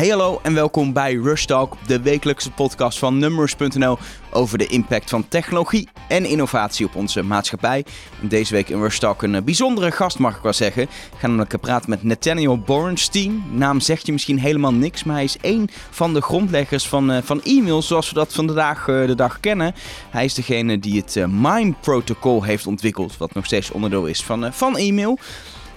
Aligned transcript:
Hey 0.00 0.08
hallo 0.08 0.40
en 0.42 0.54
welkom 0.54 0.92
bij 0.92 1.14
Rush 1.14 1.44
Talk, 1.44 1.76
de 1.86 2.00
wekelijkse 2.00 2.50
podcast 2.50 2.98
van 2.98 3.18
Numbers.nl 3.18 3.98
over 4.32 4.58
de 4.58 4.66
impact 4.66 5.10
van 5.10 5.28
technologie 5.28 5.88
en 6.08 6.24
innovatie 6.24 6.86
op 6.86 6.94
onze 6.94 7.22
maatschappij. 7.22 7.84
Deze 8.20 8.54
week 8.54 8.68
in 8.68 8.80
Rush 8.80 8.98
Talk 8.98 9.22
een 9.22 9.34
eh, 9.34 9.42
bijzondere 9.42 9.90
gast 9.90 10.18
mag 10.18 10.36
ik 10.36 10.42
wel 10.42 10.52
zeggen. 10.52 10.82
Ik 10.82 10.90
ga 11.18 11.26
namelijk 11.26 11.52
eh, 11.52 11.60
praten 11.60 11.90
met 11.90 12.02
Nathaniel 12.02 12.58
Borenstein. 12.58 13.44
Naam 13.50 13.80
zegt 13.80 14.06
je 14.06 14.12
misschien 14.12 14.38
helemaal 14.38 14.72
niks, 14.74 15.04
maar 15.04 15.14
hij 15.14 15.24
is 15.24 15.38
één 15.40 15.68
van 15.90 16.14
de 16.14 16.20
grondleggers 16.20 16.88
van, 16.88 17.10
uh, 17.10 17.18
van 17.22 17.42
e-mail 17.42 17.82
zoals 17.82 18.08
we 18.08 18.14
dat 18.14 18.32
vandaag 18.32 18.86
uh, 18.86 19.06
de 19.06 19.14
dag 19.14 19.40
kennen. 19.40 19.74
Hij 20.10 20.24
is 20.24 20.34
degene 20.34 20.78
die 20.78 20.96
het 20.96 21.14
MIME 21.14 21.74
protocol 21.80 22.42
heeft 22.42 22.66
ontwikkeld, 22.66 23.16
wat 23.16 23.34
nog 23.34 23.44
steeds 23.44 23.70
onderdeel 23.70 24.06
is 24.06 24.22
van, 24.22 24.52
van 24.52 24.76
e-mail. 24.76 25.18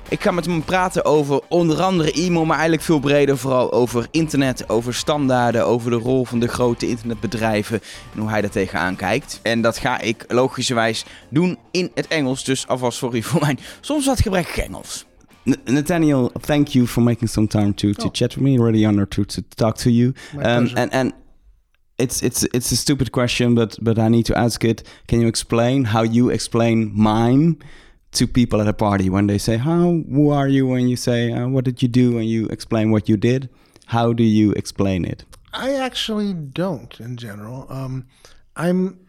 Ik 0.09 0.21
ga 0.21 0.31
met 0.31 0.45
hem 0.45 0.63
praten 0.63 1.05
over 1.05 1.41
onder 1.47 1.81
andere 1.81 2.11
e-mail, 2.11 2.45
maar 2.45 2.55
eigenlijk 2.55 2.85
veel 2.85 2.99
breder. 2.99 3.37
Vooral 3.37 3.71
over 3.71 4.07
internet, 4.11 4.69
over 4.69 4.93
standaarden, 4.93 5.65
over 5.65 5.91
de 5.91 5.97
rol 5.97 6.25
van 6.25 6.39
de 6.39 6.47
grote 6.47 6.87
internetbedrijven 6.87 7.81
en 8.13 8.19
hoe 8.19 8.29
hij 8.29 8.41
daar 8.41 8.49
tegenaan 8.49 8.95
kijkt. 8.95 9.39
En 9.41 9.61
dat 9.61 9.77
ga 9.77 10.01
ik 10.01 10.25
logischerwijs 10.27 11.05
doen 11.29 11.57
in 11.71 11.91
het 11.93 12.07
Engels. 12.07 12.43
Dus 12.43 12.67
alvast 12.67 12.97
sorry 12.97 13.21
voor 13.21 13.41
mijn 13.41 13.59
soms 13.81 14.05
wat 14.05 14.21
gebrekkig 14.21 14.57
Engels. 14.57 15.05
Nathaniel, 15.65 16.31
thank 16.41 16.67
you 16.67 16.87
for 16.87 17.03
making 17.03 17.29
some 17.29 17.47
time 17.47 17.73
to, 17.73 17.91
to 17.91 18.05
oh. 18.05 18.11
chat 18.11 18.35
with 18.35 18.43
me. 18.43 18.57
Really 18.57 18.85
honored 18.85 19.09
to, 19.09 19.23
to 19.23 19.41
talk 19.55 19.75
to 19.75 19.89
you. 19.89 20.13
Um, 20.35 20.69
and, 20.75 20.91
and 20.91 21.13
it's 21.95 22.21
it's 22.21 22.43
it's 22.43 22.71
a 22.71 22.75
stupid 22.75 23.09
question, 23.09 23.53
but 23.53 23.77
but 23.81 23.97
I 23.97 24.07
need 24.07 24.25
to 24.25 24.37
ask 24.37 24.63
it. 24.63 24.83
Can 25.07 25.19
you 25.19 25.27
explain 25.27 25.85
how 25.85 26.03
you 26.03 26.31
explain 26.31 26.91
mime? 26.95 27.57
To 28.13 28.27
people 28.27 28.61
at 28.61 28.67
a 28.67 28.73
party 28.73 29.09
when 29.09 29.27
they 29.27 29.37
say, 29.37 29.57
"How 29.57 30.01
who 30.09 30.29
are 30.29 30.47
you?" 30.47 30.67
When 30.67 30.87
you 30.87 30.95
say, 30.95 31.31
uh, 31.31 31.47
"What 31.47 31.65
did 31.65 31.81
you 31.81 31.87
do?" 31.87 32.17
and 32.17 32.27
you 32.27 32.47
explain 32.47 32.91
what 32.91 33.09
you 33.09 33.17
did, 33.17 33.49
how 33.87 34.13
do 34.13 34.23
you 34.23 34.51
explain 34.53 35.05
it? 35.05 35.25
I 35.53 35.73
actually 35.73 36.33
don't 36.33 36.99
in 36.99 37.17
general. 37.17 37.67
Um, 37.69 38.07
I'm 38.55 38.99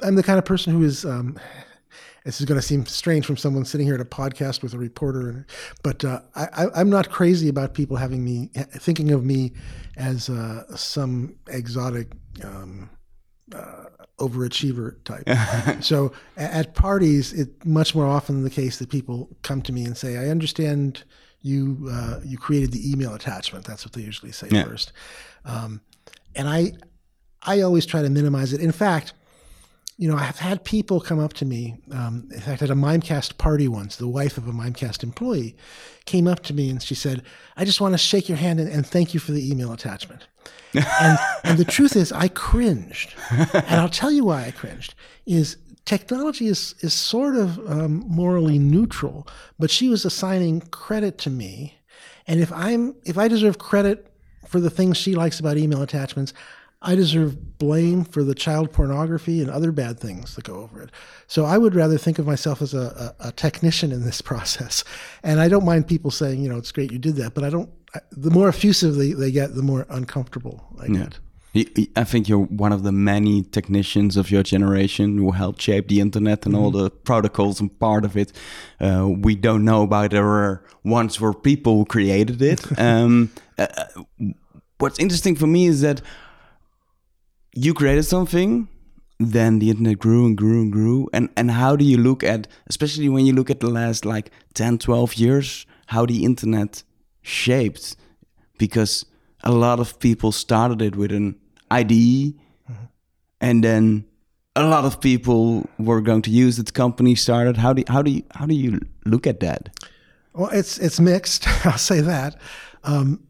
I'm 0.00 0.16
the 0.16 0.22
kind 0.22 0.38
of 0.38 0.44
person 0.44 0.72
who 0.72 0.82
is. 0.82 1.04
Um, 1.04 1.38
this 2.24 2.40
is 2.40 2.46
going 2.46 2.60
to 2.60 2.64
seem 2.64 2.86
strange 2.86 3.26
from 3.26 3.36
someone 3.36 3.64
sitting 3.64 3.84
here 3.84 3.96
at 3.96 4.00
a 4.00 4.04
podcast 4.04 4.62
with 4.62 4.74
a 4.74 4.78
reporter, 4.78 5.44
but 5.82 6.04
uh, 6.04 6.20
I, 6.36 6.80
am 6.80 6.88
not 6.88 7.10
crazy 7.10 7.48
about 7.48 7.74
people 7.74 7.96
having 7.96 8.22
me 8.22 8.48
thinking 8.74 9.10
of 9.10 9.24
me 9.24 9.54
as 9.96 10.28
uh, 10.28 10.64
some 10.76 11.34
exotic 11.48 12.12
um, 12.44 12.88
uh, 13.52 13.86
overachiever 14.28 14.96
type. 15.04 15.82
so 15.82 16.12
at 16.36 16.74
parties, 16.74 17.32
it's 17.32 17.64
much 17.64 17.94
more 17.94 18.06
often 18.06 18.42
the 18.42 18.50
case 18.50 18.78
that 18.78 18.88
people 18.88 19.28
come 19.42 19.62
to 19.62 19.72
me 19.72 19.84
and 19.84 19.96
say, 19.96 20.16
"I 20.16 20.28
understand 20.28 21.04
you 21.42 21.88
uh, 21.90 22.20
you 22.24 22.38
created 22.38 22.72
the 22.72 22.90
email 22.90 23.14
attachment." 23.14 23.64
That's 23.64 23.84
what 23.84 23.92
they 23.92 24.02
usually 24.02 24.32
say 24.32 24.48
yeah. 24.50 24.64
first, 24.64 24.92
um, 25.44 25.80
and 26.34 26.48
I 26.48 26.72
I 27.42 27.60
always 27.60 27.86
try 27.86 28.02
to 28.02 28.10
minimize 28.10 28.52
it. 28.52 28.60
In 28.60 28.72
fact. 28.72 29.14
You 29.98 30.08
know, 30.08 30.16
I've 30.16 30.38
had 30.38 30.64
people 30.64 31.00
come 31.00 31.18
up 31.18 31.34
to 31.34 31.44
me. 31.44 31.76
Um, 31.90 32.28
in 32.32 32.40
fact, 32.40 32.62
at 32.62 32.70
a 32.70 32.74
Mimecast 32.74 33.38
party 33.38 33.68
once, 33.68 33.96
the 33.96 34.08
wife 34.08 34.38
of 34.38 34.48
a 34.48 34.52
Mimecast 34.52 35.02
employee 35.02 35.54
came 36.06 36.26
up 36.26 36.42
to 36.44 36.54
me 36.54 36.70
and 36.70 36.82
she 36.82 36.94
said, 36.94 37.22
"I 37.56 37.64
just 37.64 37.80
want 37.80 37.94
to 37.94 37.98
shake 37.98 38.28
your 38.28 38.38
hand 38.38 38.58
and, 38.58 38.70
and 38.70 38.86
thank 38.86 39.14
you 39.14 39.20
for 39.20 39.32
the 39.32 39.50
email 39.50 39.72
attachment." 39.72 40.26
and, 40.74 41.18
and 41.44 41.58
the 41.58 41.64
truth 41.64 41.96
is, 41.96 42.12
I 42.12 42.28
cringed, 42.28 43.14
and 43.30 43.80
I'll 43.80 43.88
tell 43.88 44.10
you 44.10 44.24
why 44.24 44.44
I 44.46 44.50
cringed. 44.50 44.94
Is 45.26 45.56
technology 45.84 46.46
is 46.46 46.74
is 46.80 46.94
sort 46.94 47.36
of 47.36 47.58
um, 47.70 48.04
morally 48.06 48.58
neutral, 48.58 49.26
but 49.58 49.70
she 49.70 49.88
was 49.88 50.04
assigning 50.04 50.60
credit 50.60 51.18
to 51.18 51.30
me, 51.30 51.74
and 52.26 52.40
if 52.40 52.52
I'm 52.52 52.94
if 53.04 53.18
I 53.18 53.28
deserve 53.28 53.58
credit 53.58 54.08
for 54.46 54.60
the 54.60 54.70
things 54.70 54.96
she 54.96 55.14
likes 55.14 55.40
about 55.40 55.56
email 55.56 55.82
attachments, 55.82 56.32
I 56.82 56.94
deserve 56.94 57.58
blame 57.58 58.04
for 58.04 58.24
the 58.24 58.34
child 58.34 58.72
pornography 58.72 59.40
and 59.40 59.48
other 59.48 59.70
bad 59.70 60.00
things 60.00 60.34
that 60.34 60.44
go 60.44 60.56
over 60.56 60.82
it. 60.82 60.90
So 61.28 61.44
I 61.44 61.56
would 61.56 61.74
rather 61.74 61.96
think 61.96 62.18
of 62.18 62.26
myself 62.26 62.60
as 62.60 62.74
a, 62.74 63.14
a, 63.20 63.28
a, 63.28 63.32
technician 63.32 63.92
in 63.92 64.04
this 64.04 64.20
process. 64.30 64.82
And 65.22 65.40
I 65.40 65.48
don't 65.48 65.64
mind 65.64 65.86
people 65.86 66.10
saying, 66.10 66.42
you 66.42 66.48
know, 66.48 66.56
it's 66.56 66.72
great 66.72 66.90
you 66.90 66.98
did 66.98 67.16
that, 67.16 67.34
but 67.34 67.44
I 67.44 67.50
don't, 67.50 67.70
I, 67.94 68.00
the 68.10 68.30
more 68.30 68.48
effusive 68.48 68.96
they, 68.96 69.12
they, 69.12 69.30
get, 69.30 69.54
the 69.54 69.62
more 69.62 69.86
uncomfortable 69.88 70.64
I 70.80 70.86
yeah. 70.86 70.98
get. 71.04 71.18
I 71.96 72.04
think 72.04 72.28
you're 72.28 72.38
one 72.38 72.72
of 72.72 72.82
the 72.82 72.92
many 72.92 73.42
technicians 73.42 74.16
of 74.16 74.30
your 74.30 74.42
generation 74.42 75.18
who 75.18 75.32
helped 75.32 75.60
shape 75.60 75.88
the 75.88 76.00
internet 76.00 76.46
and 76.46 76.54
mm 76.54 76.60
-hmm. 76.60 76.64
all 76.64 76.72
mm-hmm. 76.72 76.84
the 76.84 76.90
protocols 77.04 77.60
and 77.60 77.78
part 77.78 78.04
of 78.04 78.16
it. 78.16 78.32
Uh, 78.80 79.06
we 79.26 79.34
don't 79.36 79.64
know 79.64 79.82
about 79.82 80.10
there 80.10 80.24
were 80.24 80.60
ones 80.82 81.20
where 81.20 81.34
people 81.34 81.72
who 81.72 81.84
created 81.84 82.40
it. 82.42 82.60
um, 82.78 83.30
uh, 83.58 83.66
what's 84.78 84.98
interesting 84.98 85.36
for 85.38 85.48
me 85.48 85.58
is 85.58 85.80
that 85.80 86.02
you 87.54 87.74
created 87.74 88.04
something 88.04 88.68
then 89.30 89.58
the 89.58 89.70
internet 89.70 89.98
grew 89.98 90.26
and 90.26 90.36
grew 90.36 90.62
and 90.62 90.72
grew. 90.72 91.08
And 91.12 91.28
and 91.36 91.50
how 91.50 91.76
do 91.76 91.84
you 91.84 91.96
look 91.96 92.24
at 92.24 92.48
especially 92.66 93.08
when 93.08 93.26
you 93.26 93.32
look 93.32 93.50
at 93.50 93.60
the 93.60 93.70
last 93.70 94.04
like 94.04 94.30
10 94.54 94.78
12 94.78 95.14
years 95.14 95.66
how 95.86 96.06
the 96.06 96.24
internet 96.24 96.82
shaped? 97.22 97.96
Because 98.58 99.04
a 99.44 99.52
lot 99.52 99.80
of 99.80 99.98
people 99.98 100.32
started 100.32 100.80
it 100.82 100.96
with 100.96 101.12
an 101.12 101.36
IDE 101.70 101.88
mm-hmm. 101.90 102.84
and 103.40 103.64
then 103.64 104.04
a 104.54 104.66
lot 104.66 104.84
of 104.84 105.00
people 105.00 105.66
were 105.78 106.00
going 106.00 106.22
to 106.22 106.30
use 106.30 106.58
it. 106.58 106.74
Company 106.74 107.14
started. 107.14 107.56
How 107.56 107.72
do 107.72 107.82
how 107.88 108.02
do 108.02 108.10
you 108.10 108.22
how 108.32 108.46
do 108.46 108.54
you 108.54 108.80
look 109.04 109.26
at 109.26 109.40
that? 109.40 109.68
Well 110.32 110.50
it's 110.50 110.78
it's 110.78 111.00
mixed 111.00 111.46
I'll 111.66 111.78
say 111.78 112.00
that. 112.00 112.36
Um, 112.84 113.20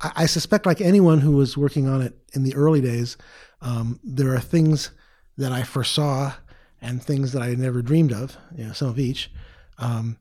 I, 0.00 0.26
suspect, 0.26 0.64
like 0.64 0.80
anyone 0.80 1.20
who 1.20 1.32
was 1.32 1.56
working 1.56 1.88
on 1.88 2.02
it 2.02 2.16
in 2.32 2.44
the 2.44 2.54
early 2.54 2.80
days, 2.80 3.16
um, 3.60 3.98
there 4.04 4.32
are 4.32 4.40
things 4.40 4.90
that 5.36 5.50
I 5.50 5.64
foresaw 5.64 6.32
and 6.80 7.02
things 7.02 7.32
that 7.32 7.42
I 7.42 7.54
never 7.54 7.82
dreamed 7.82 8.12
of. 8.12 8.36
You 8.56 8.66
know, 8.66 8.72
some 8.72 8.88
of 8.88 8.98
each. 8.98 9.30
Um, 9.78 10.18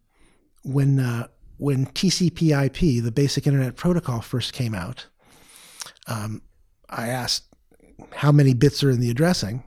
when 0.64 1.00
uh, 1.00 1.28
when 1.58 1.86
TCP/IP, 1.88 3.04
the 3.04 3.12
Basic 3.12 3.46
Internet 3.46 3.76
Protocol, 3.76 4.22
first 4.22 4.54
came 4.54 4.74
out, 4.74 5.06
um, 6.08 6.42
I 6.90 7.10
asked 7.10 7.44
how 8.14 8.32
many 8.32 8.54
bits 8.54 8.84
are 8.84 8.90
in 8.90 9.00
the 9.00 9.12
addressing. 9.12 9.64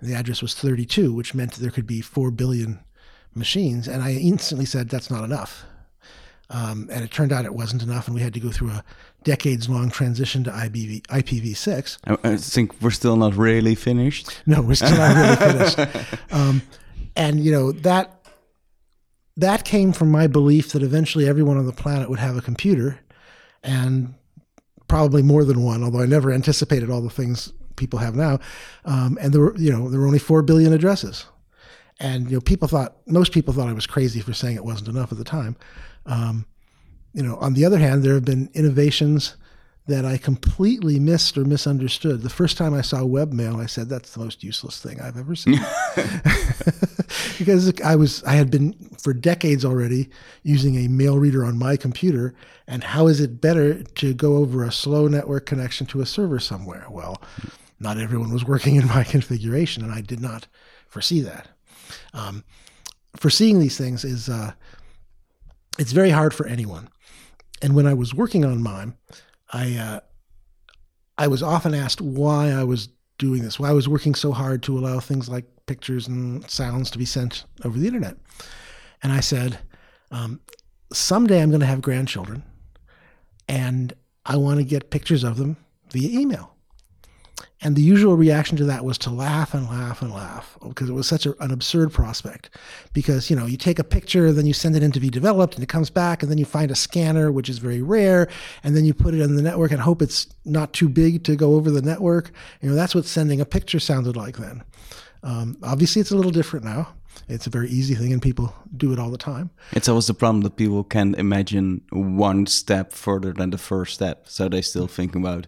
And 0.00 0.08
the 0.08 0.14
address 0.14 0.42
was 0.42 0.54
32, 0.54 1.12
which 1.12 1.34
meant 1.34 1.54
there 1.54 1.70
could 1.70 1.86
be 1.86 2.00
four 2.00 2.30
billion 2.30 2.80
machines, 3.34 3.86
and 3.86 4.02
I 4.02 4.12
instantly 4.12 4.66
said 4.66 4.88
that's 4.88 5.10
not 5.10 5.24
enough. 5.24 5.64
Um, 6.50 6.88
and 6.90 7.04
it 7.04 7.12
turned 7.12 7.32
out 7.32 7.44
it 7.44 7.54
wasn't 7.54 7.82
enough, 7.82 8.08
and 8.08 8.14
we 8.14 8.20
had 8.20 8.34
to 8.34 8.40
go 8.40 8.50
through 8.50 8.70
a 8.70 8.84
decades 9.22 9.68
long 9.68 9.88
transition 9.88 10.42
to 10.44 10.50
IPv, 10.50 11.02
IPv6. 11.02 11.98
I, 12.04 12.32
I, 12.32 12.36
think 12.36 12.80
we're 12.82 12.90
still 12.90 13.16
not 13.16 13.36
really 13.36 13.76
finished. 13.76 14.42
No, 14.46 14.60
we're 14.60 14.74
still 14.74 14.96
not 14.96 15.14
really 15.14 15.36
finished. 15.36 15.78
Um, 16.32 16.62
and, 17.16 17.40
you 17.40 17.52
know, 17.52 17.72
that, 17.72 18.24
that 19.36 19.64
came 19.64 19.92
from 19.92 20.10
my 20.10 20.26
belief 20.26 20.72
that 20.72 20.82
eventually 20.82 21.28
everyone 21.28 21.56
on 21.56 21.66
the 21.66 21.72
planet 21.72 22.08
would 22.08 22.18
have 22.18 22.36
a 22.36 22.40
computer 22.40 23.00
and 23.62 24.14
probably 24.88 25.22
more 25.22 25.44
than 25.44 25.62
one, 25.62 25.84
although 25.84 26.00
I 26.00 26.06
never 26.06 26.32
anticipated 26.32 26.90
all 26.90 27.00
the 27.00 27.10
things 27.10 27.52
people 27.76 27.98
have 27.98 28.14
now. 28.14 28.38
Um, 28.84 29.18
and 29.20 29.32
there 29.32 29.40
were, 29.40 29.56
you 29.56 29.72
know, 29.72 29.88
there 29.88 30.00
were 30.00 30.06
only 30.06 30.18
4 30.18 30.42
billion 30.42 30.72
addresses. 30.72 31.26
And, 32.00 32.30
you 32.30 32.36
know, 32.36 32.40
people 32.40 32.66
thought, 32.66 32.96
most 33.06 33.32
people 33.32 33.52
thought 33.52 33.68
I 33.68 33.72
was 33.74 33.86
crazy 33.86 34.20
for 34.20 34.32
saying 34.32 34.56
it 34.56 34.64
wasn't 34.64 34.88
enough 34.88 35.12
at 35.12 35.18
the 35.18 35.24
time. 35.24 35.56
Um, 36.06 36.46
you 37.12 37.22
know, 37.22 37.36
on 37.36 37.54
the 37.54 37.64
other 37.64 37.78
hand, 37.78 38.02
there 38.02 38.14
have 38.14 38.24
been 38.24 38.48
innovations 38.54 39.36
that 39.86 40.04
I 40.04 40.16
completely 40.16 40.98
missed 40.98 41.36
or 41.36 41.44
misunderstood. 41.44 42.22
The 42.22 42.30
first 42.30 42.56
time 42.56 42.74
I 42.74 42.80
saw 42.80 43.00
webmail, 43.00 43.60
I 43.60 43.66
said 43.66 43.88
that's 43.88 44.14
the 44.14 44.20
most 44.20 44.44
useless 44.44 44.80
thing 44.80 45.00
I've 45.00 45.16
ever 45.16 45.34
seen. 45.34 45.58
because 47.38 47.72
I 47.80 47.96
was 47.96 48.22
I 48.24 48.34
had 48.34 48.50
been 48.50 48.72
for 48.98 49.12
decades 49.12 49.64
already 49.64 50.08
using 50.42 50.76
a 50.76 50.88
mail 50.88 51.18
reader 51.18 51.44
on 51.44 51.58
my 51.58 51.76
computer 51.76 52.34
and 52.66 52.84
how 52.84 53.06
is 53.08 53.20
it 53.20 53.40
better 53.40 53.82
to 53.82 54.14
go 54.14 54.36
over 54.36 54.62
a 54.62 54.72
slow 54.72 55.08
network 55.08 55.46
connection 55.46 55.86
to 55.88 56.00
a 56.00 56.06
server 56.06 56.38
somewhere? 56.38 56.86
Well, 56.88 57.20
not 57.80 57.98
everyone 57.98 58.32
was 58.32 58.44
working 58.44 58.76
in 58.76 58.86
my 58.86 59.04
configuration 59.16 59.82
and 59.82 59.92
I 59.92 60.02
did 60.02 60.20
not 60.20 60.46
foresee 60.88 61.20
that. 61.22 61.48
Um, 62.12 62.44
foreseeing 63.16 63.60
these 63.60 63.76
things 63.76 64.04
is 64.04 64.28
uh, 64.28 64.52
it's 65.78 65.92
very 65.92 66.10
hard 66.10 66.34
for 66.34 66.46
anyone. 66.46 66.88
And 67.62 67.74
when 67.74 67.86
I 67.86 67.94
was 67.94 68.14
working 68.14 68.44
on 68.44 68.62
mime, 68.62 68.96
I 69.52 69.76
uh, 69.76 70.00
I 71.18 71.26
was 71.26 71.42
often 71.42 71.74
asked 71.74 72.00
why 72.00 72.50
I 72.50 72.64
was 72.64 72.88
doing 73.18 73.42
this, 73.42 73.60
why 73.60 73.68
I 73.68 73.74
was 73.74 73.88
working 73.88 74.14
so 74.14 74.32
hard 74.32 74.62
to 74.62 74.78
allow 74.78 75.00
things 75.00 75.28
like 75.28 75.44
pictures 75.66 76.08
and 76.08 76.48
sounds 76.50 76.90
to 76.90 76.98
be 76.98 77.04
sent 77.04 77.44
over 77.64 77.78
the 77.78 77.86
internet. 77.86 78.16
And 79.02 79.12
I 79.12 79.20
said, 79.20 79.58
um, 80.10 80.40
someday 80.92 81.42
I'm 81.42 81.50
going 81.50 81.60
to 81.60 81.66
have 81.66 81.82
grandchildren, 81.82 82.42
and 83.48 83.92
I 84.24 84.36
want 84.36 84.58
to 84.58 84.64
get 84.64 84.90
pictures 84.90 85.22
of 85.22 85.36
them 85.36 85.56
via 85.90 86.18
email. 86.18 86.56
And 87.62 87.76
the 87.76 87.82
usual 87.82 88.16
reaction 88.16 88.56
to 88.56 88.64
that 88.64 88.86
was 88.86 88.96
to 88.98 89.10
laugh 89.10 89.52
and 89.52 89.68
laugh 89.68 90.00
and 90.00 90.10
laugh 90.10 90.56
because 90.66 90.88
it 90.88 90.94
was 90.94 91.06
such 91.06 91.26
a, 91.26 91.38
an 91.42 91.50
absurd 91.50 91.92
prospect. 91.92 92.48
Because, 92.94 93.28
you 93.28 93.36
know, 93.36 93.44
you 93.44 93.58
take 93.58 93.78
a 93.78 93.84
picture, 93.84 94.32
then 94.32 94.46
you 94.46 94.54
send 94.54 94.76
it 94.76 94.82
in 94.82 94.92
to 94.92 95.00
be 95.00 95.10
developed 95.10 95.54
and 95.56 95.62
it 95.62 95.68
comes 95.68 95.90
back, 95.90 96.22
and 96.22 96.30
then 96.30 96.38
you 96.38 96.46
find 96.46 96.70
a 96.70 96.74
scanner, 96.74 97.30
which 97.30 97.50
is 97.50 97.58
very 97.58 97.82
rare, 97.82 98.28
and 98.64 98.74
then 98.74 98.86
you 98.86 98.94
put 98.94 99.12
it 99.12 99.20
in 99.20 99.36
the 99.36 99.42
network 99.42 99.72
and 99.72 99.80
hope 99.82 100.00
it's 100.00 100.26
not 100.46 100.72
too 100.72 100.88
big 100.88 101.22
to 101.24 101.36
go 101.36 101.54
over 101.54 101.70
the 101.70 101.82
network. 101.82 102.30
You 102.62 102.70
know, 102.70 102.74
that's 102.74 102.94
what 102.94 103.04
sending 103.04 103.42
a 103.42 103.44
picture 103.44 103.78
sounded 103.78 104.16
like 104.16 104.38
then. 104.38 104.64
Um, 105.22 105.58
obviously, 105.62 106.00
it's 106.00 106.12
a 106.12 106.16
little 106.16 106.32
different 106.32 106.64
now. 106.64 106.94
It's 107.28 107.46
a 107.46 107.50
very 107.50 107.68
easy 107.68 107.94
thing, 107.94 108.12
and 108.12 108.22
people 108.22 108.54
do 108.74 108.92
it 108.92 108.98
all 108.98 109.10
the 109.10 109.18
time. 109.18 109.50
It's 109.72 109.88
always 109.88 110.06
the 110.06 110.14
problem 110.14 110.42
that 110.42 110.56
people 110.56 110.82
can't 110.82 111.14
imagine 111.16 111.82
one 111.90 112.46
step 112.46 112.92
further 112.92 113.34
than 113.34 113.50
the 113.50 113.58
first 113.58 113.94
step, 113.94 114.28
so 114.28 114.48
they 114.48 114.62
still 114.62 114.86
think 114.86 115.14
about 115.14 115.46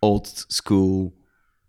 old 0.00 0.28
school 0.28 1.12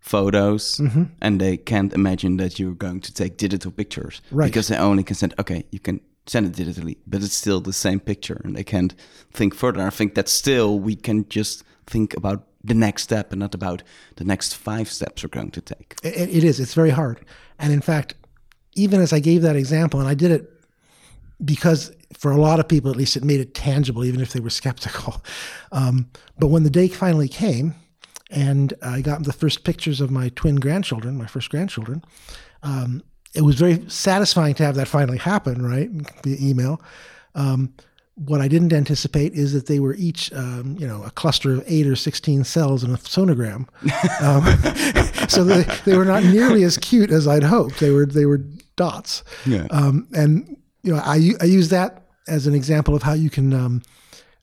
photos 0.04 0.76
Mm-hmm. 0.78 1.04
and 1.20 1.40
they 1.40 1.56
can't 1.56 1.92
imagine 1.94 2.36
that 2.36 2.58
you're 2.58 2.74
going 2.86 3.00
to 3.00 3.12
take 3.12 3.36
digital 3.38 3.70
pictures 3.72 4.20
Right. 4.30 4.46
because 4.50 4.68
they 4.68 4.76
only 4.76 5.02
can 5.02 5.16
send 5.16 5.32
okay 5.38 5.64
you 5.70 5.80
can 5.80 6.00
send 6.26 6.46
it 6.46 6.52
digitally 6.62 6.96
but 7.06 7.22
it's 7.22 7.34
still 7.34 7.60
the 7.60 7.72
same 7.72 8.00
picture 8.00 8.38
and 8.44 8.54
they 8.56 8.64
can't 8.64 8.94
think 9.32 9.54
further 9.54 9.80
i 9.86 9.90
think 9.90 10.14
that 10.14 10.28
still 10.28 10.78
we 10.78 10.94
can 10.96 11.24
just 11.30 11.64
think 11.86 12.14
about 12.16 12.40
the 12.70 12.74
next 12.74 13.02
step 13.02 13.32
and 13.32 13.40
not 13.40 13.54
about 13.54 13.82
the 14.16 14.24
next 14.24 14.54
five 14.56 14.86
steps 14.88 15.22
we're 15.22 15.40
going 15.40 15.50
to 15.50 15.60
take 15.60 15.94
It, 16.02 16.28
it 16.38 16.44
is. 16.44 16.60
It's 16.60 16.74
very 16.74 16.90
hard. 16.90 17.16
And 17.58 17.72
in 17.72 17.80
fact, 17.82 18.14
even 18.74 19.00
as 19.02 19.12
I 19.12 19.20
gave 19.20 19.42
that 19.42 19.56
example, 19.56 20.00
and 20.00 20.08
I 20.08 20.14
did 20.14 20.30
it 20.30 20.44
because 21.44 21.92
for 22.18 22.30
a 22.32 22.40
lot 22.40 22.58
of 22.60 22.66
people, 22.68 22.90
at 22.90 22.96
least, 22.96 23.16
it 23.16 23.24
made 23.24 23.40
it 23.40 23.52
tangible, 23.54 24.02
even 24.04 24.20
if 24.20 24.32
they 24.32 24.40
were 24.40 24.50
skeptical. 24.62 25.22
Um, 25.72 26.06
but 26.38 26.48
when 26.48 26.62
the 26.62 26.70
day 26.70 26.88
finally 26.88 27.28
came, 27.28 27.74
and 28.34 28.74
I 28.82 29.00
got 29.00 29.22
the 29.22 29.32
first 29.32 29.64
pictures 29.64 30.00
of 30.00 30.10
my 30.10 30.30
twin 30.30 30.56
grandchildren, 30.56 31.16
my 31.16 31.26
first 31.26 31.50
grandchildren, 31.50 32.04
um, 32.62 33.02
it 33.34 33.42
was 33.42 33.56
very 33.56 33.88
satisfying 33.88 34.54
to 34.54 34.64
have 34.64 34.74
that 34.74 34.88
finally 34.88 35.18
happen, 35.18 35.64
right? 35.64 35.88
Via 36.24 36.36
email. 36.40 36.80
Um, 37.34 37.72
what 38.16 38.40
I 38.40 38.46
didn't 38.46 38.72
anticipate 38.72 39.32
is 39.34 39.52
that 39.54 39.66
they 39.66 39.80
were 39.80 39.94
each, 39.94 40.32
um, 40.32 40.76
you 40.78 40.86
know, 40.86 41.02
a 41.02 41.10
cluster 41.10 41.52
of 41.52 41.64
eight 41.66 41.86
or 41.86 41.96
16 41.96 42.44
cells 42.44 42.84
in 42.84 42.92
a 42.92 42.98
sonogram. 42.98 43.68
Um, 44.20 44.44
so 45.28 45.42
they, 45.42 45.62
they 45.84 45.96
were 45.96 46.04
not 46.04 46.22
nearly 46.24 46.62
as 46.62 46.78
cute 46.78 47.10
as 47.10 47.26
I'd 47.26 47.42
hoped. 47.42 47.80
They 47.80 47.90
were, 47.90 48.06
they 48.06 48.26
were 48.26 48.38
dots. 48.76 49.24
Yeah. 49.44 49.66
Um, 49.70 50.06
and, 50.14 50.56
you 50.82 50.94
know, 50.94 51.00
I, 51.02 51.32
I 51.40 51.44
use 51.44 51.70
that 51.70 52.02
as 52.28 52.46
an 52.46 52.54
example 52.54 52.94
of 52.94 53.02
how 53.02 53.12
you 53.12 53.30
can 53.30 53.52
um, 53.52 53.82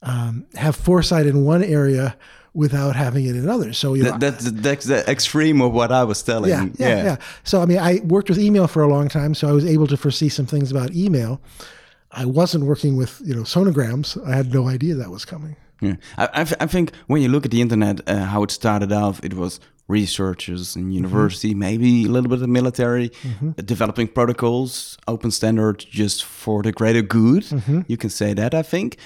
um, 0.04 0.46
have 0.56 0.76
foresight 0.76 1.26
in 1.26 1.46
one 1.46 1.64
area 1.64 2.18
without 2.54 2.96
having 2.96 3.26
it 3.26 3.36
in 3.36 3.50
others. 3.50 3.78
So, 3.78 3.94
you 3.94 4.04
know, 4.04 4.12
that, 4.18 4.20
that's, 4.20 4.52
that's 4.52 4.86
the 4.86 5.10
extreme 5.10 5.62
of 5.62 5.72
what 5.72 5.92
i 5.92 6.04
was 6.04 6.22
telling 6.22 6.50
yeah, 6.50 6.68
yeah, 6.78 7.04
yeah, 7.04 7.18
So 7.44 7.62
I 7.62 7.66
mean, 7.66 7.80
I 7.80 8.02
worked 8.04 8.30
with 8.30 8.40
email 8.40 8.68
for 8.68 8.84
a 8.84 8.88
long 8.88 9.08
time, 9.08 9.34
so 9.34 9.48
I 9.48 9.52
was 9.52 9.66
able 9.66 9.88
to 9.88 9.98
foresee 9.98 10.30
some 10.30 10.46
things 10.46 10.72
about 10.72 10.92
email. 10.92 11.42
I 12.12 12.26
wasn't 12.26 12.66
working 12.66 12.98
with 12.98 13.22
you 13.24 13.34
know 13.34 13.44
sonograms. 13.44 14.22
I 14.28 14.36
had 14.36 14.54
no 14.54 14.68
idea 14.68 14.96
that 14.96 15.10
was 15.10 15.24
coming. 15.24 15.56
Yeah, 15.80 15.96
I, 16.18 16.26
I, 16.42 16.42
I 16.42 16.68
think 16.68 16.92
when 17.08 17.22
you 17.22 17.30
look 17.30 17.46
at 17.46 17.52
the 17.52 17.62
internet, 17.62 18.02
uh, 18.08 18.26
how 18.26 18.44
it 18.44 18.52
started 18.52 18.92
off, 18.92 19.24
it 19.24 19.34
was 19.34 19.60
researchers 19.88 20.76
in 20.76 20.92
university, 20.92 21.54
maybe 21.54 22.06
a 22.06 22.08
little 22.10 22.30
bit 22.30 22.42
of 22.42 22.50
military, 22.50 23.12
uh, 23.26 23.62
developing 23.64 24.08
protocols, 24.08 24.98
open 25.08 25.32
standards 25.32 25.86
just 25.86 26.24
for 26.24 26.62
the 26.64 26.72
greater 26.72 27.02
good. 27.02 27.46
You 27.88 27.98
can 27.98 28.10
say 28.10 28.34
that, 28.34 28.54
I 28.54 28.62
think. 28.62 28.98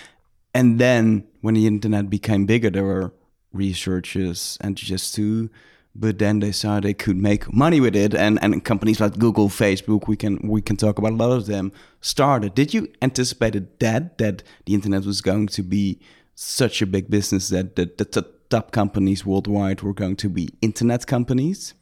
And 0.54 0.80
then 0.80 1.26
when 1.42 1.54
the 1.56 1.66
internet 1.68 2.10
became 2.10 2.46
bigger, 2.46 2.70
there 2.70 2.84
were 2.84 3.14
researchers 3.56 4.58
and 4.62 4.76
just 4.76 5.16
too. 5.16 5.50
But 5.98 6.20
then 6.20 6.40
they 6.40 6.52
saw 6.52 6.82
they 6.82 6.94
could 6.94 7.16
make 7.16 7.54
money 7.54 7.80
with 7.80 7.96
it, 7.96 8.14
and, 8.14 8.38
and 8.44 8.62
companies 8.66 9.00
like 9.00 9.18
Google, 9.18 9.48
Facebook, 9.48 10.10
we 10.10 10.18
can 10.18 10.40
we 10.46 10.62
can 10.62 10.76
talk 10.76 10.98
about 11.00 11.14
a 11.14 11.16
lot 11.16 11.32
of 11.32 11.46
them 11.46 11.72
started. 12.02 12.54
Did 12.54 12.74
you 12.74 12.90
anticipate 13.02 13.80
that 13.80 14.18
that 14.18 14.44
the 14.66 14.74
internet 14.74 15.06
was 15.06 15.22
going 15.22 15.48
to 15.48 15.64
be 15.64 16.02
such 16.36 16.82
a 16.82 16.86
big 16.86 17.10
business 17.10 17.48
that 17.48 17.78
the, 17.78 17.90
the, 17.98 18.04
t- 18.04 18.30
top 18.50 18.72
companies 18.72 19.26
worldwide 19.26 19.82
were 19.84 19.94
going 19.94 20.18
to 20.18 20.30
be 20.30 20.50
internet 20.62 21.08
companies? 21.08 21.74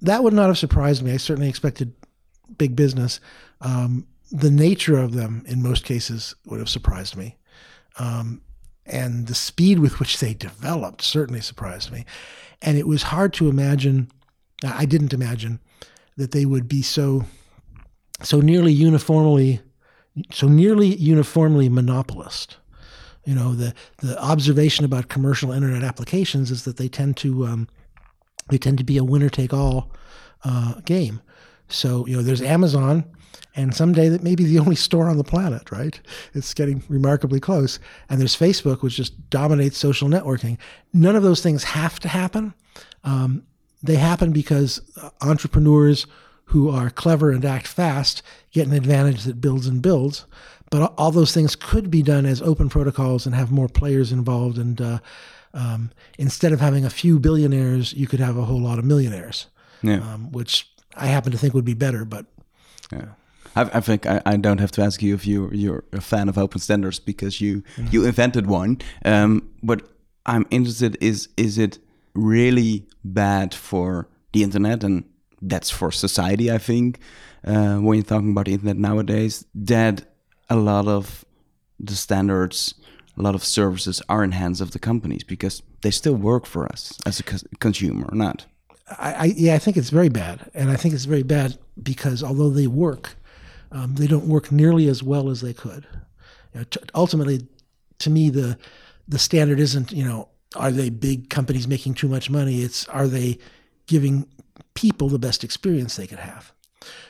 That 0.00 0.22
would 0.22 0.32
not 0.32 0.46
have 0.46 0.58
surprised 0.58 1.02
me. 1.02 1.12
I 1.12 1.18
certainly 1.18 1.50
expected 1.50 1.92
big 2.56 2.74
business. 2.74 3.20
Um, 3.60 4.06
the 4.32 4.50
nature 4.50 4.96
of 4.98 5.12
them, 5.12 5.44
in 5.46 5.62
most 5.62 5.84
cases, 5.84 6.34
would 6.46 6.58
have 6.58 6.70
surprised 6.70 7.16
me, 7.16 7.36
um, 7.98 8.40
and 8.86 9.26
the 9.26 9.34
speed 9.34 9.78
with 9.78 9.98
which 9.98 10.20
they 10.20 10.34
developed 10.34 11.02
certainly 11.02 11.40
surprised 11.40 11.90
me. 11.90 12.04
And 12.60 12.76
it 12.76 12.86
was 12.86 13.04
hard 13.04 13.32
to 13.34 13.48
imagine. 13.48 14.10
I 14.64 14.84
didn't 14.84 15.12
imagine 15.12 15.60
that 16.16 16.30
they 16.30 16.44
would 16.44 16.68
be 16.68 16.82
so 16.82 17.24
so 18.22 18.40
nearly 18.40 18.72
uniformly 18.72 19.60
so 20.30 20.46
nearly 20.46 20.94
uniformly 20.94 21.68
monopolist. 21.68 22.56
You 23.24 23.34
know, 23.34 23.54
the 23.54 23.74
the 23.98 24.20
observation 24.22 24.84
about 24.84 25.08
commercial 25.08 25.50
internet 25.50 25.82
applications 25.82 26.50
is 26.50 26.64
that 26.64 26.76
they 26.76 26.88
tend 26.88 27.16
to 27.18 27.46
um, 27.46 27.68
they 28.50 28.58
tend 28.58 28.78
to 28.78 28.84
be 28.84 28.98
a 28.98 29.04
winner 29.04 29.30
take 29.30 29.52
all 29.52 29.92
uh, 30.44 30.80
game. 30.84 31.20
So 31.68 32.06
you 32.06 32.16
know, 32.16 32.22
there's 32.22 32.42
Amazon, 32.42 33.04
and 33.56 33.74
someday 33.74 34.08
that 34.08 34.22
may 34.22 34.34
be 34.34 34.44
the 34.44 34.58
only 34.64 34.76
store 34.76 35.08
on 35.08 35.16
the 35.16 35.24
planet, 35.24 35.70
right? 35.72 35.98
It's 36.34 36.54
getting 36.54 36.82
remarkably 36.88 37.40
close. 37.40 37.78
And 38.08 38.20
there's 38.20 38.36
Facebook, 38.36 38.82
which 38.82 38.96
just 38.96 39.30
dominates 39.30 39.78
social 39.78 40.08
networking. 40.08 40.58
None 40.92 41.16
of 41.16 41.22
those 41.22 41.42
things 41.42 41.64
have 41.64 41.98
to 42.00 42.08
happen. 42.08 42.54
Um, 43.04 43.44
they 43.82 43.96
happen 43.96 44.32
because 44.32 44.80
uh, 45.00 45.10
entrepreneurs 45.20 46.06
who 46.46 46.68
are 46.70 46.90
clever 46.90 47.30
and 47.30 47.44
act 47.44 47.66
fast 47.66 48.22
get 48.50 48.66
an 48.66 48.72
advantage 48.74 49.24
that 49.24 49.40
builds 49.40 49.66
and 49.66 49.80
builds. 49.82 50.26
But 50.70 50.82
all- 50.82 50.94
all 50.98 51.10
those 51.10 51.32
things 51.32 51.54
could 51.56 51.90
be 51.90 52.02
done 52.02 52.26
as 52.26 52.42
open 52.42 52.68
protocols 52.68 53.26
and 53.26 53.34
have 53.34 53.50
more 53.52 53.68
players 53.68 54.10
involved. 54.12 54.58
And 54.58 54.80
uh, 54.80 54.98
um, 55.54 55.90
instead 56.18 56.52
of 56.52 56.60
having 56.60 56.84
a 56.84 56.90
few 56.90 57.18
billionaires, 57.20 57.92
you 57.92 58.06
could 58.06 58.20
have 58.20 58.36
a 58.36 58.44
whole 58.44 58.60
lot 58.60 58.78
of 58.78 58.84
millionaires, 58.84 59.46
Yeah. 59.82 60.00
um, 60.00 60.32
which 60.32 60.68
I 60.96 61.06
happen 61.06 61.32
to 61.32 61.38
think 61.38 61.54
would 61.54 61.64
be 61.64 61.74
better. 61.74 62.04
But 62.04 62.26
Yeah. 62.92 63.06
I, 63.56 63.62
I 63.74 63.80
think 63.80 64.06
I, 64.06 64.20
I 64.26 64.36
don't 64.36 64.58
have 64.60 64.72
to 64.72 64.82
ask 64.82 65.02
you 65.02 65.14
if 65.14 65.26
you 65.26 65.50
you're 65.52 65.84
a 65.92 66.00
fan 66.00 66.28
of 66.28 66.36
open 66.38 66.60
standards 66.60 66.98
because 67.00 67.40
you 67.40 67.62
you 67.90 68.04
invented 68.06 68.46
one. 68.46 68.78
Um, 69.04 69.50
but 69.62 69.82
I'm 70.26 70.46
interested 70.50 70.96
is 71.00 71.28
is 71.36 71.58
it 71.58 71.78
really 72.14 72.86
bad 73.04 73.54
for 73.54 74.08
the 74.32 74.42
internet 74.42 74.84
and 74.84 75.04
that's 75.42 75.70
for 75.70 75.92
society? 75.92 76.50
I 76.50 76.58
think 76.58 76.98
uh, 77.46 77.76
when 77.76 77.96
you're 77.98 78.04
talking 78.04 78.30
about 78.30 78.46
the 78.46 78.52
internet 78.52 78.76
nowadays, 78.76 79.44
that 79.54 80.04
a 80.48 80.56
lot 80.56 80.88
of 80.88 81.24
the 81.78 81.94
standards, 81.94 82.74
a 83.18 83.22
lot 83.22 83.34
of 83.34 83.44
services 83.44 84.02
are 84.08 84.24
in 84.24 84.32
hands 84.32 84.60
of 84.60 84.70
the 84.70 84.78
companies 84.78 85.24
because 85.24 85.62
they 85.82 85.90
still 85.90 86.14
work 86.16 86.46
for 86.46 86.64
us 86.72 86.98
as 87.06 87.20
a 87.20 87.22
cons- 87.22 87.44
consumer, 87.60 88.06
or 88.10 88.16
not. 88.16 88.46
I, 88.88 89.12
I 89.12 89.24
yeah, 89.36 89.54
I 89.54 89.58
think 89.58 89.76
it's 89.76 89.90
very 89.90 90.08
bad, 90.08 90.50
and 90.54 90.70
I 90.70 90.76
think 90.76 90.94
it's 90.94 91.06
very 91.06 91.22
bad 91.22 91.58
because 91.82 92.22
although 92.22 92.50
they 92.50 92.66
work, 92.66 93.16
um, 93.72 93.94
they 93.94 94.06
don't 94.06 94.26
work 94.26 94.52
nearly 94.52 94.88
as 94.88 95.02
well 95.02 95.30
as 95.30 95.40
they 95.40 95.54
could. 95.54 95.86
You 96.52 96.60
know, 96.60 96.64
t- 96.64 96.80
ultimately, 96.94 97.46
to 98.00 98.10
me, 98.10 98.30
the 98.30 98.58
the 99.08 99.18
standard 99.18 99.58
isn't 99.60 99.92
you 99.92 100.04
know 100.04 100.28
are 100.56 100.70
they 100.70 100.90
big 100.90 101.30
companies 101.30 101.66
making 101.66 101.94
too 101.94 102.08
much 102.08 102.30
money? 102.30 102.60
It's 102.60 102.86
are 102.88 103.08
they 103.08 103.38
giving 103.86 104.28
people 104.74 105.08
the 105.08 105.18
best 105.18 105.44
experience 105.44 105.96
they 105.96 106.06
could 106.06 106.18
have. 106.18 106.52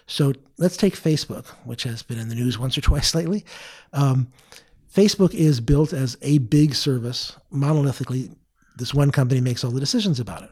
So 0.06 0.32
let's 0.58 0.76
take 0.76 0.94
Facebook, 0.94 1.46
which 1.64 1.82
has 1.84 2.02
been 2.02 2.18
in 2.18 2.28
the 2.28 2.34
news 2.34 2.58
once 2.64 2.76
or 2.78 2.82
twice 2.82 3.14
lately. 3.14 3.44
Um, 3.92 4.28
Facebook 4.94 5.34
is 5.34 5.60
built 5.60 5.92
as 5.92 6.16
a 6.22 6.38
big 6.38 6.74
service, 6.74 7.36
monolithically. 7.52 8.34
This 8.76 8.94
one 8.94 9.10
company 9.10 9.40
makes 9.40 9.64
all 9.64 9.70
the 9.70 9.80
decisions 9.80 10.20
about 10.20 10.42
it. 10.42 10.50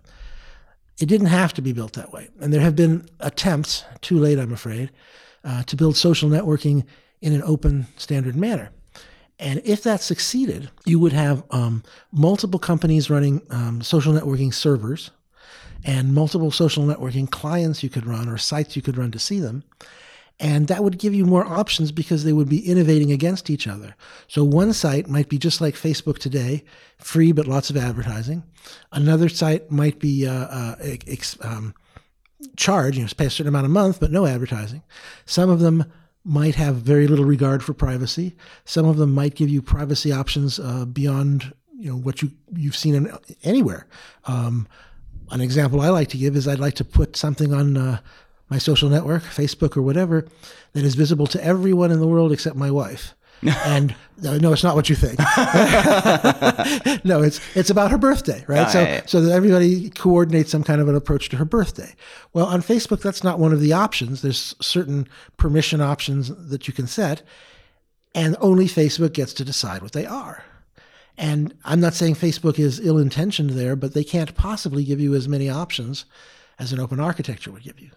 It 0.99 1.07
didn't 1.07 1.29
have 1.29 1.53
to 1.55 1.63
be 1.63 1.73
built 1.73 1.95
that 1.95 2.13
way. 2.13 2.29
And 2.41 2.53
there 2.53 2.61
have 2.61 2.77
been 2.77 3.09
attempts, 3.21 3.85
too 4.01 4.19
late, 4.19 4.39
I'm 4.39 4.53
afraid, 4.53 4.91
uh, 5.45 5.63
to 5.65 5.77
build 5.77 5.97
social 5.97 6.29
networking 6.29 6.85
in 7.21 7.33
an 7.33 7.43
open, 7.45 7.87
standard 7.97 8.37
manner. 8.37 8.71
And 9.39 9.61
if 9.65 9.83
that 9.83 10.01
succeeded, 10.01 10.71
you 10.85 11.01
would 11.01 11.13
have 11.13 11.43
um, 11.51 11.83
multiple 12.13 12.61
companies 12.61 13.11
running 13.11 13.43
um, 13.51 13.83
social 13.83 14.13
networking 14.13 14.55
servers 14.55 15.11
and 15.85 16.15
multiple 16.15 16.51
social 16.51 16.85
networking 16.85 17.29
clients 17.29 17.83
you 17.83 17.89
could 17.89 18.07
run 18.07 18.29
or 18.29 18.39
sites 18.39 18.77
you 18.77 18.83
could 18.83 18.97
run 18.97 19.11
to 19.11 19.19
see 19.19 19.41
them. 19.41 19.65
And 20.43 20.67
that 20.67 20.83
would 20.83 20.99
give 20.99 21.15
you 21.15 21.25
more 21.25 21.47
options 21.47 21.93
because 21.93 22.25
they 22.25 22.33
would 22.33 22.49
be 22.49 22.69
innovating 22.69 23.13
against 23.13 23.49
each 23.49 23.69
other. 23.69 23.95
So 24.27 24.43
one 24.43 24.73
site 24.73 25.09
might 25.09 25.29
be 25.29 25.39
just 25.39 25.61
like 25.61 25.77
Facebook 25.77 26.19
today, 26.19 26.65
free 26.99 27.31
but 27.31 27.47
lots 27.47 27.71
of 27.71 27.77
advertising. 27.77 28.43
Another 28.91 29.29
site 29.29 29.71
might 29.71 30.01
be 30.01 30.27
uh, 30.27 30.33
uh, 30.33 30.75
ex- 30.81 31.39
um, 31.43 31.75
charge, 32.57 32.97
you 32.97 33.05
know, 33.05 33.09
pay 33.17 33.27
a 33.27 33.31
certain 33.31 33.47
amount 33.49 33.67
a 33.67 33.71
month, 33.71 34.01
but 34.01 34.11
no 34.11 34.27
advertising. 34.27 34.83
Some 35.27 35.49
of 35.49 35.61
them 35.61 35.85
might 36.25 36.57
have 36.57 36.75
very 36.75 37.07
little 37.07 37.25
regard 37.25 37.63
for 37.63 37.73
privacy. 37.73 38.35
Some 38.65 38.87
of 38.87 38.97
them 38.97 39.13
might 39.13 39.37
give 39.37 39.49
you 39.49 39.63
privacy 39.63 40.11
options 40.11 40.59
uh, 40.59 40.87
beyond 40.87 41.55
you 41.79 41.91
know 41.91 41.97
what 41.97 42.21
you 42.21 42.33
you've 42.53 42.77
seen 42.77 42.97
in, 42.97 43.17
anywhere. 43.45 43.87
Um, 44.25 44.67
an 45.31 45.41
example 45.41 45.81
I 45.81 45.89
like 45.91 46.09
to 46.09 46.19
give 46.19 46.35
is 46.35 46.49
I'd 46.49 46.59
like 46.59 46.75
to 46.75 46.85
put 46.85 47.17
something 47.17 47.55
on 47.55 47.77
uh, 47.77 48.01
my 48.53 48.59
social 48.59 48.91
network, 48.91 49.23
Facebook 49.23 49.79
or 49.79 49.83
whatever, 49.83 50.27
that 50.75 50.85
is 50.85 50.95
visible 50.95 51.27
to 51.27 51.43
everyone 51.43 51.91
in 51.91 52.01
the 52.01 52.07
world 52.07 52.33
except 52.33 52.55
my 52.55 52.71
wife. 52.71 53.15
and 53.65 53.95
uh, 54.25 54.37
no, 54.37 54.53
it's 54.53 54.63
not 54.63 54.77
what 54.77 54.91
you 54.91 54.95
think. 54.95 55.19
no, 57.05 57.23
it's 57.23 57.41
it's 57.57 57.71
about 57.71 57.91
her 57.91 57.99
birthday, 57.99 58.45
right? 58.47 58.71
so 58.71 59.01
so 59.07 59.21
that 59.21 59.33
everybody 59.33 59.91
coordinates 59.91 60.51
some 60.51 60.63
kind 60.63 60.81
of 60.81 60.89
an 60.89 60.95
approach 60.95 61.29
to 61.31 61.37
her 61.39 61.45
birthday. 61.45 61.93
Well, 62.35 62.47
on 62.47 62.61
Facebook, 62.61 63.01
that's 63.01 63.25
not 63.25 63.41
one 63.41 63.53
of 63.53 63.61
the 63.61 63.73
options. 63.73 64.23
There's 64.23 64.55
certain 64.61 65.09
permission 65.39 65.81
options 65.81 66.31
that 66.51 66.69
you 66.69 66.75
can 66.75 66.87
set, 66.87 67.23
and 68.15 68.37
only 68.39 68.67
Facebook 68.67 69.13
gets 69.13 69.33
to 69.35 69.45
decide 69.45 69.83
what 69.83 69.93
they 69.93 70.07
are. 70.07 70.45
And 71.19 71.53
I'm 71.65 71.81
not 71.81 71.95
saying 71.95 72.15
Facebook 72.15 72.61
is 72.61 72.79
ill 72.79 72.99
intentioned 72.99 73.51
there, 73.51 73.75
but 73.75 73.93
they 73.93 74.05
can't 74.05 74.37
possibly 74.37 74.85
give 74.85 75.01
you 75.01 75.15
as 75.15 75.27
many 75.27 75.51
options 75.51 76.05
as 76.61 76.73
an 76.73 76.79
open 76.79 77.01
architecture 77.01 77.51
would 77.51 77.65
give 77.65 77.81
you. 77.81 77.91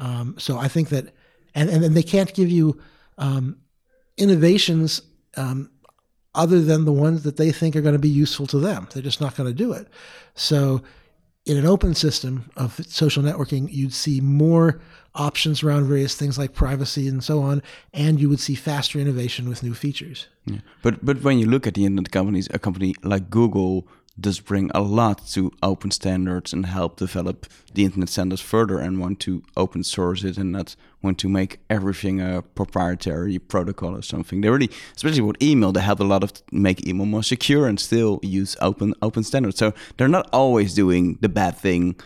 Um, 0.00 0.34
so 0.38 0.58
I 0.58 0.66
think 0.66 0.88
that, 0.88 1.14
and, 1.54 1.70
and 1.70 1.82
then 1.82 1.94
they 1.94 2.02
can't 2.02 2.34
give 2.34 2.50
you 2.50 2.80
um, 3.18 3.58
innovations 4.16 5.02
um, 5.36 5.70
other 6.34 6.60
than 6.60 6.84
the 6.84 6.92
ones 6.92 7.22
that 7.22 7.36
they 7.36 7.52
think 7.52 7.76
are 7.76 7.82
going 7.82 7.92
to 7.92 7.98
be 7.98 8.08
useful 8.08 8.46
to 8.48 8.58
them. 8.58 8.88
They're 8.92 9.02
just 9.02 9.20
not 9.20 9.36
going 9.36 9.48
to 9.48 9.54
do 9.54 9.72
it. 9.72 9.86
So 10.34 10.82
in 11.44 11.56
an 11.56 11.66
open 11.66 11.94
system 11.94 12.50
of 12.56 12.80
social 12.86 13.22
networking, 13.22 13.68
you'd 13.70 13.92
see 13.92 14.20
more 14.20 14.80
options 15.14 15.62
around 15.62 15.86
various 15.86 16.14
things 16.14 16.38
like 16.38 16.54
privacy 16.54 17.08
and 17.08 17.22
so 17.22 17.42
on, 17.42 17.62
and 17.92 18.20
you 18.20 18.28
would 18.28 18.40
see 18.40 18.54
faster 18.54 18.98
innovation 18.98 19.48
with 19.48 19.62
new 19.62 19.74
features. 19.74 20.28
Yeah. 20.46 20.60
But 20.82 21.04
but 21.04 21.22
when 21.22 21.38
you 21.38 21.46
look 21.46 21.66
at 21.66 21.74
the 21.74 21.84
internet 21.84 22.10
companies, 22.10 22.48
a 22.54 22.58
company 22.58 22.94
like 23.02 23.30
Google 23.30 23.86
does 24.20 24.40
bring 24.40 24.70
a 24.74 24.80
lot 24.80 25.26
to 25.28 25.52
open 25.62 25.90
standards 25.90 26.52
and 26.52 26.66
help 26.66 26.96
develop 26.96 27.46
the 27.74 27.84
internet 27.84 28.08
standards 28.08 28.40
further 28.40 28.78
and 28.78 29.00
want 29.00 29.20
to 29.20 29.42
open 29.56 29.82
source 29.84 30.24
it 30.24 30.36
and 30.36 30.52
not 30.52 30.76
want 31.02 31.18
to 31.18 31.28
make 31.28 31.60
everything 31.70 32.20
a 32.20 32.42
proprietary 32.42 33.38
protocol 33.38 33.96
or 33.96 34.02
something. 34.02 34.40
They 34.40 34.48
really, 34.48 34.70
especially 34.94 35.22
with 35.22 35.42
email, 35.42 35.72
they 35.72 35.80
help 35.80 36.00
a 36.00 36.04
lot 36.04 36.22
of 36.22 36.32
make 36.52 36.86
email 36.86 37.06
more 37.06 37.22
secure 37.22 37.66
and 37.66 37.78
still 37.80 38.20
use 38.22 38.56
open 38.60 38.94
open 39.02 39.22
standards. 39.24 39.58
So 39.58 39.72
they're 39.96 40.08
not 40.08 40.28
always 40.32 40.74
doing 40.74 41.18
the 41.20 41.28
bad 41.28 41.56
thing, 41.56 41.96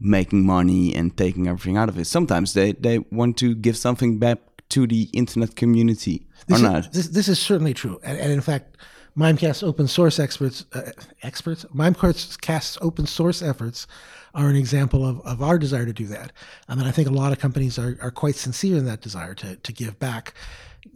making 0.00 0.44
money 0.44 0.94
and 0.94 1.16
taking 1.16 1.46
everything 1.48 1.76
out 1.76 1.88
of 1.88 1.98
it. 1.98 2.06
Sometimes 2.06 2.54
they, 2.54 2.72
they 2.72 2.98
want 3.10 3.36
to 3.38 3.54
give 3.54 3.76
something 3.76 4.18
back 4.18 4.38
to 4.70 4.86
the 4.86 5.08
internet 5.12 5.54
community 5.54 6.26
this 6.46 6.56
or 6.56 6.56
is, 6.56 6.62
not. 6.62 6.92
This, 6.92 7.08
this 7.08 7.28
is 7.28 7.38
certainly 7.38 7.74
true. 7.74 8.00
And, 8.02 8.18
and 8.18 8.32
in 8.32 8.40
fact, 8.40 8.76
Mimecast 9.16 9.62
open 9.62 9.88
source 9.88 10.18
experts, 10.18 10.64
uh, 10.72 10.90
experts, 11.22 11.64
Mimecast 11.74 12.78
open 12.80 13.06
source 13.06 13.42
efforts 13.42 13.86
are 14.34 14.48
an 14.48 14.56
example 14.56 15.06
of, 15.06 15.20
of 15.26 15.42
our 15.42 15.58
desire 15.58 15.84
to 15.84 15.92
do 15.92 16.06
that. 16.06 16.32
I 16.68 16.74
mean, 16.74 16.86
I 16.86 16.90
think 16.90 17.08
a 17.08 17.12
lot 17.12 17.32
of 17.32 17.38
companies 17.38 17.78
are, 17.78 17.98
are 18.00 18.10
quite 18.10 18.36
sincere 18.36 18.78
in 18.78 18.86
that 18.86 19.02
desire 19.02 19.34
to, 19.34 19.56
to 19.56 19.72
give 19.72 19.98
back 19.98 20.32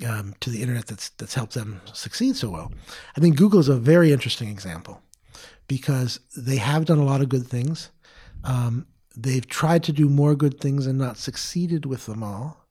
um, 0.08 0.35
to 0.40 0.50
the 0.50 0.62
internet 0.62 0.87
that's, 0.87 1.11
that's 1.11 1.35
helped 1.35 1.54
them 1.54 1.80
succeed 1.92 2.37
so 2.37 2.50
well. 2.50 2.73
I 3.16 3.20
think 3.20 3.37
Google 3.37 3.61
is 3.61 3.68
a 3.68 3.76
very 3.76 4.12
interesting 4.12 4.49
example 4.49 5.02
because 5.68 6.20
they 6.37 6.56
have 6.56 6.87
done 6.87 6.99
a 6.99 7.04
lot 7.04 7.20
of 7.20 7.28
good 7.28 7.46
things. 7.46 7.90
Um, 8.44 8.87
they've 9.14 9.46
tried 9.46 9.82
to 9.85 9.92
do 9.92 10.08
more 10.08 10.35
good 10.35 10.58
things 10.58 10.87
and 10.87 10.99
not 10.99 11.18
succeeded 11.18 11.85
with 11.85 12.06
them 12.06 12.23
all. 12.23 12.66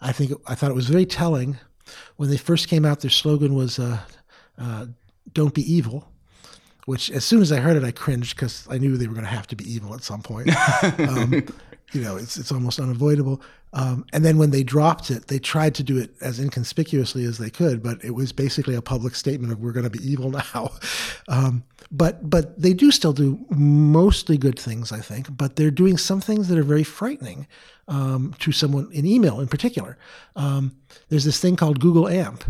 I 0.00 0.12
think 0.12 0.32
I 0.46 0.54
thought 0.54 0.70
it 0.70 0.74
was 0.74 0.88
very 0.88 1.06
telling 1.06 1.58
when 2.16 2.30
they 2.30 2.36
first 2.36 2.68
came 2.68 2.84
out. 2.84 3.00
Their 3.00 3.10
slogan 3.10 3.54
was 3.54 3.78
uh, 3.78 4.00
uh, 4.58 4.86
"Don't 5.32 5.54
be 5.54 5.62
evil," 5.62 6.08
which 6.86 7.10
as 7.10 7.24
soon 7.24 7.42
as 7.42 7.52
I 7.52 7.60
heard 7.60 7.76
it, 7.76 7.84
I 7.84 7.90
cringed 7.90 8.36
because 8.36 8.66
I 8.70 8.78
knew 8.78 8.96
they 8.96 9.06
were 9.06 9.14
going 9.14 9.26
to 9.26 9.30
have 9.30 9.46
to 9.48 9.56
be 9.56 9.70
evil 9.70 9.94
at 9.94 10.02
some 10.02 10.22
point. 10.22 10.50
um, 10.98 11.44
you 11.92 12.02
know, 12.02 12.16
it's 12.16 12.36
it's 12.36 12.52
almost 12.52 12.78
unavoidable. 12.78 13.40
Um, 13.72 14.04
and 14.12 14.24
then 14.24 14.36
when 14.36 14.50
they 14.50 14.64
dropped 14.64 15.10
it, 15.10 15.28
they 15.28 15.38
tried 15.38 15.76
to 15.76 15.84
do 15.84 15.96
it 15.96 16.10
as 16.20 16.40
inconspicuously 16.40 17.24
as 17.24 17.38
they 17.38 17.50
could, 17.50 17.82
but 17.82 18.04
it 18.04 18.10
was 18.10 18.32
basically 18.32 18.74
a 18.74 18.82
public 18.82 19.14
statement 19.14 19.52
of 19.52 19.60
"We're 19.60 19.72
going 19.72 19.84
to 19.84 19.90
be 19.90 20.04
evil 20.04 20.30
now." 20.54 20.72
Um, 21.28 21.64
but 21.90 22.28
but 22.28 22.60
they 22.60 22.72
do 22.72 22.90
still 22.90 23.12
do 23.12 23.44
mostly 23.50 24.38
good 24.38 24.58
things, 24.58 24.92
I 24.92 25.00
think. 25.00 25.36
But 25.36 25.56
they're 25.56 25.70
doing 25.70 25.98
some 25.98 26.20
things 26.20 26.48
that 26.48 26.58
are 26.58 26.64
very 26.64 26.84
frightening 26.84 27.46
um, 27.88 28.34
to 28.38 28.52
someone 28.52 28.88
in 28.92 29.06
email, 29.06 29.40
in 29.40 29.48
particular. 29.48 29.98
Um, 30.36 30.76
there's 31.08 31.24
this 31.24 31.40
thing 31.40 31.56
called 31.56 31.80
Google 31.80 32.08
AMP, 32.08 32.44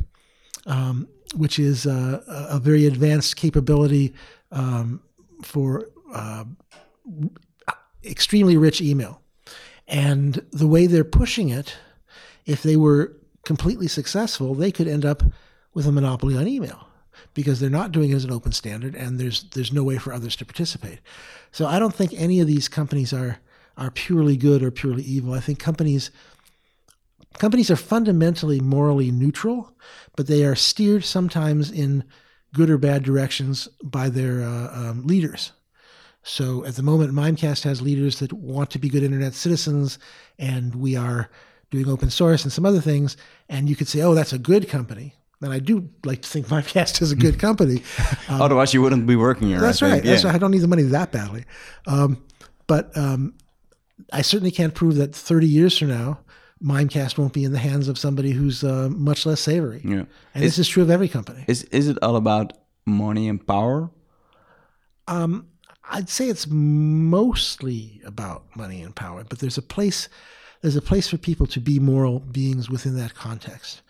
um, 0.71 1.09
which 1.35 1.59
is 1.59 1.87
uh, 1.87 2.23
a 2.49 2.59
very 2.61 2.87
advanced 2.87 3.37
capability 3.37 4.15
um, 4.53 5.03
for 5.43 5.89
uh, 6.15 6.45
extremely 8.05 8.57
rich 8.57 8.81
email. 8.81 9.21
And 9.89 10.47
the 10.53 10.69
way 10.69 10.87
they're 10.87 11.05
pushing 11.05 11.49
it, 11.49 11.75
if 12.47 12.62
they 12.62 12.77
were 12.77 13.17
completely 13.45 13.89
successful, 13.89 14.55
they 14.55 14.71
could 14.71 14.87
end 14.87 15.05
up 15.05 15.25
with 15.75 15.87
a 15.87 15.93
monopoly 15.93 16.37
on 16.37 16.47
email 16.47 16.87
because 17.35 17.59
they're 17.59 17.69
not 17.69 17.91
doing 17.91 18.11
it 18.11 18.15
as 18.15 18.25
an 18.25 18.33
open 18.33 18.53
standard 18.53 18.95
and 18.95 19.19
there's 19.19 19.43
there's 19.50 19.73
no 19.73 19.83
way 19.83 19.99
for 19.99 20.12
others 20.12 20.37
to 20.37 20.45
participate. 20.45 21.00
So 21.50 21.67
I 21.67 21.79
don't 21.79 21.95
think 21.95 22.12
any 22.15 22.41
of 22.41 22.47
these 22.47 22.69
companies 22.69 23.12
are 23.12 23.41
are 23.77 23.91
purely 23.91 24.37
good 24.37 24.62
or 24.62 24.71
purely 24.71 25.03
evil. 25.03 25.35
I 25.35 25.41
think 25.41 25.59
companies 25.59 26.11
companies 27.38 27.70
are 27.70 27.76
fundamentally 27.76 28.60
morally 28.60 29.10
neutral, 29.10 29.75
but 30.16 30.26
they 30.26 30.44
are 30.44 30.54
steered 30.54 31.04
sometimes 31.04 31.70
in 31.70 32.04
good 32.52 32.70
or 32.70 32.78
bad 32.78 33.02
directions 33.02 33.68
by 33.82 34.08
their 34.08 34.42
uh, 34.42 34.70
um, 34.75 35.06
leaders. 35.06 35.52
So 36.22 36.64
at 36.66 36.75
the 36.75 36.82
moment, 36.82 37.14
Mimecast 37.14 37.64
has 37.64 37.80
leaders 37.80 38.18
that 38.18 38.32
want 38.32 38.70
to 38.70 38.78
be 38.78 38.88
good 38.88 39.02
internet 39.02 39.34
citizens, 39.34 39.99
and 40.38 40.75
we 40.75 40.96
are 40.96 41.30
doing 41.70 41.88
open 41.88 42.10
source 42.10 42.42
and 42.42 42.52
some 42.52 42.66
other 42.66 42.80
things. 42.80 43.16
And 43.49 43.68
you 43.68 43.76
could 43.76 43.88
say, 43.88 44.02
oh, 44.02 44.14
that's 44.14 44.32
a 44.32 44.38
good 44.38 44.68
company. 44.68 45.14
And 45.40 45.52
I 45.52 45.58
do 45.58 45.88
like 46.04 46.22
to 46.22 46.28
think 46.28 46.46
Mimecast 46.49 47.00
is 47.00 47.12
a 47.12 47.16
good 47.16 47.38
company. 47.38 47.82
Um, 48.28 48.42
Otherwise, 48.42 48.72
you 48.72 48.80
wouldn't 48.80 49.08
be 49.08 49.16
working 49.16 49.49
here. 49.49 49.58
That's 49.58 49.82
right. 49.82 50.04
That's 50.04 50.22
right. 50.22 50.32
I 50.32 50.38
don't 50.38 50.52
need 50.52 50.60
the 50.60 50.68
money 50.68 50.84
that 50.84 51.10
badly. 51.10 51.46
Um, 51.88 52.22
but 52.68 52.96
um, 52.96 53.34
I 54.12 54.22
certainly 54.22 54.52
can't 54.52 54.72
prove 54.72 54.94
that 54.96 55.12
30 55.12 55.49
years 55.49 55.76
from 55.76 55.88
now, 55.88 56.20
Mimecast 56.62 57.17
won't 57.17 57.33
be 57.33 57.45
in 57.45 57.52
the 57.52 57.59
hands 57.59 57.88
of 57.88 57.99
somebody 57.99 58.33
who's 58.33 58.62
uh, 58.62 58.88
much 58.90 59.25
less 59.25 59.40
savory. 59.40 59.81
Yeah. 59.85 60.05
And 60.35 60.45
is, 60.45 60.57
this 60.57 60.59
is 60.59 60.69
true 60.69 60.83
of 60.83 60.90
every 60.90 61.09
company. 61.09 61.45
Is 61.49 61.64
is 61.64 61.88
it 61.88 61.99
all 62.02 62.17
about 62.17 62.52
money 62.87 63.29
and 63.29 63.45
power? 63.45 63.90
Um, 65.09 65.47
I'd 65.90 66.09
say 66.09 66.29
it's 66.29 66.47
mostly 66.49 68.00
about 68.05 68.45
money 68.55 68.83
and 68.83 68.95
power, 68.95 69.25
but 69.25 69.38
there's 69.38 69.59
a 69.59 69.62
place 69.62 70.09
there's 70.62 70.76
a 70.76 70.83
place 70.83 71.09
for 71.09 71.17
people 71.17 71.47
to 71.47 71.61
be 71.61 71.79
moral 71.79 72.21
beings 72.21 72.69
within 72.69 72.97
that 72.97 73.14
context. 73.14 73.81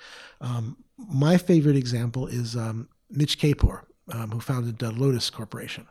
Um, 0.41 0.77
my 0.97 1.37
favorite 1.37 1.77
example 1.77 2.27
is 2.27 2.57
um, 2.57 2.89
Mitch 3.11 3.39
Kapor, 3.39 3.83
um, 4.13 4.31
who 4.31 4.41
founded 4.41 4.83
uh, 4.83 4.91
Lotus 4.91 5.31
Corporation, 5.31 5.87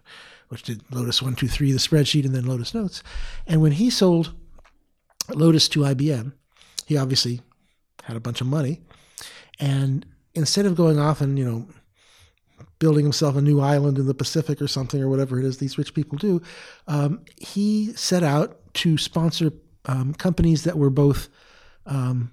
which 0.48 0.64
did 0.64 0.82
Lotus 0.92 1.22
One 1.22 1.36
Two 1.36 1.48
Three, 1.48 1.72
the 1.72 1.80
spreadsheet, 1.80 2.26
and 2.26 2.34
then 2.34 2.46
Lotus 2.46 2.74
Notes. 2.74 3.04
And 3.46 3.62
when 3.62 3.74
he 3.74 3.90
sold 3.90 4.34
Lotus 5.34 5.68
to 5.70 5.82
IBM, 5.82 6.34
he 6.90 6.98
obviously 6.98 7.40
had 8.04 8.18
a 8.18 8.20
bunch 8.20 8.42
of 8.42 8.48
money, 8.48 8.82
and 9.60 10.08
instead 10.34 10.66
of 10.66 10.76
going 10.76 10.98
off 10.98 11.22
and 11.22 11.38
you 11.38 11.46
know 11.46 11.68
building 12.80 13.06
himself 13.06 13.36
a 13.36 13.42
new 13.42 13.62
island 13.62 14.00
in 14.00 14.08
the 14.08 14.14
Pacific 14.16 14.60
or 14.60 14.68
something 14.68 15.00
or 15.00 15.08
whatever 15.08 15.38
it 15.38 15.46
is 15.46 15.60
these 15.60 15.78
rich 15.78 15.94
people 15.94 16.18
do, 16.18 16.42
um, 16.88 17.22
he 17.38 17.94
set 17.94 18.24
out 18.24 18.58
to 18.74 18.98
sponsor 18.98 19.52
um, 19.86 20.16
companies 20.16 20.64
that 20.64 20.80
were 20.80 20.90
both 20.90 21.30
um, 21.86 22.32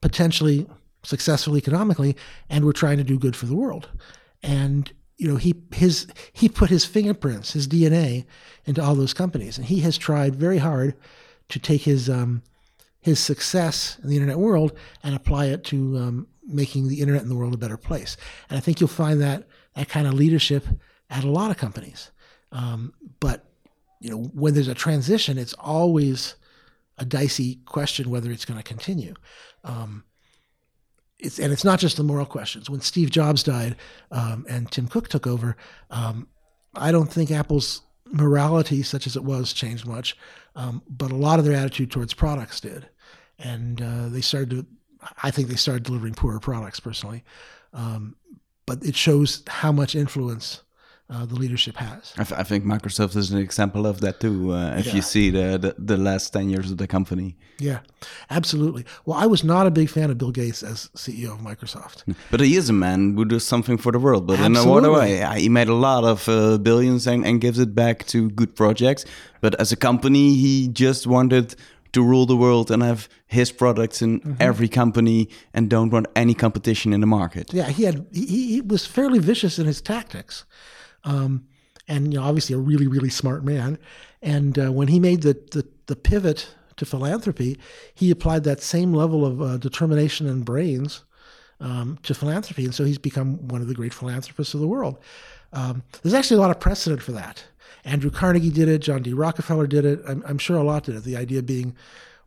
potentially 0.00 0.66
successful 1.04 1.56
economically 1.56 2.16
and 2.50 2.64
were 2.64 2.72
trying 2.72 2.96
to 2.96 3.04
do 3.04 3.16
good 3.16 3.36
for 3.36 3.46
the 3.46 3.54
world. 3.54 3.88
And 4.42 4.92
you 5.16 5.28
know 5.28 5.36
he 5.36 5.54
his 5.72 6.08
he 6.32 6.48
put 6.48 6.70
his 6.70 6.84
fingerprints, 6.84 7.52
his 7.52 7.68
DNA 7.68 8.24
into 8.64 8.82
all 8.82 8.96
those 8.96 9.14
companies, 9.14 9.58
and 9.58 9.66
he 9.68 9.78
has 9.82 9.96
tried 9.96 10.34
very 10.34 10.58
hard 10.58 10.96
to 11.50 11.60
take 11.60 11.82
his 11.82 12.10
um, 12.10 12.42
his 13.02 13.20
success 13.20 13.98
in 14.02 14.08
the 14.08 14.16
internet 14.16 14.38
world 14.38 14.72
and 15.02 15.14
apply 15.14 15.46
it 15.46 15.64
to 15.64 15.98
um, 15.98 16.26
making 16.46 16.88
the 16.88 17.00
internet 17.00 17.22
and 17.22 17.30
the 17.30 17.36
world 17.36 17.52
a 17.52 17.58
better 17.58 17.76
place. 17.76 18.16
And 18.48 18.56
I 18.56 18.60
think 18.60 18.80
you'll 18.80 18.88
find 18.88 19.20
that 19.20 19.46
that 19.74 19.88
kind 19.88 20.06
of 20.06 20.14
leadership 20.14 20.64
at 21.10 21.24
a 21.24 21.30
lot 21.30 21.50
of 21.50 21.56
companies. 21.56 22.10
Um, 22.52 22.94
but 23.20 23.44
you 24.00 24.10
know, 24.10 24.30
when 24.34 24.54
there's 24.54 24.68
a 24.68 24.74
transition, 24.74 25.38
it's 25.38 25.54
always 25.54 26.36
a 26.98 27.04
dicey 27.04 27.60
question 27.66 28.10
whether 28.10 28.30
it's 28.30 28.44
going 28.44 28.58
to 28.58 28.64
continue. 28.64 29.14
Um, 29.64 30.04
it's, 31.18 31.38
and 31.38 31.52
it's 31.52 31.64
not 31.64 31.78
just 31.78 31.96
the 31.96 32.02
moral 32.02 32.26
questions. 32.26 32.68
When 32.68 32.80
Steve 32.80 33.10
Jobs 33.10 33.42
died 33.42 33.76
um, 34.10 34.44
and 34.48 34.70
Tim 34.70 34.88
Cook 34.88 35.08
took 35.08 35.26
over, 35.26 35.56
um, 35.90 36.28
I 36.74 36.90
don't 36.90 37.10
think 37.10 37.30
Apple's 37.30 37.82
morality, 38.06 38.82
such 38.82 39.06
as 39.06 39.16
it 39.16 39.24
was, 39.24 39.52
changed 39.52 39.86
much, 39.86 40.16
um, 40.56 40.82
but 40.88 41.12
a 41.12 41.16
lot 41.16 41.38
of 41.38 41.44
their 41.44 41.56
attitude 41.56 41.90
towards 41.90 42.12
products 42.12 42.60
did, 42.60 42.88
and 43.42 43.80
uh, 43.82 44.08
they 44.08 44.20
started 44.20 44.50
to. 44.50 44.66
I 45.22 45.30
think 45.32 45.48
they 45.48 45.56
started 45.56 45.82
delivering 45.82 46.14
poorer 46.14 46.38
products 46.40 46.78
personally, 46.80 47.24
um, 47.74 48.14
but 48.66 48.84
it 48.84 48.94
shows 48.96 49.42
how 49.48 49.72
much 49.72 49.96
influence 49.96 50.62
uh, 51.10 51.26
the 51.26 51.34
leadership 51.34 51.76
has. 51.76 52.14
I, 52.16 52.22
I 52.40 52.44
think 52.44 52.64
Microsoft 52.64 53.16
is 53.16 53.32
an 53.32 53.38
example 53.38 53.84
of 53.86 54.00
that 54.00 54.20
too. 54.20 54.52
Uh, 54.52 54.76
if 54.78 54.86
Yeah. 54.86 54.94
you 54.94 55.02
see 55.02 55.30
the, 55.30 55.58
the 55.58 55.74
the 55.76 55.96
last 55.96 56.32
ten 56.32 56.48
years 56.48 56.70
of 56.70 56.76
the 56.78 56.86
company, 56.86 57.36
Yeah, 57.58 57.80
absolutely. 58.30 58.84
Well, 59.04 59.18
I 59.18 59.26
was 59.26 59.42
not 59.44 59.66
a 59.66 59.70
big 59.70 59.88
fan 59.90 60.10
of 60.10 60.18
Bill 60.18 60.30
Gates 60.30 60.62
as 60.62 60.88
CEO 60.96 61.32
of 61.34 61.40
Microsoft. 61.40 62.04
but 62.30 62.40
he 62.40 62.56
is 62.56 62.68
a 62.70 62.72
man 62.72 63.14
who 63.16 63.24
does 63.24 63.44
something 63.46 63.78
for 63.78 63.92
the 63.92 63.98
world. 63.98 64.26
But 64.26 64.38
in 64.40 64.56
a 64.56 64.64
what 64.64 64.84
way? 64.90 65.24
He 65.40 65.48
made 65.48 65.68
a 65.68 65.74
lot 65.74 66.04
of 66.04 66.28
uh, 66.28 66.58
billions 66.58 67.06
and, 67.06 67.26
and 67.26 67.40
gives 67.40 67.58
it 67.58 67.74
back 67.74 68.06
to 68.06 68.30
good 68.30 68.54
projects. 68.54 69.04
But 69.40 69.54
as 69.60 69.72
a 69.72 69.76
company, 69.76 70.34
he 70.34 70.68
just 70.68 71.06
wanted 71.06 71.56
to 71.92 72.02
rule 72.02 72.26
the 72.26 72.36
world 72.36 72.70
and 72.70 72.82
have 72.82 73.08
his 73.26 73.52
products 73.52 74.02
in 74.02 74.20
Mm-hmm. 74.20 74.34
every 74.40 74.68
company 74.68 75.28
and 75.54 75.68
don't 75.70 75.90
want 75.92 76.06
any 76.14 76.34
competition 76.34 76.92
in 76.92 77.00
the 77.00 77.06
market. 77.06 77.52
Yeah, 77.52 77.68
he 77.68 77.84
had 77.84 78.06
he, 78.12 78.26
he 78.54 78.60
was 78.60 78.86
fairly 78.86 79.18
vicious 79.18 79.58
in 79.58 79.66
his 79.66 79.80
tactics, 79.80 80.44
um, 81.04 81.46
and 81.88 82.12
you 82.12 82.18
know, 82.20 82.26
obviously 82.26 82.54
a 82.54 82.58
really 82.58 82.86
really 82.86 83.10
smart 83.10 83.44
man. 83.44 83.78
And 84.22 84.58
uh, 84.58 84.70
when 84.72 84.88
he 84.88 85.00
made 85.00 85.22
the, 85.22 85.34
the 85.50 85.66
the 85.86 85.96
pivot 85.96 86.48
to 86.76 86.84
philanthropy, 86.86 87.58
he 87.94 88.10
applied 88.10 88.44
that 88.44 88.60
same 88.62 88.92
level 88.94 89.24
of 89.26 89.42
uh, 89.42 89.56
determination 89.58 90.28
and 90.28 90.44
brains 90.44 91.04
um, 91.60 91.98
to 92.02 92.14
philanthropy, 92.14 92.64
and 92.64 92.74
so 92.74 92.84
he's 92.84 92.98
become 92.98 93.48
one 93.48 93.60
of 93.60 93.68
the 93.68 93.74
great 93.74 93.92
philanthropists 93.94 94.54
of 94.54 94.60
the 94.60 94.68
world. 94.68 94.96
Um, 95.52 95.82
there's 96.02 96.14
actually 96.14 96.38
a 96.38 96.40
lot 96.40 96.50
of 96.50 96.58
precedent 96.60 97.02
for 97.02 97.12
that. 97.12 97.44
Andrew 97.84 98.10
Carnegie 98.10 98.50
did 98.50 98.68
it. 98.68 98.78
John 98.78 99.02
D. 99.02 99.12
Rockefeller 99.12 99.66
did 99.66 99.84
it. 99.84 100.00
I'm, 100.06 100.22
I'm 100.26 100.38
sure 100.38 100.56
a 100.56 100.62
lot 100.62 100.84
did 100.84 100.96
it. 100.96 101.04
The 101.04 101.16
idea 101.16 101.42
being, 101.42 101.76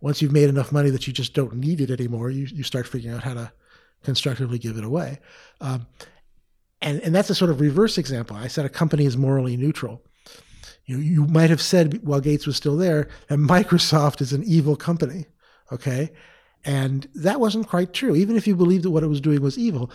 once 0.01 0.21
you've 0.21 0.31
made 0.31 0.49
enough 0.49 0.71
money 0.71 0.89
that 0.89 1.07
you 1.07 1.13
just 1.13 1.33
don't 1.33 1.55
need 1.55 1.81
it 1.81 1.91
anymore, 1.91 2.29
you, 2.29 2.45
you 2.45 2.63
start 2.63 2.87
figuring 2.87 3.15
out 3.15 3.23
how 3.23 3.33
to 3.33 3.51
constructively 4.03 4.59
give 4.59 4.77
it 4.77 4.83
away. 4.83 5.19
Um, 5.61 5.87
and, 6.81 6.99
and 7.01 7.15
that's 7.15 7.29
a 7.29 7.35
sort 7.35 7.51
of 7.51 7.61
reverse 7.61 7.97
example. 7.97 8.35
I 8.35 8.47
said 8.47 8.65
a 8.65 8.69
company 8.69 9.05
is 9.05 9.17
morally 9.17 9.57
neutral. 9.57 10.01
You, 10.85 10.97
you 10.97 11.25
might 11.25 11.49
have 11.49 11.61
said 11.61 12.05
while 12.05 12.19
Gates 12.19 12.45
was 12.45 12.57
still 12.57 12.77
there 12.77 13.07
that 13.27 13.39
Microsoft 13.39 14.21
is 14.21 14.33
an 14.33 14.43
evil 14.43 14.75
company. 14.75 15.25
Okay. 15.71 16.11
And 16.63 17.07
that 17.15 17.39
wasn't 17.39 17.67
quite 17.67 17.93
true. 17.93 18.15
Even 18.15 18.35
if 18.35 18.45
you 18.45 18.55
believed 18.55 18.83
that 18.83 18.91
what 18.91 19.03
it 19.03 19.07
was 19.07 19.21
doing 19.21 19.41
was 19.41 19.57
evil, 19.57 19.89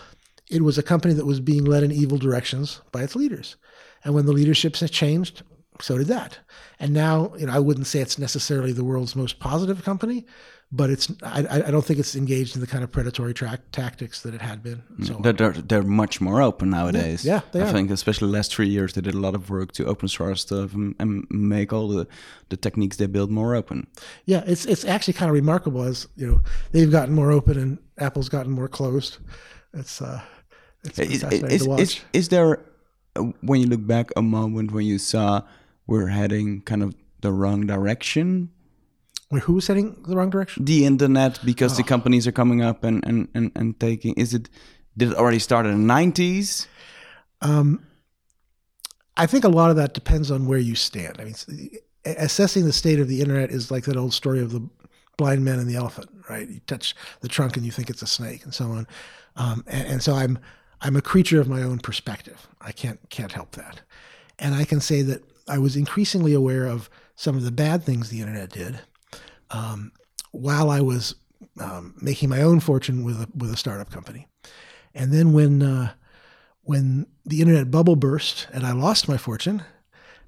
it 0.49 0.63
was 0.63 0.77
a 0.77 0.83
company 0.83 1.13
that 1.13 1.25
was 1.25 1.39
being 1.39 1.63
led 1.63 1.83
in 1.83 1.91
evil 1.91 2.17
directions 2.17 2.81
by 2.91 3.03
its 3.03 3.15
leaders. 3.15 3.55
And 4.03 4.13
when 4.13 4.25
the 4.25 4.33
leaderships 4.33 4.83
changed, 4.89 5.43
so 5.81 5.97
did 5.97 6.07
that. 6.07 6.39
And 6.79 6.93
now, 6.93 7.33
you 7.37 7.45
know, 7.47 7.53
I 7.53 7.59
wouldn't 7.59 7.87
say 7.87 7.99
it's 7.99 8.17
necessarily 8.17 8.71
the 8.73 8.83
world's 8.83 9.15
most 9.15 9.39
positive 9.39 9.83
company, 9.83 10.25
but 10.71 10.89
it's 10.89 11.11
I, 11.21 11.39
I 11.67 11.71
don't 11.71 11.83
think 11.85 11.99
it's 11.99 12.15
engaged 12.15 12.55
in 12.55 12.61
the 12.61 12.67
kind 12.67 12.83
of 12.83 12.91
predatory 12.91 13.33
track 13.33 13.59
tactics 13.71 14.21
that 14.21 14.33
it 14.33 14.41
had 14.41 14.63
been. 14.63 14.81
So 15.03 15.13
They're, 15.15 15.33
they're, 15.33 15.51
they're 15.51 15.83
much 15.83 16.21
more 16.21 16.41
open 16.41 16.69
nowadays. 16.69 17.25
Yeah, 17.25 17.41
they 17.51 17.61
I 17.61 17.65
are. 17.67 17.71
think 17.71 17.91
especially 17.91 18.27
the 18.27 18.37
last 18.37 18.53
three 18.55 18.69
years 18.69 18.93
they 18.93 19.01
did 19.01 19.13
a 19.13 19.19
lot 19.19 19.35
of 19.35 19.49
work 19.49 19.73
to 19.73 19.85
open 19.85 20.07
source 20.07 20.41
stuff 20.41 20.73
and, 20.73 20.95
and 20.99 21.25
make 21.29 21.73
all 21.73 21.87
the, 21.89 22.07
the 22.49 22.57
techniques 22.57 22.97
they 22.97 23.07
build 23.07 23.29
more 23.31 23.53
open. 23.55 23.87
yeah, 24.25 24.43
it's 24.47 24.65
it's 24.65 24.85
actually 24.85 25.13
kind 25.13 25.29
of 25.29 25.35
remarkable 25.35 25.83
as 25.83 26.07
you 26.15 26.27
know 26.27 26.41
they've 26.71 26.91
gotten 26.91 27.13
more 27.13 27.31
open 27.31 27.57
and 27.59 27.77
Apple's 27.97 28.29
gotten 28.29 28.51
more 28.51 28.67
closed. 28.69 29.17
It's 29.73 30.01
uh, 30.01 30.21
it's 30.83 30.97
Is, 30.99 31.21
fascinating 31.21 31.51
is, 31.51 31.63
to 31.63 31.69
watch. 31.69 31.79
is, 31.81 31.99
is 32.13 32.29
there, 32.29 32.59
uh, 33.15 33.23
when 33.41 33.61
you 33.61 33.67
look 33.67 33.85
back, 33.85 34.09
a 34.15 34.21
moment 34.21 34.71
when 34.71 34.85
you 34.85 34.97
saw 34.97 35.41
we're 35.91 36.07
heading 36.07 36.61
kind 36.61 36.81
of 36.83 36.95
the 37.21 37.31
wrong 37.31 37.67
direction? 37.67 38.49
Wait, 39.29 39.43
who 39.43 39.53
was 39.53 39.67
heading 39.67 39.87
the 40.07 40.15
wrong 40.15 40.29
direction? 40.29 40.65
The 40.65 40.85
internet, 40.85 41.39
because 41.45 41.73
Oh. 41.73 41.77
the 41.77 41.83
companies 41.83 42.25
are 42.27 42.31
coming 42.31 42.61
up 42.61 42.83
and, 42.83 43.03
and, 43.05 43.27
and, 43.33 43.51
and 43.55 43.79
taking, 43.79 44.13
is 44.15 44.33
it, 44.33 44.49
did 44.97 45.11
it 45.11 45.15
already 45.15 45.39
start 45.39 45.65
in 45.65 45.85
the 45.87 45.93
90s? 45.93 46.67
Um, 47.41 47.85
I 49.17 49.25
think 49.25 49.43
a 49.43 49.49
lot 49.49 49.69
of 49.69 49.75
that 49.75 49.93
depends 49.93 50.31
on 50.31 50.47
where 50.47 50.59
you 50.59 50.75
stand. 50.75 51.17
I 51.19 51.25
mean, 51.25 51.35
assessing 52.05 52.65
the 52.65 52.73
state 52.73 52.99
of 52.99 53.07
the 53.07 53.21
internet 53.21 53.51
is 53.51 53.69
like 53.71 53.83
that 53.85 53.97
old 53.97 54.13
story 54.13 54.39
of 54.39 54.51
the 54.51 54.61
blind 55.17 55.43
man 55.43 55.59
and 55.59 55.69
the 55.69 55.75
elephant, 55.75 56.09
right? 56.29 56.47
You 56.49 56.59
touch 56.67 56.95
the 57.19 57.27
trunk 57.27 57.57
and 57.57 57.65
you 57.65 57.71
think 57.71 57.89
it's 57.89 58.01
a 58.01 58.07
snake, 58.07 58.43
and 58.43 58.53
so 58.53 58.65
on. 58.71 58.87
Um, 59.35 59.63
and, 59.67 59.87
and 59.87 60.03
so 60.03 60.13
I'm 60.13 60.39
I'm 60.81 60.95
a 60.95 61.01
creature 61.01 61.39
of 61.39 61.47
my 61.47 61.61
own 61.61 61.79
perspective. 61.79 62.47
I 62.61 62.71
can't 62.71 62.99
can't 63.09 63.31
help 63.31 63.51
that, 63.51 63.81
and 64.39 64.55
I 64.55 64.63
can 64.65 64.79
say 64.79 65.01
that 65.03 65.21
I 65.51 65.57
was 65.57 65.75
increasingly 65.75 66.33
aware 66.33 66.65
of 66.65 66.89
some 67.15 67.35
of 67.35 67.43
the 67.43 67.51
bad 67.51 67.83
things 67.83 68.09
the 68.09 68.21
internet 68.21 68.51
did, 68.51 68.79
um, 69.49 69.91
while 70.31 70.69
I 70.69 70.79
was 70.79 71.15
um, 71.59 71.93
making 72.01 72.29
my 72.29 72.41
own 72.41 72.61
fortune 72.61 73.03
with 73.03 73.21
a 73.21 73.27
with 73.35 73.51
a 73.51 73.57
startup 73.57 73.91
company, 73.91 74.27
and 74.95 75.11
then 75.11 75.33
when 75.33 75.61
uh, 75.61 75.91
when 76.61 77.05
the 77.25 77.41
internet 77.41 77.69
bubble 77.69 77.97
burst 77.97 78.47
and 78.53 78.65
I 78.65 78.71
lost 78.71 79.09
my 79.09 79.17
fortune, 79.17 79.61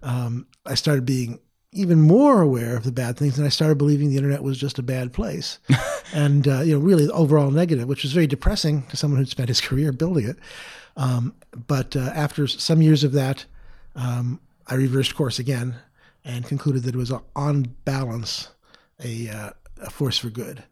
um, 0.01 0.45
I 0.65 0.75
started 0.75 1.05
being 1.05 1.39
even 1.71 2.01
more 2.01 2.41
aware 2.41 2.75
of 2.75 2.83
the 2.83 2.91
bad 2.91 3.17
things, 3.17 3.37
and 3.37 3.47
I 3.47 3.49
started 3.49 3.77
believing 3.77 4.09
the 4.09 4.17
internet 4.17 4.43
was 4.43 4.57
just 4.57 4.77
a 4.77 4.83
bad 4.83 5.13
place, 5.13 5.59
and 6.13 6.45
uh, 6.49 6.59
you 6.61 6.73
know, 6.73 6.79
really 6.79 7.07
overall 7.07 7.49
negative, 7.49 7.87
which 7.87 8.03
was 8.03 8.11
very 8.11 8.27
depressing 8.27 8.83
to 8.87 8.97
someone 8.97 9.19
who'd 9.19 9.29
spent 9.29 9.47
his 9.47 9.61
career 9.69 9.93
building 9.93 10.27
it. 10.27 10.37
Um, 10.97 11.33
but 11.65 11.95
uh, 11.95 12.11
after 12.13 12.45
some 12.45 12.81
years 12.81 13.05
of 13.05 13.13
that, 13.13 13.45
um, 13.95 14.41
I 14.67 14.75
reversed 14.75 15.15
course 15.15 15.39
again 15.39 15.75
and 16.23 16.45
concluded 16.45 16.83
that 16.83 16.95
it 16.95 16.97
was 16.97 17.11
on 17.35 17.75
balance 17.85 18.49
a, 19.03 19.29
uh, 19.29 19.49
a 19.81 19.89
force 19.89 20.17
for 20.17 20.29
good. 20.29 20.63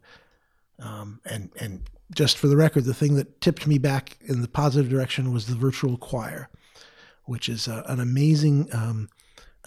Um, 0.80 1.19
and 1.25 1.49
and 1.60 1.82
just 2.13 2.38
for 2.38 2.47
the 2.47 2.58
record, 2.58 2.84
the 2.84 2.93
thing 2.93 3.15
that 3.15 3.39
tipped 3.41 3.67
me 3.67 3.77
back 3.77 4.17
in 4.21 4.41
the 4.41 4.47
positive 4.47 4.89
direction 4.89 5.32
was 5.32 5.45
the 5.45 5.56
virtual 5.56 5.97
choir, 5.97 6.49
which 7.25 7.47
is 7.47 7.67
uh, 7.67 7.84
an 7.86 7.99
amazing 7.99 8.67
um, 8.73 9.10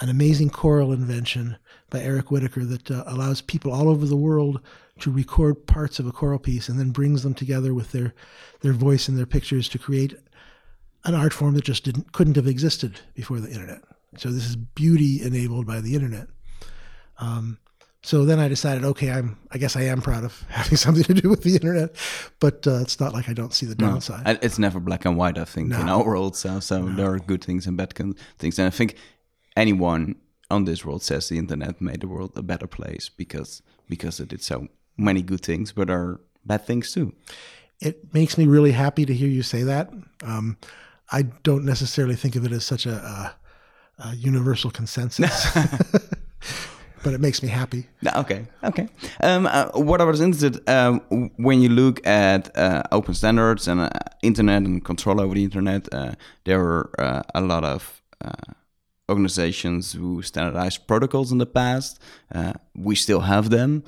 an 0.00 0.08
amazing 0.08 0.50
choral 0.50 0.92
invention 0.92 1.56
by 1.88 2.00
Eric 2.00 2.30
Whitacre 2.30 2.64
that 2.64 2.90
uh, 2.90 3.04
allows 3.06 3.40
people 3.40 3.72
all 3.72 3.88
over 3.88 4.06
the 4.06 4.16
world 4.16 4.60
to 4.98 5.10
record 5.10 5.66
parts 5.66 5.98
of 5.98 6.06
a 6.06 6.12
choral 6.12 6.38
piece 6.38 6.68
and 6.68 6.78
then 6.78 6.90
brings 6.90 7.22
them 7.22 7.34
together 7.34 7.72
with 7.72 7.92
their 7.92 8.12
their 8.60 8.72
voice 8.72 9.08
and 9.08 9.16
their 9.16 9.26
pictures 9.26 9.68
to 9.68 9.78
create 9.78 10.16
an 11.04 11.14
art 11.14 11.32
form 11.32 11.54
that 11.54 11.64
just 11.64 11.84
didn't 11.84 12.12
couldn't 12.12 12.36
have 12.36 12.48
existed 12.48 13.00
before 13.14 13.40
the 13.40 13.50
internet. 13.50 13.82
So 14.20 14.30
this 14.30 14.46
is 14.46 14.56
beauty 14.56 15.22
enabled 15.22 15.66
by 15.66 15.80
the 15.80 15.94
internet. 15.94 16.28
Um, 17.18 17.58
so 18.02 18.26
then 18.26 18.38
I 18.38 18.48
decided, 18.48 18.84
okay, 18.84 19.10
I'm 19.10 19.38
I 19.50 19.56
guess 19.58 19.76
I 19.76 19.82
am 19.82 20.02
proud 20.02 20.24
of 20.24 20.42
having 20.48 20.76
something 20.76 21.04
to 21.04 21.14
do 21.14 21.30
with 21.30 21.42
the 21.42 21.54
internet, 21.54 21.96
but 22.38 22.66
uh, 22.66 22.80
it's 22.80 23.00
not 23.00 23.12
like 23.14 23.28
I 23.28 23.32
don't 23.32 23.54
see 23.54 23.66
the 23.66 23.74
downside. 23.74 24.22
And 24.26 24.38
It's 24.42 24.58
never 24.58 24.78
black 24.78 25.04
and 25.06 25.16
white, 25.16 25.38
I 25.38 25.44
think, 25.44 25.72
in 25.72 25.88
our 25.88 26.04
world. 26.04 26.36
So, 26.36 26.60
so 26.60 26.82
there 26.82 27.10
are 27.10 27.18
good 27.18 27.42
things 27.42 27.66
and 27.66 27.76
bad 27.76 27.94
things. 28.38 28.58
And 28.58 28.66
I 28.66 28.70
think 28.70 28.96
anyone 29.56 30.16
on 30.50 30.64
this 30.66 30.84
world 30.84 31.02
says 31.02 31.28
the 31.28 31.38
internet 31.38 31.80
made 31.80 32.00
the 32.02 32.08
world 32.08 32.32
a 32.36 32.42
better 32.42 32.66
place 32.66 33.08
because 33.08 33.62
because 33.88 34.20
it 34.20 34.28
did 34.28 34.42
so 34.42 34.68
many 34.96 35.22
good 35.22 35.40
things, 35.40 35.72
but 35.72 35.86
there 35.88 35.98
are 35.98 36.20
bad 36.44 36.66
things 36.66 36.92
too. 36.92 37.14
it 37.80 38.12
makes 38.14 38.38
me 38.38 38.46
really 38.46 38.72
happy 38.72 39.04
to 39.06 39.14
hear 39.14 39.28
you 39.28 39.42
say 39.42 39.62
that. 39.62 39.90
Um, 40.22 40.56
I 41.10 41.22
don't 41.22 41.64
necessarily 41.64 42.16
think 42.16 42.36
of 42.36 42.44
it 42.44 42.52
as 42.52 42.64
such 42.64 42.86
a, 42.86 42.94
a, 42.94 43.36
a 43.98 44.14
universal 44.14 44.70
consensus, 44.70 45.46
but 47.02 47.14
it 47.14 47.20
makes 47.20 47.42
me 47.42 47.48
happy. 47.48 47.86
Okay, 48.16 48.46
okay. 48.62 48.88
Um, 49.20 49.46
uh, 49.46 49.66
what 49.74 50.00
I 50.00 50.04
was 50.04 50.20
interested 50.20 50.68
um, 50.68 51.00
when 51.36 51.60
you 51.60 51.68
look 51.68 52.06
at 52.06 52.56
uh, 52.56 52.82
open 52.92 53.14
standards 53.14 53.68
and 53.68 53.80
uh, 53.80 53.90
internet 54.22 54.62
and 54.62 54.84
control 54.84 55.20
over 55.20 55.34
the 55.34 55.44
internet, 55.44 55.92
uh, 55.92 56.12
there 56.44 56.60
are 56.60 56.90
uh, 56.98 57.22
a 57.34 57.40
lot 57.40 57.64
of 57.64 58.02
uh, 58.24 58.52
organizations 59.08 59.92
who 59.92 60.22
standardized 60.22 60.86
protocols 60.86 61.30
in 61.30 61.38
the 61.38 61.46
past. 61.46 62.00
Uh, 62.34 62.54
we 62.74 62.94
still 62.94 63.20
have 63.20 63.50
them, 63.50 63.84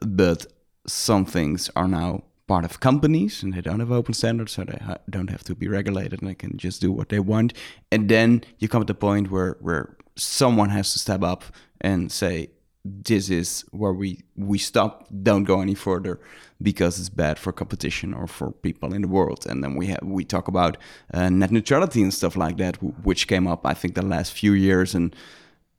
but 0.00 0.46
some 0.86 1.24
things 1.24 1.70
are 1.76 1.88
now 1.88 2.22
part 2.46 2.64
of 2.64 2.80
companies 2.80 3.42
and 3.42 3.54
they 3.54 3.60
don't 3.60 3.80
have 3.80 3.92
open 3.92 4.14
standards, 4.14 4.52
so 4.52 4.64
they 4.64 4.78
don't 5.10 5.30
have 5.30 5.44
to 5.44 5.54
be 5.54 5.68
regulated 5.68 6.20
and 6.20 6.30
they 6.30 6.34
can 6.34 6.56
just 6.56 6.80
do 6.80 6.92
what 6.92 7.08
they 7.08 7.20
want. 7.20 7.52
And 7.90 8.08
then 8.08 8.44
you 8.58 8.68
come 8.68 8.82
to 8.82 8.86
the 8.86 8.94
point 8.94 9.30
where 9.30 9.56
where 9.60 9.96
someone 10.16 10.70
has 10.70 10.92
to 10.92 10.98
step 10.98 11.22
up 11.22 11.44
and 11.80 12.10
say, 12.10 12.50
"This 12.84 13.30
is 13.30 13.64
where 13.72 13.92
we 13.92 14.22
we 14.36 14.58
stop. 14.58 15.06
Don't 15.22 15.44
go 15.44 15.60
any 15.60 15.74
further." 15.74 16.20
Because 16.62 16.98
it's 16.98 17.10
bad 17.10 17.38
for 17.38 17.52
competition 17.52 18.14
or 18.14 18.26
for 18.26 18.50
people 18.50 18.94
in 18.94 19.02
the 19.02 19.08
world, 19.08 19.44
and 19.46 19.62
then 19.62 19.74
we 19.76 19.88
have 19.88 20.00
we 20.02 20.24
talk 20.24 20.48
about 20.48 20.78
uh, 21.12 21.28
net 21.28 21.50
neutrality 21.50 22.02
and 22.02 22.14
stuff 22.14 22.34
like 22.34 22.56
that, 22.56 22.76
which 23.04 23.26
came 23.28 23.46
up 23.46 23.66
I 23.66 23.74
think 23.74 23.94
the 23.94 24.02
last 24.02 24.32
few 24.32 24.54
years, 24.54 24.94
and 24.94 25.14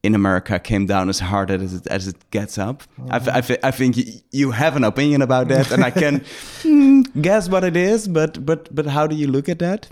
in 0.03 0.15
America 0.15 0.59
came 0.59 0.85
down 0.85 1.09
as 1.09 1.19
hard 1.19 1.51
as 1.51 1.73
it, 1.73 1.87
as 1.87 2.07
it 2.07 2.29
gets 2.31 2.57
up. 2.57 2.83
I, 3.09 3.19
th- 3.19 3.35
I, 3.35 3.41
th- 3.41 3.59
I 3.63 3.71
think 3.71 3.97
you 4.31 4.51
have 4.51 4.75
an 4.75 4.83
opinion 4.83 5.21
about 5.21 5.47
that, 5.49 5.71
and 5.71 5.83
I 5.83 5.91
can 5.91 6.23
hmm, 6.61 7.01
guess 7.21 7.49
what 7.49 7.63
it 7.63 7.75
is. 7.75 8.07
But 8.07 8.45
but 8.45 8.73
but 8.73 8.85
how 8.85 9.07
do 9.07 9.15
you 9.15 9.27
look 9.27 9.49
at 9.49 9.59
that? 9.59 9.89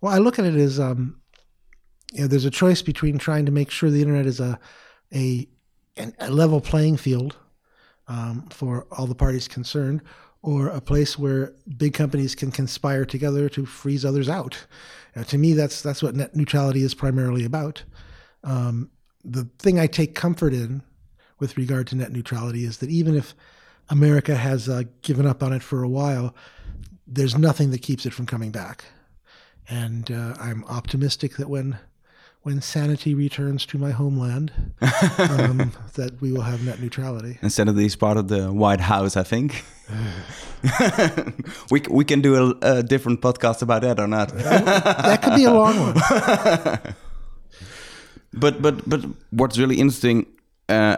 Well, 0.00 0.12
I 0.12 0.18
look 0.18 0.38
at 0.38 0.44
it 0.44 0.54
as 0.54 0.80
um, 0.80 1.20
you 2.12 2.22
know, 2.22 2.26
there's 2.26 2.44
a 2.44 2.50
choice 2.50 2.82
between 2.82 3.18
trying 3.18 3.46
to 3.46 3.52
make 3.52 3.70
sure 3.70 3.90
the 3.90 4.00
internet 4.00 4.26
is 4.26 4.40
a 4.40 4.58
a, 5.14 5.48
a 6.18 6.30
level 6.30 6.60
playing 6.60 6.96
field 6.96 7.36
um, 8.08 8.48
for 8.50 8.86
all 8.92 9.06
the 9.06 9.14
parties 9.14 9.48
concerned, 9.48 10.00
or 10.42 10.68
a 10.68 10.80
place 10.80 11.18
where 11.18 11.52
big 11.76 11.94
companies 11.94 12.34
can 12.34 12.50
conspire 12.50 13.04
together 13.04 13.48
to 13.50 13.66
freeze 13.66 14.04
others 14.04 14.28
out. 14.28 14.66
Uh, 15.14 15.24
to 15.24 15.38
me, 15.38 15.52
that's 15.52 15.82
that's 15.82 16.02
what 16.02 16.16
net 16.16 16.34
neutrality 16.34 16.82
is 16.82 16.94
primarily 16.94 17.44
about. 17.44 17.84
Um, 18.42 18.90
the 19.24 19.48
thing 19.58 19.78
I 19.78 19.86
take 19.86 20.14
comfort 20.14 20.52
in 20.52 20.82
with 21.38 21.56
regard 21.56 21.86
to 21.88 21.96
net 21.96 22.12
neutrality 22.12 22.64
is 22.64 22.78
that 22.78 22.90
even 22.90 23.16
if 23.16 23.34
America 23.88 24.36
has 24.36 24.68
uh, 24.68 24.84
given 25.02 25.26
up 25.26 25.42
on 25.42 25.52
it 25.52 25.62
for 25.62 25.82
a 25.82 25.88
while, 25.88 26.34
there's 27.06 27.36
nothing 27.36 27.70
that 27.70 27.82
keeps 27.82 28.06
it 28.06 28.12
from 28.12 28.26
coming 28.26 28.50
back. 28.50 28.84
And 29.68 30.10
uh, 30.10 30.34
I'm 30.38 30.64
optimistic 30.64 31.36
that 31.36 31.48
when 31.48 31.78
when 32.42 32.62
sanity 32.62 33.14
returns 33.14 33.66
to 33.66 33.76
my 33.76 33.90
homeland, 33.90 34.50
um, 35.18 35.72
that 35.94 36.16
we 36.20 36.32
will 36.32 36.40
have 36.40 36.64
net 36.64 36.80
neutrality. 36.80 37.38
And 37.42 37.52
sanity 37.52 37.84
is 37.84 37.96
part 37.96 38.16
of 38.16 38.28
the 38.28 38.50
White 38.50 38.80
House, 38.80 39.14
I 39.16 39.24
think. 39.24 39.62
we 41.70 41.82
we 41.90 42.04
can 42.04 42.22
do 42.22 42.56
a, 42.62 42.78
a, 42.78 42.82
different 42.82 43.20
podcast 43.20 43.60
about 43.60 43.82
that 43.82 44.00
or 44.00 44.06
not. 44.06 44.30
that 44.30 45.20
could 45.22 45.34
be 45.34 45.44
a 45.44 45.52
long 45.52 45.78
one. 45.78 46.94
but 48.32 48.62
but 48.62 48.88
but 48.88 49.04
what's 49.30 49.58
really 49.58 49.76
interesting, 49.78 50.26
uh, 50.68 50.96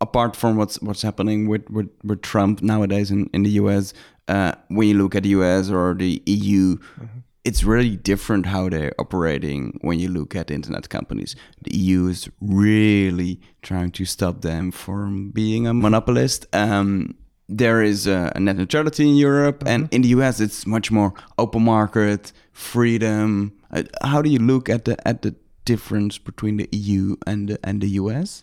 apart 0.00 0.36
from 0.36 0.56
what's 0.56 0.80
what's 0.82 1.02
happening 1.02 1.48
with, 1.48 1.68
with, 1.70 1.90
with 2.04 2.22
Trump 2.22 2.62
nowadays 2.62 3.10
in, 3.10 3.28
in 3.32 3.42
the 3.42 3.50
US, 3.50 3.92
uh, 4.28 4.52
when 4.68 4.88
you 4.88 4.94
look 4.94 5.14
at 5.14 5.24
the 5.24 5.30
US 5.30 5.70
or 5.70 5.94
the 5.94 6.22
EU, 6.26 6.76
mm-hmm. 6.76 7.18
it's 7.44 7.64
really 7.64 7.96
different 7.96 8.46
how 8.46 8.68
they're 8.68 8.92
operating 8.98 9.78
when 9.82 9.98
you 9.98 10.08
look 10.08 10.36
at 10.36 10.50
internet 10.50 10.88
companies. 10.88 11.34
The 11.62 11.76
EU 11.76 12.06
is 12.06 12.28
really 12.40 13.40
trying 13.62 13.90
to 13.92 14.04
stop 14.04 14.42
them 14.42 14.70
from 14.70 15.30
being 15.30 15.66
a 15.66 15.74
monopolist. 15.74 16.46
Um, 16.54 17.16
there 17.48 17.82
is 17.82 18.06
a, 18.06 18.32
net 18.38 18.56
neutrality 18.56 19.08
in 19.08 19.16
Europe, 19.16 19.60
mm-hmm. 19.60 19.68
and 19.68 19.88
in 19.90 20.02
the 20.02 20.08
US, 20.20 20.38
it's 20.38 20.66
much 20.66 20.92
more 20.92 21.12
open 21.36 21.64
market, 21.64 22.32
freedom. 22.52 23.52
Uh, 23.72 23.82
how 24.02 24.22
do 24.22 24.30
you 24.30 24.38
look 24.38 24.68
at 24.68 24.84
the 24.84 24.96
at 25.06 25.22
the 25.22 25.34
difference 25.64 26.18
between 26.18 26.56
the 26.56 26.68
EU 26.72 27.16
and 27.26 27.48
the, 27.48 27.58
and 27.62 27.80
the 27.80 27.88
US? 27.90 28.42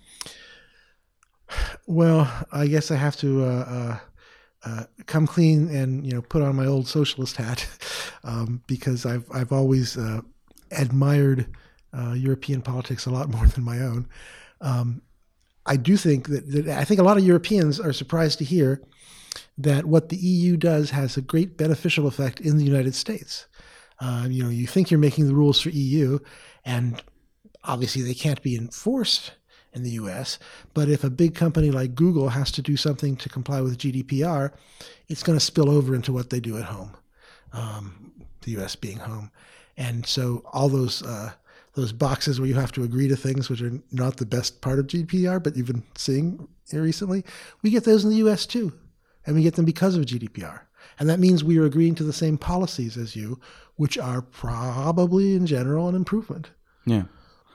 Well, 1.85 2.29
I 2.51 2.67
guess 2.67 2.91
I 2.91 2.95
have 2.95 3.15
to 3.17 3.43
uh, 3.43 3.47
uh, 3.47 3.99
uh, 4.65 4.83
come 5.05 5.27
clean 5.27 5.69
and 5.69 6.05
you 6.05 6.11
know 6.11 6.21
put 6.21 6.41
on 6.41 6.55
my 6.55 6.65
old 6.65 6.87
socialist 6.87 7.37
hat 7.37 7.67
um, 8.23 8.61
because 8.67 9.05
I've 9.05 9.25
I've 9.31 9.51
always 9.51 9.97
uh, 9.97 10.21
admired 10.71 11.47
uh, 11.97 12.13
European 12.13 12.61
politics 12.61 13.05
a 13.05 13.11
lot 13.11 13.29
more 13.35 13.45
than 13.47 13.63
my 13.63 13.79
own. 13.79 14.07
Um, 14.61 15.01
I 15.65 15.75
do 15.75 15.97
think 15.97 16.29
that, 16.29 16.49
that, 16.51 16.67
I 16.69 16.85
think 16.85 16.99
a 16.99 17.03
lot 17.03 17.17
of 17.17 17.25
Europeans 17.25 17.79
are 17.79 17.93
surprised 17.93 18.39
to 18.39 18.45
hear 18.45 18.81
that 19.57 19.85
what 19.85 20.09
the 20.09 20.15
EU 20.15 20.55
does 20.55 20.91
has 20.91 21.17
a 21.17 21.21
great 21.21 21.57
beneficial 21.57 22.07
effect 22.07 22.39
in 22.39 22.57
the 22.57 22.63
United 22.63 22.95
States. 22.95 23.47
Uh, 23.99 24.27
you 24.29 24.43
know, 24.43 24.49
you 24.49 24.67
think 24.67 24.91
you're 24.91 24.99
making 24.99 25.27
the 25.27 25.35
rules 25.35 25.59
for 25.59 25.69
EU, 25.69 26.19
and 26.65 27.01
obviously 27.63 28.01
they 28.01 28.13
can't 28.13 28.41
be 28.41 28.55
enforced 28.55 29.31
in 29.73 29.83
the 29.83 29.91
US. 29.91 30.39
But 30.73 30.89
if 30.89 31.03
a 31.03 31.09
big 31.09 31.35
company 31.35 31.71
like 31.71 31.95
Google 31.95 32.29
has 32.29 32.51
to 32.53 32.61
do 32.61 32.77
something 32.77 33.15
to 33.17 33.29
comply 33.29 33.61
with 33.61 33.77
GDPR, 33.77 34.51
it's 35.07 35.23
going 35.23 35.37
to 35.37 35.43
spill 35.43 35.69
over 35.69 35.95
into 35.95 36.13
what 36.13 36.29
they 36.29 36.39
do 36.39 36.57
at 36.57 36.65
home, 36.65 36.95
um, 37.53 38.11
the 38.41 38.57
US 38.59 38.75
being 38.75 38.97
home. 38.97 39.31
And 39.77 40.05
so 40.05 40.43
all 40.51 40.69
those 40.69 41.03
uh, 41.03 41.33
those 41.73 41.93
boxes 41.93 42.39
where 42.39 42.49
you 42.49 42.55
have 42.55 42.71
to 42.71 42.83
agree 42.83 43.07
to 43.07 43.15
things 43.15 43.49
which 43.49 43.61
are 43.61 43.79
not 43.91 44.17
the 44.17 44.25
best 44.25 44.61
part 44.61 44.79
of 44.79 44.87
GDPR, 44.87 45.41
but 45.41 45.55
you've 45.55 45.67
been 45.67 45.83
seeing 45.95 46.47
recently, 46.73 47.23
we 47.61 47.69
get 47.69 47.83
those 47.83 48.03
in 48.03 48.09
the 48.09 48.17
US 48.27 48.45
too. 48.45 48.73
And 49.25 49.35
we 49.35 49.43
get 49.43 49.55
them 49.55 49.65
because 49.65 49.95
of 49.95 50.05
GDPR. 50.05 50.61
And 50.99 51.09
that 51.09 51.19
means 51.19 51.43
we 51.43 51.57
are 51.59 51.65
agreeing 51.65 51.95
to 51.95 52.03
the 52.03 52.13
same 52.13 52.37
policies 52.37 52.97
as 52.97 53.15
you, 53.15 53.39
which 53.75 53.97
are 53.97 54.21
probably 54.21 55.35
in 55.35 55.45
general 55.45 55.87
an 55.87 55.95
improvement. 55.95 56.51
Yeah. 56.85 57.03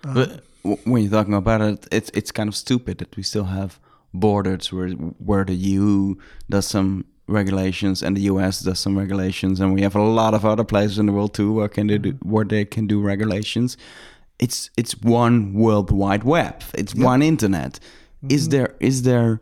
Um, 0.05 0.14
but 0.14 0.44
when 0.85 1.02
you're 1.02 1.11
talking 1.11 1.35
about 1.35 1.61
it, 1.61 1.87
it's 1.90 2.11
it's 2.14 2.31
kind 2.31 2.48
of 2.48 2.55
stupid 2.55 2.98
that 2.98 3.16
we 3.16 3.22
still 3.22 3.44
have 3.44 3.81
borders 4.14 4.72
where 4.72 4.90
where 4.90 5.44
the 5.44 5.55
EU 5.55 6.14
does 6.48 6.66
some 6.66 7.05
regulations 7.26 8.02
and 8.02 8.16
the 8.16 8.22
US 8.22 8.61
does 8.61 8.78
some 8.78 8.98
regulations, 8.98 9.61
and 9.61 9.74
we 9.74 9.83
have 9.83 9.96
a 9.96 10.02
lot 10.02 10.35
of 10.35 10.44
other 10.44 10.64
places 10.64 10.98
in 10.98 11.07
the 11.07 11.12
world 11.12 11.35
too 11.35 11.52
where 11.52 11.68
can 11.68 11.87
they 11.88 11.98
do, 11.98 12.12
where 12.22 12.44
they 12.44 12.64
can 12.64 12.87
do 12.87 13.00
regulations. 13.00 13.76
It's 14.38 14.70
it's 14.76 15.00
one 15.00 15.55
world 15.55 15.90
wide 15.90 16.24
web. 16.24 16.62
It's 16.74 16.94
yep. 16.94 17.05
one 17.05 17.22
internet. 17.22 17.81
Is 18.28 18.50
there 18.50 18.76
is 18.78 19.02
there 19.02 19.40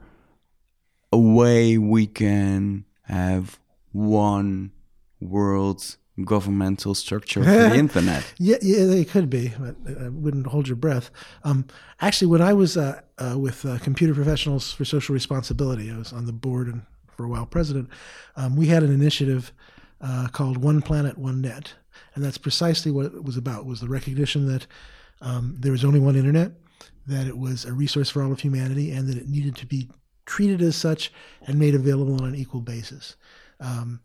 a 1.13 1.19
way 1.19 1.77
we 1.77 2.07
can 2.07 2.85
have 3.03 3.59
one 3.93 4.73
world 5.21 5.97
governmental 6.25 6.95
structure 6.95 7.43
for 7.43 7.51
the 7.51 7.75
internet. 7.77 8.25
Yeah, 8.39 8.57
yeah, 8.63 8.85
they 8.85 9.05
could 9.05 9.31
be, 9.31 9.53
but 9.59 9.77
I 10.01 10.09
wouldn't 10.09 10.47
hold 10.47 10.69
your 10.69 10.77
breath. 10.77 11.11
Um, 11.45 11.67
actually, 12.01 12.29
when 12.29 12.43
I 12.43 12.53
was 12.53 12.77
uh, 12.77 13.01
uh, 13.19 13.39
with 13.39 13.65
uh, 13.65 13.79
Computer 13.79 14.15
Professionals 14.15 14.73
for 14.73 14.85
Social 14.85 15.15
Responsibility, 15.15 15.91
I 15.91 15.97
was 15.97 16.13
on 16.13 16.27
the 16.27 16.33
board 16.33 16.69
and 16.69 16.83
for 17.17 17.25
a 17.25 17.29
while 17.29 17.47
president. 17.47 17.89
Um, 18.37 18.57
we 18.57 18.67
had 18.67 18.83
an 18.83 18.93
initiative 18.93 19.53
uh, 20.01 20.29
called 20.33 20.59
One 20.59 20.81
Planet, 20.83 21.19
One 21.19 21.41
Net, 21.41 21.75
and 22.15 22.25
that's 22.25 22.39
precisely 22.39 22.91
what 22.91 23.07
it 23.07 23.25
was 23.25 23.37
about. 23.37 23.67
Was 23.67 23.81
the 23.81 23.89
recognition 23.89 24.47
that 24.47 24.67
um, 25.21 25.57
there 25.59 25.73
was 25.73 25.85
only 25.85 26.01
one 26.01 26.17
internet, 26.17 26.53
that 27.07 27.27
it 27.27 27.37
was 27.37 27.65
a 27.65 27.73
resource 27.73 28.11
for 28.11 28.23
all 28.23 28.33
of 28.33 28.41
humanity, 28.41 28.91
and 28.91 29.09
that 29.09 29.17
it 29.17 29.29
needed 29.29 29.57
to 29.57 29.67
be 29.67 29.91
treated 30.25 30.63
as 30.63 30.77
such 30.77 31.13
and 31.47 31.59
made 31.59 31.75
available 31.75 32.15
on 32.15 32.29
an 32.29 32.35
equal 32.35 32.61
basis. 32.61 33.17
Um, 33.61 34.01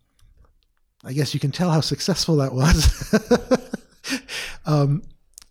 I 1.03 1.13
guess 1.13 1.33
you 1.33 1.39
can 1.39 1.51
tell 1.51 1.69
how 1.69 1.81
successful 1.81 2.37
that 2.37 2.53
was. 2.53 3.13
um, 4.65 5.03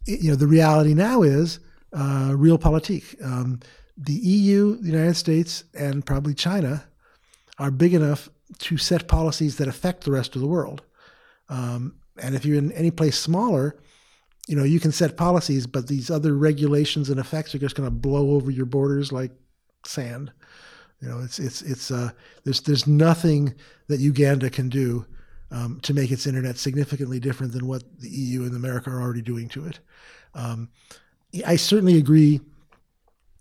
you 0.06 0.30
know, 0.30 0.36
the 0.36 0.46
reality 0.46 0.94
now 0.94 1.22
is 1.22 1.60
uh, 1.92 2.30
realpolitik. 2.30 3.24
Um, 3.24 3.60
the 3.96 4.14
EU, 4.14 4.76
the 4.76 4.88
United 4.88 5.14
States, 5.14 5.64
and 5.72 6.04
probably 6.04 6.34
China 6.34 6.84
are 7.58 7.70
big 7.70 7.94
enough 7.94 8.28
to 8.58 8.76
set 8.76 9.08
policies 9.08 9.56
that 9.56 9.68
affect 9.68 10.04
the 10.04 10.10
rest 10.10 10.34
of 10.34 10.42
the 10.42 10.48
world. 10.48 10.82
Um, 11.48 11.96
and 12.20 12.34
if 12.34 12.44
you're 12.44 12.58
in 12.58 12.72
any 12.72 12.90
place 12.90 13.18
smaller, 13.18 13.76
you 14.46 14.56
know, 14.56 14.64
you 14.64 14.80
can 14.80 14.92
set 14.92 15.16
policies, 15.16 15.66
but 15.66 15.86
these 15.86 16.10
other 16.10 16.34
regulations 16.34 17.08
and 17.10 17.18
effects 17.18 17.54
are 17.54 17.58
just 17.58 17.76
going 17.76 17.86
to 17.86 17.94
blow 17.94 18.32
over 18.32 18.50
your 18.50 18.66
borders 18.66 19.12
like 19.12 19.30
sand. 19.86 20.32
You 21.04 21.10
know, 21.10 21.20
it's 21.20 21.38
it's 21.38 21.60
it's 21.60 21.90
uh, 21.90 22.10
there's 22.44 22.62
there's 22.62 22.86
nothing 22.86 23.54
that 23.88 24.00
Uganda 24.00 24.48
can 24.48 24.70
do 24.70 25.04
um, 25.50 25.78
to 25.82 25.92
make 25.92 26.10
its 26.10 26.26
internet 26.26 26.56
significantly 26.56 27.20
different 27.20 27.52
than 27.52 27.66
what 27.66 27.82
the 28.00 28.08
EU 28.08 28.44
and 28.44 28.56
America 28.56 28.88
are 28.88 29.02
already 29.02 29.20
doing 29.20 29.48
to 29.50 29.66
it. 29.66 29.80
Um, 30.34 30.70
I 31.46 31.56
certainly 31.56 31.98
agree 31.98 32.40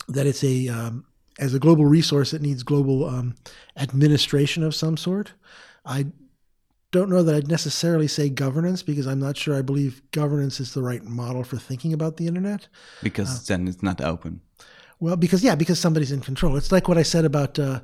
that 0.10 0.28
it's 0.28 0.43
a 0.43 0.67
um, 0.67 1.06
as 1.39 1.54
a 1.54 1.60
global 1.60 1.86
resource, 1.86 2.34
it 2.34 2.41
needs 2.41 2.63
global 2.63 3.08
um, 3.08 3.36
administration 3.78 4.62
of 4.62 4.76
some 4.76 4.97
sort. 4.97 5.32
I 5.86 6.08
don't 6.91 7.10
know 7.10 7.23
that 7.23 7.34
I'd 7.34 7.47
necessarily 7.47 8.10
say 8.10 8.28
governance 8.28 8.84
because 8.84 9.08
I'm 9.08 9.19
not 9.19 9.38
sure 9.38 9.56
I 9.56 9.62
believe 9.62 10.02
governance 10.12 10.60
is 10.60 10.73
the 10.73 10.84
right 10.84 11.04
model 11.04 11.45
for 11.45 11.58
thinking 11.58 11.93
about 11.93 12.17
the 12.17 12.28
internet. 12.28 12.67
Because 13.02 13.38
uh, 13.38 13.56
then 13.56 13.69
it's 13.69 13.82
not 13.82 14.02
open. 14.02 14.41
Well, 15.03 15.17
because 15.17 15.43
yeah, 15.43 15.55
because 15.55 15.81
somebody's 15.81 16.13
in 16.13 16.21
control. 16.21 16.55
It's 16.55 16.71
like 16.71 16.87
what 16.87 16.97
I 16.97 17.03
said 17.03 17.25
about 17.25 17.59
uh, 17.59 17.81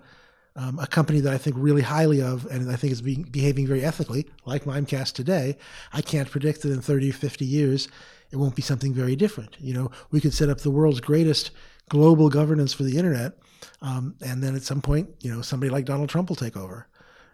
um, 0.56 0.80
a 0.80 0.88
company 0.88 1.20
that 1.20 1.34
I 1.34 1.38
think 1.38 1.58
really 1.60 1.82
highly 1.82 2.22
of 2.22 2.46
and 2.46 2.72
I 2.72 2.78
think 2.78 2.94
is 2.94 3.02
being, 3.02 3.24
behaving 3.24 3.68
very 3.68 3.84
ethically, 3.84 4.26
like 4.46 4.64
Mimecast 4.64 5.16
today, 5.16 5.58
I 5.92 6.02
can't 6.02 6.32
predict 6.32 6.62
that 6.62 6.72
in 6.72 6.80
30 6.80 7.10
or 7.10 7.14
50 7.14 7.44
years 7.44 7.90
it 8.32 8.38
won't 8.38 8.56
be 8.56 8.62
something 8.62 8.94
very 8.94 9.18
different. 9.18 9.58
You 9.60 9.74
know, 9.74 9.92
we 10.12 10.22
could 10.22 10.34
set 10.34 10.48
up 10.48 10.60
the 10.60 10.72
world's 10.72 11.02
greatest 11.02 11.52
global 11.90 12.30
governance 12.30 12.72
for 12.72 12.84
the 12.84 12.98
internet, 12.98 13.34
um, 13.82 14.16
and 14.22 14.42
then 14.42 14.56
at 14.56 14.64
some 14.64 14.82
point, 14.82 15.10
you 15.20 15.30
know, 15.30 15.42
somebody 15.42 15.70
like 15.70 15.84
Donald 15.84 16.08
Trump 16.08 16.30
will 16.30 16.38
take 16.38 16.56
over. 16.56 16.88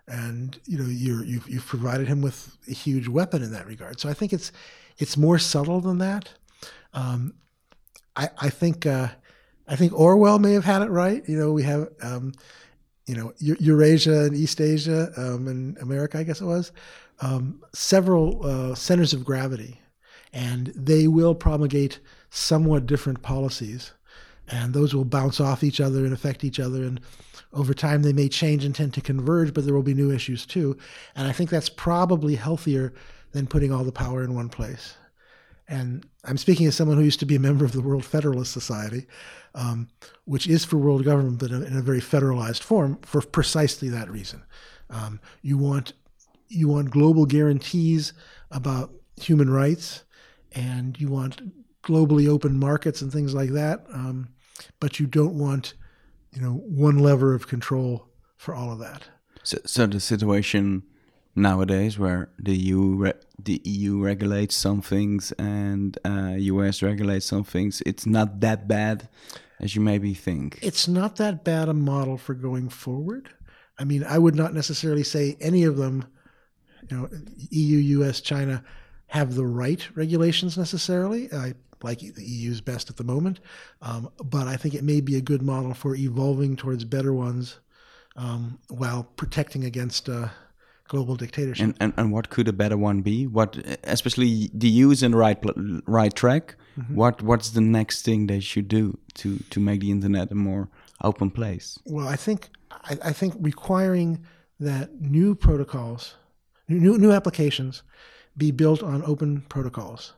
And 0.08 0.60
you 0.66 0.80
know 0.80 0.86
you 0.86 1.18
have 1.18 1.28
you've, 1.28 1.48
you've 1.48 1.66
provided 1.68 2.08
him 2.08 2.24
with 2.24 2.58
a 2.68 2.74
huge 2.74 3.08
weapon 3.08 3.44
in 3.44 3.52
that 3.52 3.68
regard. 3.68 4.00
So 4.00 4.10
I 4.10 4.14
think 4.14 4.34
it's 4.34 4.52
it's 4.98 5.16
more 5.16 5.38
subtle 5.38 5.80
than 5.80 6.00
that. 6.00 6.34
Um, 6.92 7.36
I, 8.16 8.30
I 8.40 8.50
think 8.50 8.88
uh, 8.88 9.10
I 9.68 9.76
think 9.76 9.94
Orwell 9.94 10.40
may 10.40 10.54
have 10.54 10.66
had 10.66 10.82
it 10.82 10.90
right. 10.90 11.28
You 11.28 11.38
know, 11.38 11.52
we 11.52 11.64
have 11.64 11.90
um, 12.02 12.34
you 13.06 13.16
know, 13.16 13.34
Eurasia 13.40 14.26
and 14.26 14.36
East 14.36 14.60
Asia 14.60 15.12
um, 15.18 15.48
and 15.48 15.78
America, 15.78 16.18
I 16.18 16.24
guess 16.24 16.42
it 16.42 16.46
was, 16.46 16.72
um, 17.22 17.64
several 17.74 18.46
uh, 18.46 18.76
centers 18.76 19.14
of 19.14 19.24
gravity, 19.24 19.80
and 20.34 20.68
they 20.76 21.08
will 21.08 21.36
promulgate 21.36 22.00
somewhat 22.32 22.88
different 22.88 23.22
policies, 23.22 23.94
and 24.48 24.74
those 24.74 24.96
will 24.96 25.06
bounce 25.06 25.40
off 25.40 25.64
each 25.64 25.80
other 25.80 26.04
and 26.04 26.14
affect 26.14 26.44
each 26.44 26.60
other, 26.60 26.84
and 26.84 27.00
over 27.54 27.74
time 27.74 28.02
they 28.02 28.14
may 28.14 28.28
change 28.28 28.66
and 28.66 28.74
tend 28.74 28.94
to 28.96 29.02
converge, 29.02 29.54
but 29.54 29.66
there 29.66 29.76
will 29.76 29.84
be 29.84 29.94
new 29.94 30.12
issues 30.12 30.46
too, 30.46 30.76
and 31.16 31.28
I 31.28 31.32
think 31.32 31.52
that's 31.52 31.70
probably 31.70 32.36
healthier 32.36 32.94
than 33.34 33.46
putting 33.46 33.72
all 33.72 33.84
the 33.84 33.92
power 33.92 34.24
in 34.24 34.34
one 34.34 34.50
place. 34.50 34.96
And 35.68 36.06
I'm 36.24 36.38
speaking 36.38 36.68
as 36.68 36.76
someone 36.76 36.98
who 36.98 37.04
used 37.04 37.20
to 37.22 37.26
be 37.26 37.36
a 37.36 37.40
member 37.40 37.66
of 37.66 37.72
the 37.72 37.82
World 37.82 38.06
Federalist 38.06 38.52
Society, 38.52 39.08
um, 39.56 39.88
which 40.26 40.48
is 40.48 40.64
for 40.64 40.78
world 40.78 41.04
government, 41.04 41.40
but 41.40 41.52
in 41.52 41.76
a 41.76 41.82
very 41.82 42.02
federalized 42.02 42.62
form 42.62 43.00
for 43.02 43.22
precisely 43.22 43.90
that 43.90 44.10
reason. 44.10 44.44
Um, 44.90 45.20
you 45.42 45.58
want 45.58 45.94
you 46.48 46.68
want 46.68 46.92
global 46.92 47.26
guarantees 47.26 48.14
about 48.52 48.92
human 49.20 49.50
rights, 49.50 50.04
and 50.52 51.00
you 51.00 51.10
want 51.10 51.42
globally 51.82 52.28
open 52.28 52.58
markets 52.58 53.02
and 53.02 53.12
things 53.12 53.34
like 53.34 53.52
that. 53.52 53.86
Um, 53.92 54.30
but 54.80 55.00
you 55.00 55.08
don't 55.08 55.38
want, 55.38 55.74
you 56.32 56.42
know, 56.42 56.54
one 56.54 57.00
lever 57.00 57.34
of 57.34 57.48
control 57.48 58.08
for 58.38 58.54
all 58.54 58.72
of 58.72 58.80
that. 58.80 59.04
So, 59.44 59.58
so 59.66 59.86
the 59.88 60.00
situation 60.00 60.84
nowadays, 61.36 62.00
where 62.00 62.30
the 62.40 62.56
EU 62.56 63.12
the 63.38 63.62
EU 63.64 64.02
regulates 64.02 64.56
some 64.56 64.82
things 64.82 65.32
and 65.34 65.98
uh, 66.06 66.36
US 66.38 66.82
regulates 66.82 67.26
some 67.26 67.44
things, 67.44 67.82
it's 67.86 68.06
not 68.06 68.40
that 68.40 68.68
bad 68.68 69.10
as 69.60 69.76
you 69.76 69.82
maybe 69.82 70.14
think. 70.14 70.60
It's 70.62 70.88
not 70.88 71.18
that 71.18 71.44
bad 71.44 71.70
a 71.70 71.74
model 71.74 72.18
for 72.18 72.34
going 72.34 72.70
forward. 72.70 73.30
I 73.78 73.84
mean, 73.84 74.04
I 74.04 74.18
would 74.18 74.36
not 74.36 74.54
necessarily 74.54 75.04
say 75.04 75.38
any 75.40 75.64
of 75.64 75.78
them, 75.78 76.06
you 76.90 76.98
know, 76.98 77.10
EU, 77.50 78.04
US, 78.04 78.22
China, 78.22 78.64
have 79.08 79.36
the 79.36 79.46
right 79.46 79.86
regulations 79.96 80.58
necessarily. 80.58 81.32
I 81.32 81.54
like 81.84 82.00
the 82.00 82.24
EU's 82.24 82.62
best 82.62 82.90
at 82.90 82.98
the 82.98 83.04
moment, 83.04 83.40
um, 83.82 84.10
but 84.24 84.48
I 84.48 84.58
think 84.58 84.74
it 84.74 84.84
may 84.84 85.02
be 85.02 85.18
a 85.18 85.22
good 85.22 85.42
model 85.42 85.74
for 85.74 85.96
evolving 85.96 86.56
towards 86.56 86.84
better 86.86 87.14
ones 87.14 87.60
um, 88.16 88.60
while 88.70 89.04
protecting 89.04 89.66
against 89.66 90.10
uh, 90.10 90.30
global 90.88 91.16
dictatorship. 91.16 91.64
And, 91.64 91.76
and 91.80 91.94
and 91.98 92.12
what 92.12 92.30
could 92.30 92.48
a 92.48 92.54
better 92.54 92.78
one 92.78 93.02
be? 93.02 93.28
What, 93.28 93.58
especially 93.84 94.50
the 94.54 94.82
is 94.82 95.04
in 95.04 95.12
the 95.12 95.18
right 95.18 95.38
right 95.88 96.14
track. 96.14 96.56
Mm-hmm. 96.78 96.96
What 96.96 97.22
what's 97.22 97.52
the 97.52 97.62
next 97.62 98.04
thing 98.04 98.28
they 98.28 98.40
should 98.40 98.68
do 98.68 98.98
to 99.16 99.40
to 99.50 99.60
make 99.60 99.82
the 99.82 99.92
internet 99.92 100.32
a 100.32 100.36
more 100.36 100.70
open 101.02 101.32
place? 101.32 101.80
Well, 101.86 102.08
I 102.08 102.16
think 102.16 102.50
I, 102.72 102.98
I 103.04 103.14
think 103.14 103.36
requiring 103.40 104.26
that 104.60 105.02
new 105.02 105.36
protocols, 105.36 106.16
new 106.68 106.98
new 106.98 107.12
applications, 107.12 107.84
be 108.38 108.52
built 108.52 108.84
on 108.84 109.04
open 109.04 109.42
protocols 109.50 110.14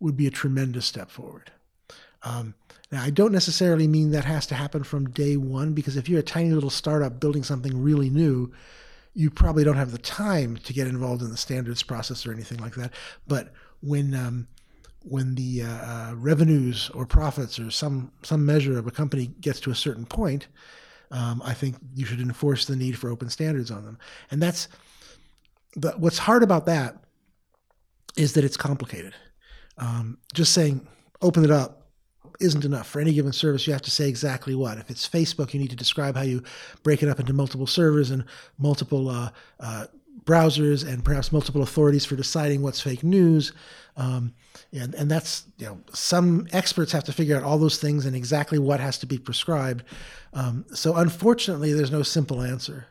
would 0.00 0.16
be 0.16 0.26
a 0.26 0.30
tremendous 0.30 0.86
step 0.86 1.10
forward. 1.10 1.50
Um, 2.22 2.54
now, 2.90 3.02
I 3.02 3.10
don't 3.10 3.32
necessarily 3.32 3.88
mean 3.88 4.10
that 4.12 4.24
has 4.24 4.46
to 4.46 4.54
happen 4.54 4.84
from 4.84 5.10
day 5.10 5.36
one 5.36 5.72
because 5.72 5.96
if 5.96 6.08
you're 6.08 6.20
a 6.20 6.24
tiny 6.24 6.50
little 6.50 6.70
startup 6.70 7.18
building 7.18 7.42
something 7.42 7.82
really 7.82 8.10
new, 8.10 8.52
you 9.16 9.30
probably 9.30 9.64
don't 9.64 9.76
have 9.78 9.92
the 9.92 9.98
time 9.98 10.58
to 10.58 10.74
get 10.74 10.86
involved 10.86 11.22
in 11.22 11.30
the 11.30 11.38
standards 11.38 11.82
process 11.82 12.26
or 12.26 12.32
anything 12.32 12.58
like 12.58 12.74
that. 12.74 12.92
But 13.26 13.54
when 13.80 14.14
um, 14.14 14.46
when 15.00 15.34
the 15.34 15.62
uh, 15.62 15.68
uh, 15.68 16.14
revenues 16.16 16.90
or 16.90 17.06
profits 17.06 17.58
or 17.58 17.70
some 17.70 18.12
some 18.22 18.44
measure 18.44 18.78
of 18.78 18.86
a 18.86 18.90
company 18.90 19.28
gets 19.40 19.58
to 19.60 19.70
a 19.70 19.74
certain 19.74 20.04
point, 20.04 20.48
um, 21.10 21.40
I 21.42 21.54
think 21.54 21.76
you 21.94 22.04
should 22.04 22.20
enforce 22.20 22.66
the 22.66 22.76
need 22.76 22.98
for 22.98 23.08
open 23.08 23.30
standards 23.30 23.70
on 23.70 23.86
them. 23.86 23.98
And 24.30 24.42
that's 24.42 24.68
the, 25.74 25.92
what's 25.92 26.18
hard 26.18 26.42
about 26.42 26.66
that 26.66 26.96
is 28.18 28.34
that 28.34 28.44
it's 28.44 28.56
complicated. 28.58 29.14
Um, 29.78 30.18
just 30.34 30.52
saying 30.52 30.86
open 31.22 31.42
it 31.42 31.50
up 31.50 31.85
isn't 32.40 32.64
enough. 32.64 32.86
For 32.86 33.00
any 33.00 33.12
given 33.12 33.32
service, 33.32 33.66
you 33.66 33.72
have 33.72 33.82
to 33.82 33.90
say 33.90 34.08
exactly 34.08 34.54
what. 34.54 34.78
If 34.78 34.90
it's 34.90 35.08
Facebook, 35.08 35.54
you 35.54 35.60
need 35.60 35.70
to 35.70 35.76
describe 35.76 36.16
how 36.16 36.22
you 36.22 36.42
break 36.82 37.02
it 37.02 37.08
up 37.08 37.20
into 37.20 37.32
multiple 37.32 37.66
servers 37.66 38.10
and 38.10 38.24
multiple 38.58 39.08
uh, 39.08 39.30
uh, 39.60 39.86
browsers 40.24 40.86
and 40.86 41.04
perhaps 41.04 41.32
multiple 41.32 41.62
authorities 41.62 42.04
for 42.04 42.16
deciding 42.16 42.62
what's 42.62 42.80
fake 42.80 43.04
news. 43.04 43.52
Um, 43.96 44.34
and, 44.72 44.94
and 44.94 45.10
that's, 45.10 45.44
you 45.58 45.66
know, 45.66 45.80
some 45.92 46.48
experts 46.52 46.92
have 46.92 47.04
to 47.04 47.12
figure 47.12 47.36
out 47.36 47.44
all 47.44 47.58
those 47.58 47.78
things 47.78 48.04
and 48.04 48.16
exactly 48.16 48.58
what 48.58 48.80
has 48.80 48.98
to 48.98 49.06
be 49.06 49.18
prescribed. 49.18 49.84
Um, 50.32 50.66
so 50.74 50.96
unfortunately, 50.96 51.72
there's 51.72 51.90
no 51.92 52.02
simple 52.02 52.42
answer. 52.42 52.86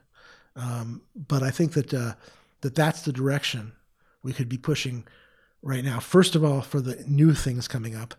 Um, 0.56 1.02
but 1.28 1.44
I 1.44 1.52
think 1.52 1.74
that, 1.74 1.94
uh, 1.94 2.14
that 2.62 2.76
that's 2.76 3.02
the 3.02 3.12
direction 3.12 3.74
we 4.24 4.34
could 4.34 4.50
be 4.50 4.58
pushing 4.58 5.06
right 5.62 5.84
now. 5.84 6.00
First 6.00 6.36
of 6.36 6.44
all, 6.44 6.62
for 6.62 6.80
the 6.80 7.04
new 7.08 7.34
things 7.34 7.68
coming 7.68 7.96
up. 7.96 8.16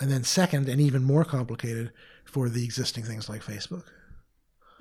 And 0.00 0.10
then 0.10 0.24
second, 0.24 0.68
and 0.68 0.80
even 0.80 1.02
more 1.02 1.24
complicated, 1.24 1.92
for 2.24 2.48
the 2.48 2.64
existing 2.64 3.04
things 3.04 3.28
like 3.28 3.42
Facebook. 3.42 3.84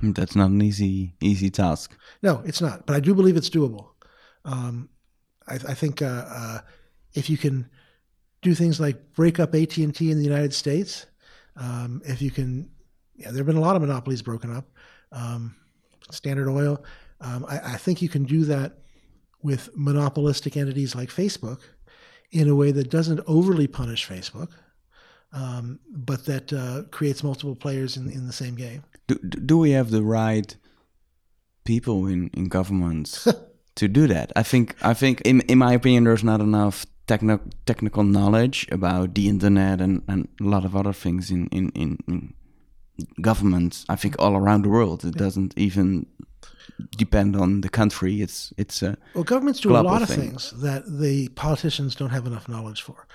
That's 0.02 0.36
not 0.36 0.50
an 0.50 0.62
easy 0.62 1.14
easy 1.22 1.50
task. 1.50 1.96
No, 2.24 2.42
it's 2.46 2.62
not. 2.62 2.86
But 2.86 2.96
I 2.96 3.00
do 3.00 3.14
believe 3.14 3.38
it's 3.38 3.50
doable. 3.50 3.90
Um, 4.46 4.90
I, 5.48 5.56
I, 5.56 5.74
think 5.74 6.02
uh, 6.02 6.26
uh, 6.28 6.60
if 7.14 7.30
you 7.30 7.38
can 7.38 7.70
do 8.42 8.56
things 8.56 8.80
like 8.80 9.14
break 9.14 9.40
up 9.40 9.54
AT 9.54 9.78
and 9.78 9.94
T 9.94 10.10
in 10.10 10.18
the 10.18 10.24
United 10.24 10.54
States, 10.54 11.06
um, 11.56 12.02
if 12.06 12.22
you 12.22 12.32
can, 12.32 12.70
yeah, 13.16 13.28
there 13.28 13.38
have 13.38 13.46
been 13.46 13.58
a 13.58 13.62
lot 13.62 13.76
of 13.76 13.84
monopolies 13.84 14.22
broken 14.22 14.56
up. 14.56 14.66
Um, 15.12 15.56
Standard 16.10 16.50
Oil, 16.50 16.84
um, 17.20 17.46
I, 17.48 17.74
I 17.74 17.78
think 17.78 18.02
you 18.02 18.10
can 18.10 18.24
do 18.24 18.46
that 18.46 18.80
with 19.44 19.70
monopolistic 19.76 20.58
entities 20.58 20.96
like 20.96 21.10
Facebook 21.10 21.60
in 22.32 22.48
a 22.48 22.56
way 22.56 22.72
that 22.72 22.90
doesn't 22.90 23.20
overly 23.28 23.68
punish 23.68 24.08
Facebook, 24.08 24.50
um, 25.34 25.80
but 25.90 26.26
that 26.26 26.52
uh, 26.52 26.84
creates 26.92 27.24
multiple 27.24 27.56
players 27.56 27.98
in, 27.98 28.10
in 28.10 28.28
the 28.28 28.34
same 28.34 28.56
game. 28.56 28.84
Do, 29.08 29.16
do 29.16 29.58
we 29.58 29.72
have 29.72 29.92
the 29.92 30.04
right 30.04 30.56
people 31.64 32.08
in, 32.08 32.30
in 32.34 32.48
governments 32.48 33.28
to 33.76 33.88
do 33.88 34.08
that? 34.08 34.32
I 34.36 34.44
think 34.44 34.76
I 34.82 34.94
think 34.94 35.22
in 35.22 35.42
in 35.42 35.58
my 35.58 35.74
opinion 35.74 36.04
there's 36.04 36.24
not 36.24 36.42
enough 36.42 36.86
techno- 37.08 37.50
technical 37.66 38.04
knowledge 38.04 38.68
about 38.72 39.16
the 39.16 39.28
internet 39.28 39.82
and, 39.82 40.02
and 40.08 40.28
a 40.40 40.44
lot 40.44 40.66
of 40.66 40.76
other 40.76 40.94
things 40.94 41.32
in, 41.32 41.48
in, 41.48 41.70
in, 41.76 41.98
in 42.08 42.34
governments. 43.22 43.86
I 43.90 43.96
think 43.96 44.16
all 44.20 44.36
around 44.36 44.64
the 44.64 44.70
world. 44.70 45.04
It 45.04 45.16
doesn't 45.16 45.54
even 45.58 46.06
depend 46.98 47.36
on 47.36 47.62
the 47.62 47.70
country. 47.70 48.22
It's 48.22 48.54
it's 48.58 48.82
a 48.82 48.98
well, 49.14 49.24
governments 49.24 49.60
do 49.60 49.76
a 49.76 49.82
lot 49.82 50.02
of 50.02 50.10
thing. 50.10 50.22
things 50.22 50.52
that 50.62 50.84
the 50.86 51.30
politicians 51.30 51.96
don't 51.96 52.12
have 52.12 52.26
enough 52.26 52.48
knowledge 52.48 52.82
for. 52.82 53.08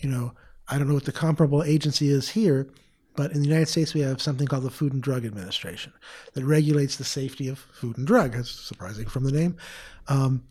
You 0.00 0.10
know, 0.10 0.32
I 0.68 0.78
don't 0.78 0.88
know 0.88 0.94
what 0.94 1.04
the 1.04 1.12
comparable 1.12 1.62
agency 1.62 2.08
is 2.08 2.30
here, 2.30 2.68
but 3.16 3.32
in 3.32 3.40
the 3.40 3.48
United 3.48 3.68
States 3.68 3.94
we 3.94 4.00
have 4.00 4.20
something 4.20 4.46
called 4.46 4.64
the 4.64 4.70
Food 4.70 4.92
and 4.92 5.02
Drug 5.02 5.24
Administration 5.24 5.92
that 6.32 6.44
regulates 6.44 6.96
the 6.96 7.04
safety 7.04 7.48
of 7.48 7.58
food 7.58 7.98
and 7.98 8.06
drug. 8.06 8.34
It's 8.34 8.50
surprising 8.50 9.06
from 9.06 9.24
the 9.24 9.32
name, 9.32 9.56
um, 10.08 10.44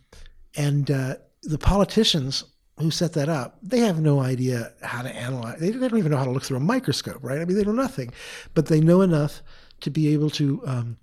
and 0.56 0.90
uh, 0.92 1.16
the 1.42 1.58
politicians 1.58 2.46
who 2.80 2.90
set 2.90 3.14
that 3.14 3.30
up, 3.30 3.58
they 3.62 3.80
have 3.80 4.02
no 4.02 4.20
idea 4.20 4.74
how 4.82 5.02
to 5.02 5.16
analyze. 5.16 5.60
They 5.60 5.72
don't 5.72 5.98
even 5.98 6.12
know 6.12 6.18
how 6.18 6.26
to 6.26 6.32
look 6.32 6.44
through 6.44 6.58
a 6.58 6.62
microscope, 6.62 7.20
right? 7.22 7.40
I 7.40 7.46
mean, 7.46 7.56
they 7.56 7.64
know 7.64 7.72
nothing, 7.72 8.12
but 8.54 8.66
they 8.66 8.82
know 8.82 9.02
enough 9.02 9.42
to 9.82 9.92
be 9.92 10.14
able 10.14 10.30
to 10.32 10.62
um, 10.66 10.98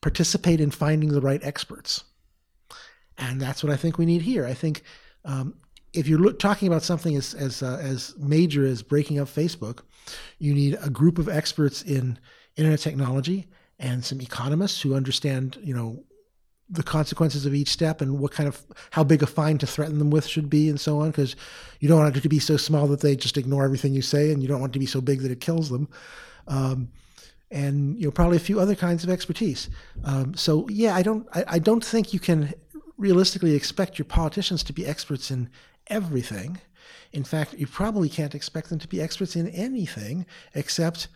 participate 0.00 0.60
in 0.60 0.70
finding 0.70 1.10
the 1.10 1.20
right 1.20 1.42
experts. 1.44 2.04
And 3.18 3.40
that's 3.40 3.62
what 3.62 3.72
I 3.72 3.76
think 3.76 3.98
we 3.98 4.06
need 4.06 4.22
here. 4.22 4.44
I 4.44 4.54
think 4.54 4.82
um, 5.24 5.54
if 5.92 6.08
you're 6.08 6.18
look, 6.18 6.38
talking 6.38 6.68
about 6.68 6.82
something 6.82 7.16
as 7.16 7.34
as 7.34 7.62
uh, 7.62 7.78
as 7.82 8.14
major 8.18 8.64
as 8.64 8.82
breaking 8.82 9.18
up 9.18 9.28
Facebook, 9.28 9.80
you 10.38 10.54
need 10.54 10.78
a 10.82 10.90
group 10.90 11.18
of 11.18 11.28
experts 11.28 11.82
in 11.82 12.18
internet 12.56 12.80
technology 12.80 13.48
and 13.78 14.04
some 14.04 14.20
economists 14.20 14.80
who 14.80 14.94
understand, 14.94 15.58
you 15.62 15.74
know, 15.74 16.04
the 16.70 16.82
consequences 16.82 17.44
of 17.44 17.54
each 17.54 17.68
step 17.68 18.00
and 18.00 18.18
what 18.18 18.32
kind 18.32 18.48
of 18.48 18.64
how 18.90 19.04
big 19.04 19.22
a 19.22 19.26
fine 19.26 19.58
to 19.58 19.66
threaten 19.66 19.98
them 19.98 20.10
with 20.10 20.26
should 20.26 20.48
be 20.48 20.68
and 20.70 20.80
so 20.80 21.00
on 21.00 21.10
because 21.10 21.36
you 21.80 21.88
don't 21.88 21.98
want 21.98 22.16
it 22.16 22.20
to 22.20 22.28
be 22.28 22.38
so 22.38 22.56
small 22.56 22.86
that 22.86 23.00
they 23.00 23.14
just 23.14 23.36
ignore 23.36 23.64
everything 23.64 23.92
you 23.92 24.00
say 24.00 24.32
and 24.32 24.40
you 24.40 24.48
don't 24.48 24.60
want 24.60 24.70
it 24.70 24.74
to 24.74 24.78
be 24.78 24.86
so 24.86 25.00
big 25.00 25.20
that 25.20 25.30
it 25.30 25.40
kills 25.40 25.68
them. 25.68 25.88
Um, 26.48 26.88
and 27.50 27.98
you 27.98 28.06
know 28.06 28.10
probably 28.10 28.38
a 28.38 28.40
few 28.40 28.58
other 28.58 28.74
kinds 28.74 29.04
of 29.04 29.10
expertise. 29.10 29.68
Um, 30.04 30.34
so 30.34 30.66
yeah 30.70 30.94
i 30.94 31.02
don't 31.02 31.28
I, 31.34 31.44
I 31.46 31.58
don't 31.58 31.84
think 31.84 32.14
you 32.14 32.20
can 32.20 32.54
realistically 32.96 33.54
expect 33.54 33.98
your 33.98 34.06
politicians 34.06 34.62
to 34.62 34.72
be 34.72 34.86
experts 34.86 35.30
in 35.30 35.50
everything 35.98 36.58
in 37.12 37.24
fact 37.24 37.54
you 37.62 37.66
probably 37.66 38.08
can't 38.08 38.34
expect 38.34 38.68
them 38.70 38.78
to 38.78 38.88
be 38.88 39.00
experts 39.00 39.36
in 39.36 39.46
anything 39.48 40.26
except 40.54 41.08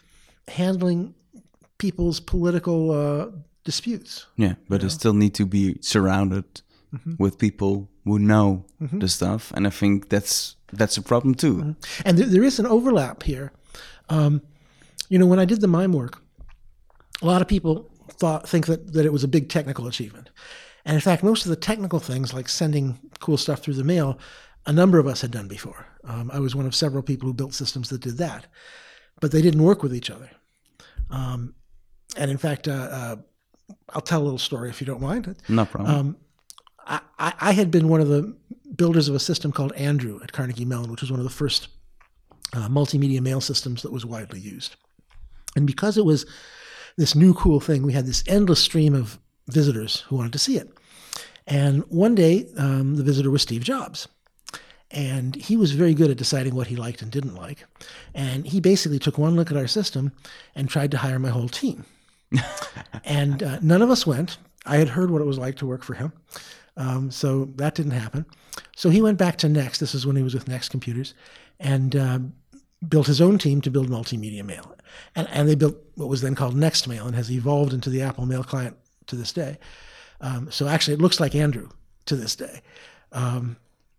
handling 0.48 1.14
people's 1.78 2.20
political 2.20 2.90
uh, 2.90 3.26
disputes. 3.64 4.26
Yeah, 4.36 4.54
but 4.68 4.80
they 4.80 4.88
still 4.88 5.12
need 5.12 5.34
to 5.34 5.46
be 5.46 5.76
surrounded 5.80 6.44
mm-hmm. 6.94 7.14
with 7.18 7.38
people 7.38 7.88
who 8.04 8.18
know 8.18 8.64
mm-hmm. 8.80 8.98
the 8.98 9.08
stuff, 9.08 9.52
and 9.54 9.66
I 9.66 9.70
think 9.70 10.08
that's 10.08 10.56
that's 10.72 10.96
a 10.96 11.02
problem 11.02 11.34
too. 11.34 11.56
Mm-hmm. 11.56 12.08
And 12.08 12.18
there, 12.18 12.26
there 12.26 12.44
is 12.44 12.58
an 12.58 12.66
overlap 12.66 13.22
here. 13.22 13.52
Um, 14.08 14.42
you 15.08 15.18
know, 15.18 15.26
when 15.26 15.38
I 15.38 15.44
did 15.44 15.60
the 15.60 15.68
mime 15.68 15.92
work, 15.92 16.22
a 17.22 17.26
lot 17.26 17.42
of 17.42 17.48
people 17.48 17.90
thought 18.08 18.48
think 18.48 18.66
that 18.66 18.92
that 18.92 19.04
it 19.04 19.12
was 19.12 19.24
a 19.24 19.28
big 19.28 19.48
technical 19.48 19.86
achievement, 19.86 20.30
and 20.84 20.94
in 20.94 21.00
fact, 21.00 21.22
most 21.22 21.44
of 21.44 21.50
the 21.50 21.56
technical 21.56 21.98
things 21.98 22.32
like 22.32 22.48
sending 22.48 22.98
cool 23.20 23.36
stuff 23.36 23.60
through 23.60 23.74
the 23.74 23.84
mail, 23.84 24.18
a 24.66 24.72
number 24.72 24.98
of 24.98 25.06
us 25.06 25.20
had 25.20 25.30
done 25.30 25.48
before. 25.48 25.86
Um, 26.04 26.30
I 26.32 26.40
was 26.40 26.54
one 26.54 26.66
of 26.66 26.74
several 26.74 27.02
people 27.02 27.28
who 27.28 27.34
built 27.34 27.54
systems 27.54 27.88
that 27.90 28.00
did 28.00 28.18
that, 28.18 28.46
but 29.20 29.32
they 29.32 29.42
didn't 29.42 29.62
work 29.62 29.82
with 29.82 29.94
each 29.94 30.10
other. 30.10 30.30
Um, 31.10 31.54
and 32.16 32.30
in 32.30 32.36
fact, 32.36 32.68
uh, 32.68 32.72
uh, 32.72 33.16
I'll 33.90 34.00
tell 34.00 34.22
a 34.22 34.24
little 34.24 34.38
story 34.38 34.68
if 34.68 34.80
you 34.80 34.86
don't 34.86 35.00
mind. 35.00 35.36
No 35.48 35.64
problem. 35.64 35.94
Um, 35.94 36.16
I, 36.86 37.00
I, 37.18 37.52
had 37.52 37.70
been 37.70 37.88
one 37.88 38.00
of 38.00 38.08
the 38.08 38.36
builders 38.76 39.08
of 39.08 39.14
a 39.14 39.18
system 39.18 39.50
called 39.50 39.72
Andrew 39.72 40.20
at 40.22 40.32
Carnegie 40.32 40.64
Mellon, 40.64 40.90
which 40.90 41.00
was 41.00 41.10
one 41.10 41.18
of 41.18 41.24
the 41.24 41.30
first 41.30 41.68
uh, 42.52 42.68
multimedia 42.68 43.20
mail 43.20 43.40
systems 43.40 43.82
that 43.82 43.92
was 43.92 44.06
widely 44.06 44.38
used. 44.38 44.76
And 45.56 45.66
because 45.66 45.98
it 45.98 46.04
was 46.04 46.26
this 46.96 47.14
new 47.14 47.34
cool 47.34 47.58
thing, 47.58 47.82
we 47.82 47.92
had 47.92 48.06
this 48.06 48.22
endless 48.28 48.60
stream 48.60 48.94
of 48.94 49.18
visitors 49.48 50.00
who 50.02 50.16
wanted 50.16 50.32
to 50.32 50.38
see 50.38 50.56
it. 50.56 50.70
And 51.46 51.84
one 51.88 52.14
day, 52.14 52.46
um, 52.56 52.96
the 52.96 53.02
visitor 53.02 53.30
was 53.30 53.42
Steve 53.42 53.64
Jobs. 53.64 54.08
And 54.90 55.34
he 55.34 55.56
was 55.56 55.72
very 55.72 55.94
good 55.94 56.10
at 56.10 56.16
deciding 56.16 56.54
what 56.54 56.68
he 56.68 56.76
liked 56.76 57.02
and 57.02 57.10
didn't 57.10 57.34
like. 57.34 57.64
And 58.14 58.46
he 58.46 58.60
basically 58.60 58.98
took 58.98 59.18
one 59.18 59.34
look 59.34 59.50
at 59.50 59.56
our 59.56 59.66
system 59.66 60.12
and 60.54 60.68
tried 60.68 60.92
to 60.92 60.98
hire 60.98 61.18
my 61.18 61.30
whole 61.30 61.48
team. 61.48 61.84
and 63.04 63.42
uh, 63.42 63.58
none 63.60 63.82
of 63.82 63.90
us 63.90 64.06
went. 64.06 64.38
I 64.64 64.76
had 64.76 64.88
heard 64.88 65.10
what 65.10 65.22
it 65.22 65.26
was 65.26 65.38
like 65.38 65.56
to 65.56 65.66
work 65.66 65.82
for 65.82 65.94
him. 65.94 66.12
Um, 66.76 67.10
so 67.10 67.46
that 67.56 67.74
didn't 67.74 67.92
happen. 67.92 68.26
So 68.76 68.90
he 68.90 69.02
went 69.02 69.18
back 69.18 69.38
to 69.38 69.48
Next. 69.48 69.78
This 69.78 69.94
is 69.94 70.06
when 70.06 70.16
he 70.16 70.22
was 70.22 70.34
with 70.34 70.48
Next 70.48 70.68
Computers 70.68 71.14
and 71.58 71.96
uh, 71.96 72.18
built 72.88 73.06
his 73.06 73.20
own 73.20 73.38
team 73.38 73.60
to 73.62 73.70
build 73.70 73.88
multimedia 73.88 74.44
mail. 74.44 74.76
And, 75.14 75.28
and 75.30 75.48
they 75.48 75.54
built 75.54 75.76
what 75.94 76.08
was 76.08 76.20
then 76.20 76.34
called 76.34 76.54
Next 76.54 76.86
Mail 76.86 77.06
and 77.06 77.16
has 77.16 77.30
evolved 77.30 77.72
into 77.72 77.90
the 77.90 78.02
Apple 78.02 78.26
Mail 78.26 78.44
client 78.44 78.76
to 79.06 79.16
this 79.16 79.32
day. 79.32 79.58
Um, 80.20 80.50
so 80.50 80.68
actually, 80.68 80.94
it 80.94 81.00
looks 81.00 81.20
like 81.20 81.34
Andrew 81.34 81.68
to 82.06 82.16
this 82.16 82.36
day. 82.36 82.62
Um, 83.12 83.56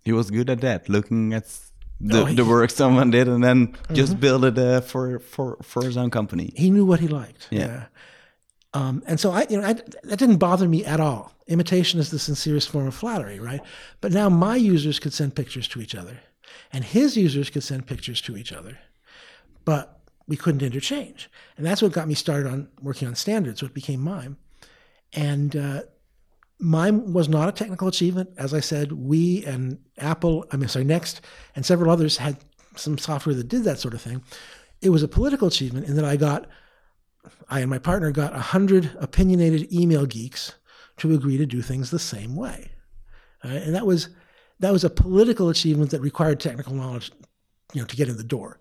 he 0.08 0.14
was 0.14 0.32
good 0.32 0.50
at 0.50 0.62
that, 0.62 0.88
looking 0.88 1.34
at 1.34 1.46
the, 2.00 2.22
oh, 2.22 2.26
he, 2.26 2.36
the 2.36 2.46
work 2.46 2.70
someone 2.70 3.12
did 3.12 3.28
and 3.28 3.44
then 3.44 3.68
mm-hmm. 3.68 3.94
just 3.94 4.20
build 4.20 4.46
it 4.46 4.58
uh, 4.58 4.80
for, 4.80 5.20
for, 5.20 5.58
for 5.62 5.84
his 5.84 5.98
own 5.98 6.10
company. 6.10 6.54
He 6.56 6.72
knew 6.72 6.86
what 6.86 7.02
he 7.02 7.10
liked. 7.10 7.48
Yeah. 7.52 7.60
yeah. 7.60 7.86
Um, 8.74 9.04
and 9.06 9.20
so 9.20 9.32
I, 9.32 9.46
you 9.50 9.60
know, 9.60 9.68
I, 9.68 9.74
that 9.74 10.20
didn't 10.20 10.38
bother 10.38 10.68
me 10.68 10.86
at 10.86 11.02
all. 11.02 11.34
Imitation 11.48 12.00
is 12.00 12.10
the 12.10 12.20
sincerest 12.20 12.70
form 12.70 12.88
of 12.88 12.96
flattery, 12.96 13.40
right? 13.40 13.62
But 14.00 14.14
now 14.14 14.30
my 14.30 14.56
users 14.56 14.98
could 15.00 15.14
send 15.14 15.36
pictures 15.36 15.68
to 15.70 15.82
each 15.82 15.96
other, 15.96 16.22
and 16.72 16.86
his 16.86 17.18
users 17.18 17.50
could 17.50 17.64
send 17.64 17.88
pictures 17.88 18.22
to 18.22 18.38
each 18.38 18.54
other, 18.54 18.80
but 19.66 20.00
we 20.28 20.38
couldn't 20.38 20.64
interchange. 20.64 21.30
And 21.58 21.66
that's 21.66 21.82
what 21.82 21.92
got 21.92 22.08
me 22.08 22.14
started 22.14 22.50
on 22.50 22.70
working 22.82 23.08
on 23.08 23.16
standards, 23.16 23.62
what 23.62 23.74
became 23.74 24.02
MIME. 24.02 24.38
And 25.14 25.56
uh, 25.56 25.82
MIME 26.60 27.14
was 27.14 27.30
not 27.30 27.50
a 27.50 27.52
technical 27.52 27.88
achievement. 27.88 28.30
As 28.38 28.54
I 28.54 28.60
said, 28.60 28.92
we 28.92 29.46
and 29.46 29.78
Apple, 29.98 30.46
I 30.52 30.58
mean, 30.58 30.70
sorry, 30.70 30.86
Next, 30.86 31.22
and 31.56 31.66
several 31.66 31.92
others 31.92 32.18
had 32.18 32.38
some 32.76 32.98
software 32.98 33.36
that 33.36 33.48
did 33.48 33.64
that 33.64 33.80
sort 33.80 33.94
of 33.94 34.02
thing. 34.02 34.24
It 34.82 34.90
was 34.90 35.04
a 35.04 35.08
political 35.08 35.48
achievement 35.48 35.88
in 35.88 35.96
that 35.96 36.06
I 36.06 36.16
got 36.16 36.48
I 37.50 37.60
and 37.60 37.70
my 37.70 37.80
partner 37.80 38.12
got 38.12 38.34
100 38.34 38.98
opinionated 39.00 39.72
email 39.72 40.06
geeks 40.06 40.54
to 40.98 41.14
agree 41.14 41.38
to 41.38 41.46
do 41.46 41.62
things 41.62 41.92
the 41.92 42.00
same 42.00 42.36
way. 42.36 42.72
Uh, 43.44 43.50
and 43.50 43.76
that 43.76 43.86
was 43.86 44.10
that 44.60 44.72
was 44.72 44.84
a 44.84 44.90
political 44.90 45.50
achievement 45.50 45.92
that 45.92 46.02
required 46.02 46.40
technical 46.40 46.74
knowledge, 46.74 47.12
you 47.74 47.82
know, 47.82 47.88
to 47.88 47.96
get 47.96 48.10
in 48.10 48.18
the 48.18 48.24
door. 48.24 48.60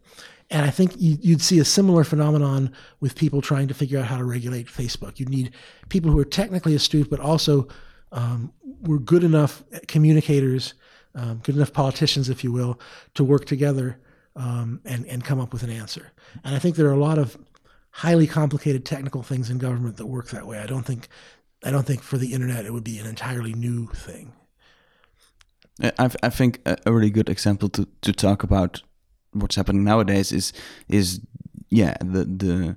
And 0.51 0.65
I 0.65 0.71
think 0.71 0.93
you'd 0.97 1.41
see 1.41 1.59
a 1.59 1.65
similar 1.65 2.05
phenomenon 2.05 2.73
with 3.01 3.17
people 3.17 3.43
trying 3.43 3.67
to 3.67 3.75
figure 3.75 3.99
out 3.99 4.05
how 4.05 4.19
to 4.19 4.25
regulate 4.25 4.69
Facebook. 4.69 5.19
You 5.19 5.27
need 5.27 5.53
people 5.89 6.13
who 6.13 6.19
are 6.21 6.25
technically 6.25 6.75
astute, 6.75 7.11
but 7.11 7.19
also 7.19 7.67
um, 8.12 8.53
were 8.83 8.99
good 8.99 9.25
enough 9.25 9.62
communicators, 9.88 10.75
um, 11.14 11.40
good 11.42 11.57
enough 11.57 11.73
politicians, 11.73 12.29
if 12.29 12.45
you 12.45 12.53
will, 12.53 12.79
to 13.14 13.25
work 13.25 13.45
together 13.45 13.99
um, 14.37 14.81
and 14.85 15.07
and 15.07 15.25
come 15.25 15.40
up 15.40 15.53
with 15.53 15.62
an 15.62 15.71
answer. 15.71 16.12
And 16.45 16.55
I 16.55 16.59
think 16.59 16.77
there 16.77 16.87
are 16.87 16.92
a 16.92 16.99
lot 16.99 17.19
of 17.19 17.37
highly 17.90 18.27
complicated 18.27 18.85
technical 18.85 19.23
things 19.23 19.49
in 19.49 19.59
government 19.59 19.97
that 19.97 20.07
work 20.07 20.29
that 20.29 20.47
way. 20.47 20.59
I 20.59 20.66
don't 20.66 20.85
think 20.85 21.09
I 21.64 21.71
don't 21.71 21.87
think 21.87 22.03
for 22.03 22.19
the 22.19 22.33
internet 22.33 22.66
it 22.66 22.73
would 22.73 22.85
be 22.85 22.99
an 22.99 23.07
entirely 23.07 23.55
new 23.55 23.87
thing. 23.88 24.33
I, 25.83 26.11
I 26.23 26.31
think 26.31 26.61
a 26.64 26.92
really 26.92 27.11
good 27.11 27.29
example 27.29 27.69
to, 27.71 27.87
to 28.01 28.12
talk 28.12 28.42
about 28.42 28.83
what's 29.33 29.57
happening 29.57 29.85
nowadays 29.85 30.33
is 30.33 30.53
is 30.88 31.21
yeah 31.69 31.97
the 32.01 32.25
the 32.25 32.77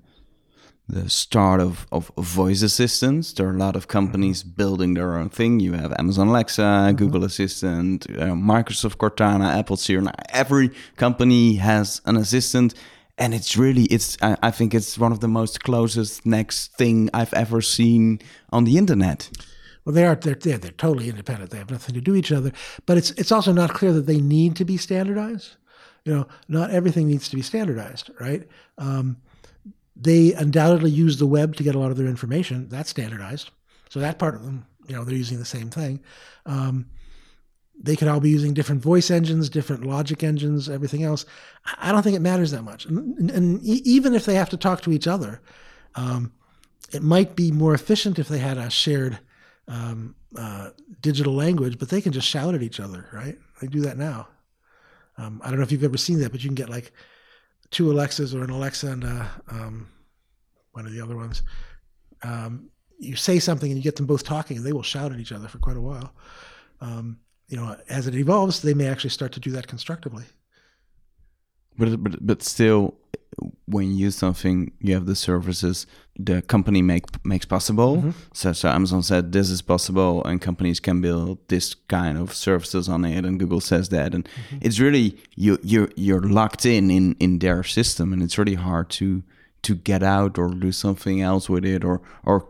the 0.89 1.09
start 1.09 1.61
of, 1.61 1.85
of 1.91 2.11
voice 2.17 2.63
assistants. 2.63 3.31
There 3.33 3.47
are 3.47 3.53
a 3.53 3.57
lot 3.57 3.75
of 3.75 3.87
companies 3.87 4.43
mm-hmm. 4.43 4.55
building 4.55 4.95
their 4.95 5.15
own 5.17 5.29
thing. 5.29 5.59
You 5.59 5.73
have 5.73 5.93
Amazon 5.99 6.29
Alexa, 6.29 6.61
mm-hmm. 6.61 6.95
Google 6.97 7.23
Assistant, 7.23 8.07
uh, 8.09 8.33
Microsoft 8.33 8.97
Cortana, 8.97 9.55
Apple 9.57 9.77
Siri. 9.77 10.07
Every 10.29 10.71
company 10.97 11.55
has 11.55 12.01
an 12.05 12.17
assistant, 12.17 12.73
and 13.17 13.33
it's 13.33 13.55
really 13.55 13.83
it's 13.83 14.17
I, 14.21 14.35
I 14.41 14.51
think 14.51 14.73
it's 14.73 14.97
one 14.97 15.11
of 15.11 15.19
the 15.19 15.27
most 15.27 15.63
closest 15.63 16.25
next 16.25 16.75
thing 16.75 17.09
I've 17.13 17.33
ever 17.33 17.61
seen 17.61 18.19
on 18.51 18.63
the 18.63 18.77
internet. 18.77 19.29
Well, 19.85 19.93
they 19.93 20.05
are 20.05 20.15
they're, 20.15 20.35
they're, 20.35 20.57
they're 20.57 20.71
totally 20.71 21.09
independent. 21.09 21.51
They 21.51 21.59
have 21.59 21.71
nothing 21.71 21.95
to 21.95 22.01
do 22.01 22.11
with 22.13 22.19
each 22.19 22.31
other. 22.31 22.51
But 22.87 22.97
it's 22.97 23.11
it's 23.11 23.31
also 23.31 23.53
not 23.53 23.75
clear 23.75 23.93
that 23.93 24.07
they 24.07 24.19
need 24.19 24.55
to 24.55 24.65
be 24.65 24.77
standardized. 24.77 25.55
You 26.05 26.13
know, 26.15 26.27
not 26.47 26.71
everything 26.71 27.07
needs 27.07 27.29
to 27.29 27.35
be 27.35 27.41
standardized, 27.43 28.09
right? 28.19 28.47
Um, 28.77 29.17
they 29.99 30.33
undoubtedly 30.33 30.91
use 30.91 31.17
the 31.17 31.27
web 31.27 31.55
to 31.57 31.63
get 31.63 31.75
a 31.75 31.79
lot 31.79 31.91
of 31.91 31.97
their 31.97 32.07
information. 32.07 32.69
That's 32.69 32.89
standardized. 32.89 33.51
So 33.89 33.99
that 33.99 34.17
part 34.17 34.35
of 34.35 34.43
them, 34.43 34.65
you 34.87 34.95
know, 34.95 35.03
they're 35.03 35.15
using 35.15 35.39
the 35.39 35.45
same 35.45 35.69
thing. 35.69 35.99
Um, 36.45 36.85
they 37.81 37.95
could 37.95 38.07
all 38.07 38.19
be 38.19 38.29
using 38.29 38.53
different 38.53 38.81
voice 38.81 39.11
engines, 39.11 39.49
different 39.49 39.85
logic 39.85 40.23
engines, 40.23 40.69
everything 40.69 41.03
else. 41.03 41.25
I 41.77 41.91
don't 41.91 42.03
think 42.03 42.15
it 42.15 42.21
matters 42.21 42.51
that 42.51 42.63
much. 42.63 42.85
And, 42.85 43.29
and 43.31 43.61
even 43.63 44.13
if 44.13 44.25
they 44.25 44.35
have 44.35 44.49
to 44.49 44.57
talk 44.57 44.81
to 44.81 44.91
each 44.91 45.07
other, 45.07 45.41
um, 45.95 46.33
it 46.91 47.03
might 47.03 47.35
be 47.35 47.51
more 47.51 47.73
efficient 47.73 48.19
if 48.19 48.27
they 48.27 48.39
had 48.39 48.57
a 48.57 48.69
shared 48.69 49.19
um, 49.67 50.15
uh, 50.37 50.71
digital 51.01 51.33
language, 51.33 51.77
but 51.77 51.89
they 51.89 52.01
can 52.01 52.11
just 52.11 52.27
shout 52.27 52.55
at 52.55 52.63
each 52.63 52.79
other, 52.79 53.07
right? 53.13 53.37
They 53.61 53.67
do 53.67 53.81
that 53.81 53.97
now. 53.97 54.27
Um, 55.17 55.41
I 55.43 55.49
don't 55.49 55.57
know 55.57 55.63
if 55.63 55.71
you've 55.71 55.83
ever 55.83 55.97
seen 55.97 56.19
that, 56.19 56.31
but 56.31 56.43
you 56.43 56.49
can 56.49 56.55
get 56.55 56.69
like 56.69 56.91
two 57.71 57.91
Alexas 57.91 58.33
or 58.33 58.43
an 58.43 58.49
Alexa 58.49 58.87
and 58.87 59.03
uh, 59.03 59.25
um, 59.49 59.87
one 60.71 60.85
of 60.85 60.91
the 60.91 61.01
other 61.01 61.15
ones. 61.15 61.43
Um, 62.23 62.69
you 62.97 63.15
say 63.15 63.39
something 63.39 63.71
and 63.71 63.77
you 63.77 63.83
get 63.83 63.95
them 63.95 64.05
both 64.05 64.23
talking, 64.23 64.57
and 64.57 64.65
they 64.65 64.73
will 64.73 64.83
shout 64.83 65.11
at 65.11 65.19
each 65.19 65.31
other 65.31 65.47
for 65.47 65.57
quite 65.57 65.77
a 65.77 65.81
while. 65.81 66.13
Um, 66.81 67.19
you 67.47 67.57
know, 67.57 67.75
as 67.89 68.07
it 68.07 68.15
evolves, 68.15 68.61
they 68.61 68.73
may 68.73 68.87
actually 68.87 69.09
start 69.09 69.31
to 69.33 69.39
do 69.39 69.51
that 69.51 69.67
constructively. 69.67 70.25
But 71.77 72.03
but 72.03 72.25
but 72.25 72.43
still, 72.43 72.95
when 73.65 73.91
you 73.91 74.05
use 74.05 74.15
something, 74.15 74.71
you 74.79 74.93
have 74.93 75.05
the 75.05 75.15
services 75.15 75.87
the 76.19 76.41
company 76.41 76.81
make 76.81 77.05
makes 77.23 77.45
possible. 77.45 77.95
Mm 77.95 78.01
-hmm. 78.01 78.13
So 78.33 78.53
so 78.53 78.67
Amazon 78.69 79.03
said 79.03 79.31
this 79.31 79.49
is 79.49 79.61
possible, 79.61 80.21
and 80.25 80.45
companies 80.45 80.79
can 80.79 81.01
build 81.01 81.37
this 81.47 81.75
kind 81.87 82.17
of 82.17 82.33
services 82.33 82.87
on 82.89 83.05
it, 83.05 83.25
and 83.25 83.39
Google 83.39 83.61
says 83.61 83.87
that, 83.87 84.13
and 84.13 84.27
mm 84.27 84.43
-hmm. 84.49 84.65
it's 84.65 84.79
really 84.79 85.15
you 85.35 85.57
you 85.63 85.87
you're 85.95 86.27
locked 86.27 86.65
in 86.65 86.89
in 86.89 87.15
in 87.19 87.39
their 87.39 87.63
system, 87.63 88.13
and 88.13 88.21
it's 88.21 88.37
really 88.37 88.57
hard 88.57 88.89
to 88.89 89.05
to 89.61 89.73
get 89.83 90.03
out 90.03 90.37
or 90.37 90.55
do 90.55 90.71
something 90.71 91.21
else 91.21 91.53
with 91.53 91.65
it, 91.65 91.83
or 91.83 92.01
or 92.23 92.45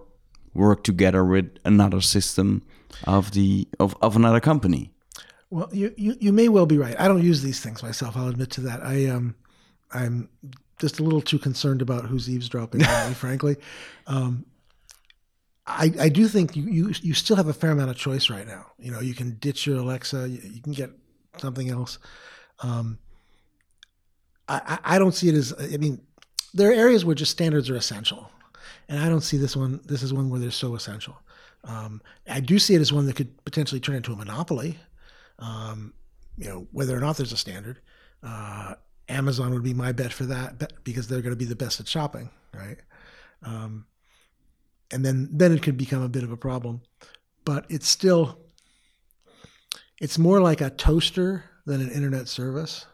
work 0.54 0.84
together 0.84 1.24
with 1.24 1.46
another 1.64 2.02
system 2.02 2.62
of 3.06 3.32
the 3.32 3.68
of, 3.78 3.96
of 4.00 4.16
another 4.16 4.40
company. 4.40 4.92
Well, 5.50 5.68
you, 5.72 5.94
you 5.98 6.16
you 6.20 6.34
may 6.34 6.50
well 6.50 6.66
be 6.66 6.78
right. 6.78 6.96
I 7.00 7.08
don't 7.08 7.30
use 7.30 7.42
these 7.42 7.62
things 7.62 7.82
myself. 7.84 8.16
I'll 8.16 8.30
admit 8.30 8.50
to 8.52 8.62
that. 8.62 8.80
I 8.84 9.16
um 9.16 9.36
I'm 9.92 10.30
just 10.80 11.00
a 11.00 11.04
little 11.04 11.22
too 11.22 11.38
concerned 11.38 11.82
about 11.82 12.06
who's 12.06 12.30
eavesdropping 12.30 12.84
on 12.84 13.10
me, 13.10 13.14
frankly. 13.26 13.58
Um, 14.08 14.46
I, 15.68 15.94
I 16.00 16.10
do 16.10 16.28
think 16.28 16.56
you, 16.56 16.64
you 16.64 16.94
you 17.02 17.14
still 17.14 17.36
have 17.36 17.48
a 17.48 17.54
fair 17.54 17.72
amount 17.72 17.92
of 17.92 17.98
choice 17.98 18.30
right 18.30 18.48
now. 18.48 18.66
You 18.80 18.92
know, 18.92 19.02
you 19.02 19.14
can 19.14 19.38
ditch 19.38 19.68
your 19.68 19.78
Alexa, 19.78 20.28
you, 20.28 20.40
you 20.44 20.62
can 20.62 20.74
get 20.74 20.90
something 21.38 21.70
else. 21.70 22.00
Um, 22.62 22.98
I, 24.48 24.80
I 24.84 25.00
don't 25.00 25.14
see 25.14 25.30
it 25.30 25.36
as. 25.36 25.54
I 25.60 25.78
mean, 25.78 26.02
there 26.56 26.72
are 26.72 26.74
areas 26.74 27.06
where 27.06 27.14
just 27.14 27.32
standards 27.32 27.70
are 27.70 27.76
essential, 27.76 28.32
and 28.88 29.00
I 29.00 29.10
don't 29.10 29.22
see 29.22 29.38
this 29.38 29.56
one. 29.56 29.80
This 29.86 30.02
is 30.02 30.12
one 30.12 30.32
where 30.32 30.40
they're 30.40 30.50
so 30.50 30.74
essential. 30.74 31.16
Um, 31.66 32.02
I 32.28 32.40
do 32.40 32.58
see 32.58 32.74
it 32.74 32.82
as 32.82 32.92
one 32.92 33.06
that 33.06 33.16
could 33.16 33.44
potentially 33.46 33.80
turn 33.80 33.96
into 33.96 34.12
a 34.12 34.16
monopoly. 34.16 34.80
Um, 35.38 35.94
you 36.38 36.48
know, 36.50 36.68
whether 36.72 36.98
or 36.98 37.00
not 37.00 37.18
there's 37.18 37.34
a 37.34 37.38
standard. 37.38 37.80
Uh, 38.24 38.74
Amazon 39.10 39.54
would 39.54 39.64
be 39.64 39.74
my 39.74 39.92
bet 39.92 40.14
for 40.14 40.26
that 40.26 40.84
because 40.84 41.08
they're 41.08 41.22
going 41.22 41.34
to 41.34 41.40
be 41.40 41.46
the 41.46 41.56
best 41.56 41.80
at 41.80 41.88
shopping, 41.88 42.30
right? 42.54 42.78
Um, 43.44 43.86
and 44.92 45.06
then 45.06 45.30
then 45.32 45.52
it 45.52 45.62
could 45.62 45.78
become 45.78 46.02
a 46.02 46.10
bit 46.10 46.24
of 46.24 46.32
a 46.32 46.38
problem, 46.38 46.82
but 47.46 47.66
it's 47.70 47.88
still 47.88 48.40
it's 50.00 50.18
more 50.18 50.40
like 50.40 50.62
a 50.62 50.70
toaster 50.70 51.44
than 51.66 51.82
an 51.82 51.92
internet 51.92 52.28
service. 52.28 52.86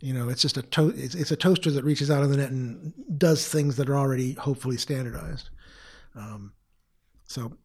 You 0.00 0.12
know, 0.12 0.28
it's 0.28 0.42
just 0.42 0.56
a 0.56 0.62
to- 0.62 0.94
it's, 0.94 1.14
it's 1.14 1.30
a 1.30 1.36
toaster 1.36 1.70
that 1.70 1.84
reaches 1.84 2.10
out 2.10 2.22
on 2.22 2.30
the 2.30 2.36
net 2.36 2.50
and 2.50 2.92
does 3.18 3.48
things 3.48 3.76
that 3.76 3.88
are 3.88 3.96
already 3.96 4.34
hopefully 4.34 4.76
standardized. 4.76 5.50
Um, 6.14 6.52
so 7.24 7.56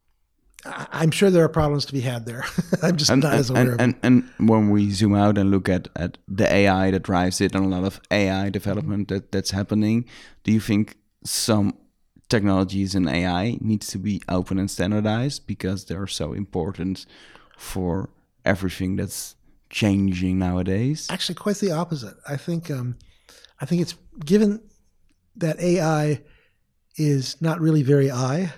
I'm 0.64 1.10
sure 1.10 1.30
there 1.30 1.44
are 1.44 1.48
problems 1.48 1.84
to 1.86 1.92
be 1.92 2.00
had 2.00 2.24
there. 2.24 2.44
I'm 2.82 2.96
just 2.96 3.10
and, 3.10 3.22
not 3.22 3.32
and, 3.32 3.40
as 3.40 3.50
aware. 3.50 3.72
And, 3.72 3.96
and, 4.02 4.28
and 4.38 4.48
when 4.48 4.70
we 4.70 4.90
zoom 4.90 5.14
out 5.14 5.36
and 5.36 5.50
look 5.50 5.68
at, 5.68 5.88
at 5.96 6.18
the 6.28 6.52
AI 6.52 6.90
that 6.92 7.02
drives 7.02 7.40
it 7.40 7.54
and 7.54 7.64
a 7.64 7.68
lot 7.68 7.84
of 7.84 8.00
AI 8.10 8.48
development 8.50 9.08
that, 9.08 9.32
that's 9.32 9.50
happening, 9.50 10.04
do 10.44 10.52
you 10.52 10.60
think 10.60 10.96
some 11.24 11.76
technologies 12.28 12.94
in 12.94 13.08
AI 13.08 13.58
needs 13.60 13.88
to 13.88 13.98
be 13.98 14.22
open 14.28 14.58
and 14.58 14.70
standardized 14.70 15.46
because 15.46 15.86
they're 15.86 16.06
so 16.06 16.32
important 16.32 17.06
for 17.58 18.10
everything 18.44 18.96
that's 18.96 19.34
changing 19.68 20.38
nowadays? 20.38 21.08
Actually, 21.10 21.34
quite 21.34 21.56
the 21.56 21.72
opposite. 21.72 22.14
I 22.28 22.36
think 22.36 22.70
um, 22.70 22.96
I 23.60 23.66
think 23.66 23.82
it's 23.82 23.96
given 24.24 24.62
that 25.36 25.58
AI 25.60 26.22
is 26.96 27.40
not 27.40 27.60
really 27.60 27.82
very 27.82 28.10
I 28.10 28.52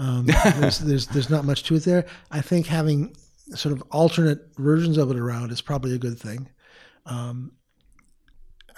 Um, 0.00 0.24
there's, 0.26 0.78
there's 0.80 1.06
there's 1.08 1.30
not 1.30 1.44
much 1.44 1.62
to 1.64 1.76
it 1.76 1.84
there. 1.84 2.06
I 2.30 2.40
think 2.40 2.66
having 2.66 3.14
sort 3.54 3.72
of 3.72 3.82
alternate 3.90 4.48
versions 4.56 4.96
of 4.96 5.10
it 5.10 5.16
around 5.18 5.52
is 5.52 5.60
probably 5.60 5.94
a 5.94 5.98
good 5.98 6.18
thing. 6.18 6.48
Um, 7.06 7.52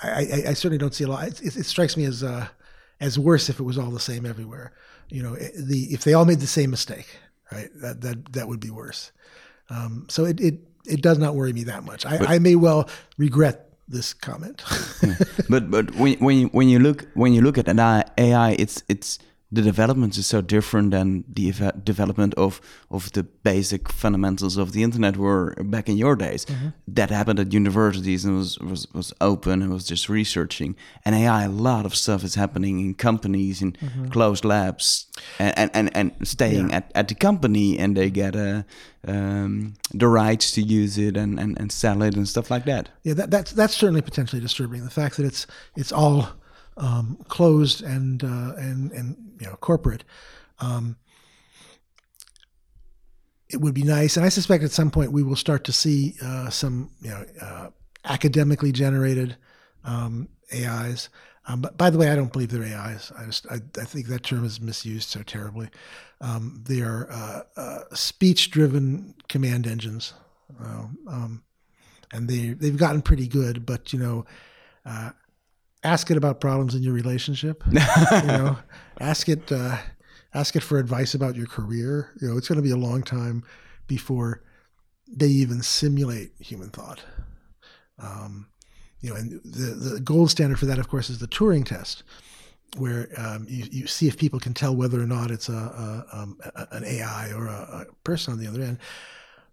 I, 0.03 0.09
I, 0.09 0.43
I, 0.49 0.53
certainly 0.55 0.79
don't 0.79 0.95
see 0.95 1.05
a 1.05 1.09
lot. 1.09 1.29
It, 1.29 1.41
it, 1.43 1.57
it 1.57 1.67
strikes 1.67 1.97
me 1.97 2.05
as 2.05 2.25
uh, 2.25 2.49
as 3.01 3.19
worse 3.19 3.49
if 3.49 3.61
it 3.61 3.63
was 3.63 3.79
all 3.79 3.91
the 3.91 4.01
same 4.01 4.27
everywhere. 4.27 4.73
You 5.09 5.23
know, 5.23 5.37
the 5.37 5.89
if 5.91 6.03
they 6.05 6.15
all 6.15 6.25
made 6.25 6.41
the 6.41 6.47
same 6.47 6.71
mistake, 6.71 7.07
right? 7.53 7.69
That 7.77 8.01
that 8.01 8.33
that 8.33 8.49
would 8.49 8.61
be 8.61 8.71
worse. 8.71 9.13
Um, 9.71 10.07
so 10.11 10.25
it, 10.25 10.41
it 10.41 10.61
it 10.87 11.03
does 11.03 11.19
not 11.19 11.37
worry 11.37 11.53
me 11.53 11.65
that 11.65 11.85
much. 11.85 12.05
I, 12.05 12.19
but, 12.19 12.29
I 12.29 12.39
may 12.41 12.57
well 12.57 12.89
regret 13.17 13.69
this 13.87 14.13
comment. 14.13 14.63
but 15.49 15.71
but 15.71 15.95
when 15.95 16.15
when 16.15 16.39
you 16.39 16.47
when 16.49 16.69
you 16.69 16.81
look 16.81 17.07
when 17.15 17.33
you 17.33 17.43
look 17.43 17.59
at 17.59 17.69
an 17.69 17.79
AI, 17.79 18.57
it's 18.59 18.83
it's 18.89 19.19
the 19.53 19.61
development 19.61 20.17
is 20.17 20.27
so 20.27 20.41
different 20.41 20.91
than 20.93 21.25
the 21.29 21.53
development 21.85 22.35
of 22.35 22.61
of 22.91 23.13
the 23.13 23.23
basic 23.23 23.93
fundamentals 23.93 24.57
of 24.57 24.73
the 24.73 24.83
internet 24.83 25.17
were 25.17 25.55
back 25.65 25.89
in 25.89 25.97
your 25.99 26.17
days. 26.17 26.47
Mm 26.49 26.55
-hmm. 26.55 26.95
That 26.95 27.11
happened 27.11 27.41
at 27.41 27.55
universities 27.55 28.25
and 28.25 28.37
was, 28.37 28.59
was 28.59 28.87
was 28.93 29.13
open 29.19 29.63
and 29.63 29.71
was 29.71 29.89
just 29.91 30.09
researching. 30.09 30.77
And 31.05 31.15
AI, 31.15 31.45
a 31.45 31.49
lot 31.49 31.85
of 31.85 31.95
stuff 31.95 32.25
is 32.25 32.35
happening 32.35 32.81
in 32.81 32.95
companies 32.95 33.61
in 33.61 33.77
mm 33.81 33.89
-hmm. 33.89 34.09
closed 34.09 34.45
labs 34.45 35.09
and 35.39 35.53
and 35.59 35.71
and, 35.75 35.97
and 35.97 36.11
staying 36.23 36.69
yeah. 36.69 36.77
at, 36.77 36.85
at 36.95 37.09
the 37.09 37.15
company 37.29 37.79
and 37.83 37.95
they 37.95 38.11
get 38.11 38.37
a 38.37 38.65
um, 39.09 39.75
the 39.99 40.07
rights 40.07 40.53
to 40.53 40.61
use 40.61 41.09
it 41.09 41.17
and, 41.17 41.41
and, 41.41 41.61
and 41.61 41.73
sell 41.73 42.03
it 42.03 42.17
and 42.17 42.29
stuff 42.29 42.51
like 42.51 42.65
that. 42.65 42.91
Yeah, 43.03 43.17
that, 43.17 43.31
that's 43.31 43.53
that's 43.53 43.75
certainly 43.75 44.03
potentially 44.03 44.43
disturbing. 44.43 44.85
The 44.85 45.01
fact 45.01 45.17
that 45.17 45.27
it's 45.27 45.47
it's 45.75 45.93
all 45.93 46.29
um, 46.77 47.19
closed 47.29 47.83
and 47.83 48.23
uh, 48.25 48.55
and 48.57 48.93
and 48.93 49.17
you 49.43 49.49
know 49.49 49.57
corporate. 49.57 50.05
Um, 50.61 50.97
it 53.51 53.61
would 53.61 53.75
be 53.75 53.83
nice, 53.83 54.17
and 54.17 54.25
I 54.25 54.29
suspect 54.29 54.65
at 54.65 54.71
some 54.71 54.91
point 54.91 55.13
we 55.13 55.23
will 55.23 55.37
start 55.37 55.65
to 55.65 55.73
see 55.73 56.15
uh, 56.23 56.49
some 56.49 56.91
you 57.01 57.11
know 57.11 57.25
uh, 57.41 57.69
academically 58.05 58.73
generated 58.73 59.37
um, 59.85 60.29
AIs. 60.55 61.09
Um, 61.47 61.61
but 61.61 61.77
by 61.77 61.91
the 61.91 61.99
way, 61.99 62.09
I 62.09 62.15
don't 62.15 62.33
believe 62.33 62.51
they're 62.51 62.63
AIs. 62.63 63.11
I 63.19 63.25
just 63.25 63.47
I, 63.51 63.57
I 63.81 63.85
think 63.85 64.07
that 64.07 64.23
term 64.23 64.45
is 64.45 64.61
misused 64.61 65.09
so 65.09 65.23
terribly. 65.23 65.69
Um, 66.21 66.63
they 66.65 66.83
are 66.83 67.11
uh, 67.11 67.43
uh, 67.57 67.81
speech-driven 67.93 69.17
command 69.29 69.67
engines, 69.67 70.15
um, 71.09 71.43
and 72.13 72.29
they 72.29 72.51
they've 72.51 72.77
gotten 72.77 73.03
pretty 73.03 73.27
good. 73.27 73.67
But 73.67 73.93
you 73.93 73.99
know, 73.99 74.25
uh, 74.87 75.11
ask 75.85 76.11
it 76.11 76.17
about 76.17 76.41
problems 76.41 76.75
in 76.75 76.83
your 76.83 76.93
relationship. 76.93 77.63
you 77.71 77.81
know, 78.27 78.57
ask 79.03 79.29
it 79.29 79.51
uh, 79.51 79.79
ask 80.35 80.57
it 80.57 80.63
for 80.63 80.79
advice 80.79 81.15
about 81.15 81.37
your 81.37 81.47
career. 81.47 82.13
You 82.21 82.29
know, 82.29 82.37
it's 82.37 82.49
going 82.49 82.57
to 82.57 82.63
be 82.63 82.71
a 82.71 82.77
long 82.77 83.03
time 83.03 83.45
before 83.87 84.43
they 85.09 85.27
even 85.27 85.63
simulate 85.63 86.33
human 86.39 86.71
thought. 86.71 87.03
Um, 87.99 88.49
you 89.01 89.11
know, 89.11 89.17
and 89.17 89.41
the 89.45 89.91
the 89.95 90.01
gold 90.01 90.31
standard 90.31 90.59
for 90.59 90.67
that, 90.67 90.79
of 90.79 90.89
course, 90.89 91.11
is 91.11 91.19
the 91.19 91.29
Turing 91.29 91.67
test, 91.67 92.05
where 92.77 93.09
um, 93.19 93.47
you, 93.49 93.67
you 93.71 93.87
see 93.87 94.09
if 94.09 94.17
people 94.17 94.41
can 94.41 94.55
tell 94.55 94.75
whether 94.75 95.01
or 95.01 95.07
not 95.07 95.31
it's 95.31 95.49
a, 95.49 95.53
a, 95.53 96.07
um, 96.13 96.39
an 96.71 96.85
AI 96.85 97.33
or 97.33 97.47
a, 97.47 97.87
a, 97.91 97.95
person 98.05 98.33
on 98.33 98.39
the 98.39 98.47
other 98.47 98.63
end. 98.63 98.79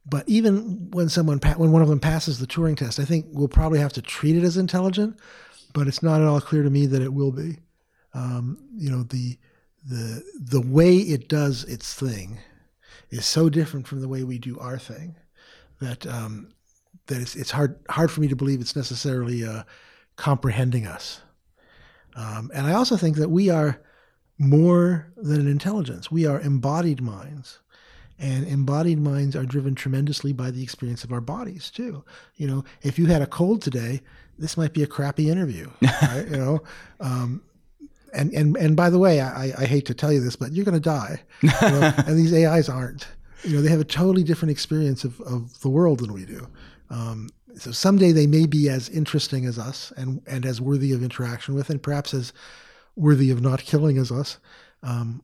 But 0.06 0.30
even 0.30 0.92
when 0.92 1.10
someone 1.10 1.40
when 1.58 1.72
one 1.72 1.82
of 1.82 1.90
them 1.90 2.00
passes 2.00 2.40
the 2.40 2.48
Turing 2.48 2.78
test, 2.78 3.00
I 3.00 3.06
think 3.06 3.26
we'll 3.30 3.48
probably 3.48 3.80
have 3.80 3.94
to 3.94 4.02
treat 4.02 4.36
it 4.36 4.44
as 4.44 4.58
intelligent 4.58 5.20
but 5.74 5.88
it's 5.88 6.04
not 6.04 6.22
at 6.22 6.28
all 6.28 6.42
clear 6.42 6.64
to 6.64 6.70
me 6.70 6.86
that 6.88 7.02
it 7.02 7.14
will 7.14 7.32
be. 7.32 7.58
Um, 8.14 8.58
you 8.76 8.90
know, 8.90 9.04
the 9.04 9.38
the 9.86 10.24
the 10.40 10.62
way 10.62 10.98
it 10.98 11.30
does 11.30 11.64
its 11.66 11.94
thing 11.94 12.40
is 13.10 13.26
so 13.26 13.50
different 13.50 13.88
from 13.88 14.02
the 14.02 14.08
way 14.08 14.24
we 14.24 14.38
do 14.38 14.60
our 14.60 14.78
thing 14.78 15.16
that 15.80 16.06
um, 16.08 16.50
that 17.08 17.22
it's, 17.22 17.36
it's 17.36 17.52
hard 17.52 17.80
hard 17.90 18.12
for 18.12 18.22
me 18.22 18.28
to 18.28 18.36
believe 18.36 18.62
it's 18.62 18.76
necessarily 18.76 19.46
uh, 19.46 19.64
comprehending 20.16 20.88
us. 20.88 21.22
Um, 22.16 22.52
and 22.54 22.68
I 22.68 22.74
also 22.74 22.98
think 22.98 23.18
that 23.18 23.30
we 23.30 23.50
are 23.50 23.82
more 24.38 25.12
than 25.18 25.42
an 25.42 25.48
intelligence. 25.48 26.10
We 26.10 26.26
are 26.26 26.40
embodied 26.40 27.02
minds. 27.02 27.60
And 28.22 28.46
embodied 28.48 29.00
minds 29.00 29.36
are 29.36 29.46
driven 29.46 29.76
tremendously 29.76 30.34
by 30.34 30.52
the 30.52 30.62
experience 30.62 31.06
of 31.06 31.14
our 31.14 31.22
bodies 31.22 31.72
too. 31.72 32.04
You 32.36 32.48
know, 32.48 32.64
if 32.82 33.00
you 33.00 33.06
had 33.06 33.22
a 33.22 33.28
cold 33.28 33.62
today, 33.62 34.02
this 34.38 34.58
might 34.58 34.74
be 34.74 34.84
a 34.84 34.88
crappy 34.88 35.30
interview, 35.30 35.70
right? 35.82 36.26
you 36.30 36.38
know, 36.38 36.64
um, 37.00 37.42
and 38.14 38.34
and 38.34 38.56
and 38.58 38.76
by 38.76 38.90
the 38.90 39.00
way, 39.00 39.22
I, 39.22 39.54
I 39.58 39.66
hate 39.66 39.86
to 39.88 39.94
tell 39.94 40.12
you 40.12 40.20
this, 40.20 40.36
but 40.36 40.52
you're 40.52 40.66
going 40.66 40.74
to 40.74 40.80
die, 40.80 41.22
you 41.42 41.50
know? 41.50 41.94
and 42.08 42.18
these 42.18 42.34
AIs 42.34 42.70
aren't. 42.70 43.08
You 43.44 43.56
know, 43.56 43.62
they 43.62 43.70
have 43.70 43.80
a 43.80 43.86
totally 43.86 44.24
different 44.24 44.52
experience 44.52 45.04
of, 45.04 45.22
of 45.22 45.62
the 45.62 45.70
world 45.70 46.00
than 46.00 46.12
we 46.12 46.26
do. 46.26 46.48
Um, 46.90 47.30
so 47.56 47.72
someday 47.72 48.12
they 48.12 48.28
may 48.28 48.46
be 48.46 48.70
as 48.70 48.90
interesting 48.90 49.46
as 49.46 49.58
us 49.58 49.94
and 49.98 50.22
and 50.28 50.46
as 50.46 50.62
worthy 50.62 50.92
of 50.92 51.04
interaction 51.04 51.56
with, 51.56 51.70
and 51.70 51.82
perhaps 51.82 52.14
as 52.14 52.34
worthy 52.96 53.32
of 53.32 53.42
not 53.42 53.62
killing 53.62 53.98
as 53.98 54.12
us. 54.12 54.38
Um, 54.84 55.24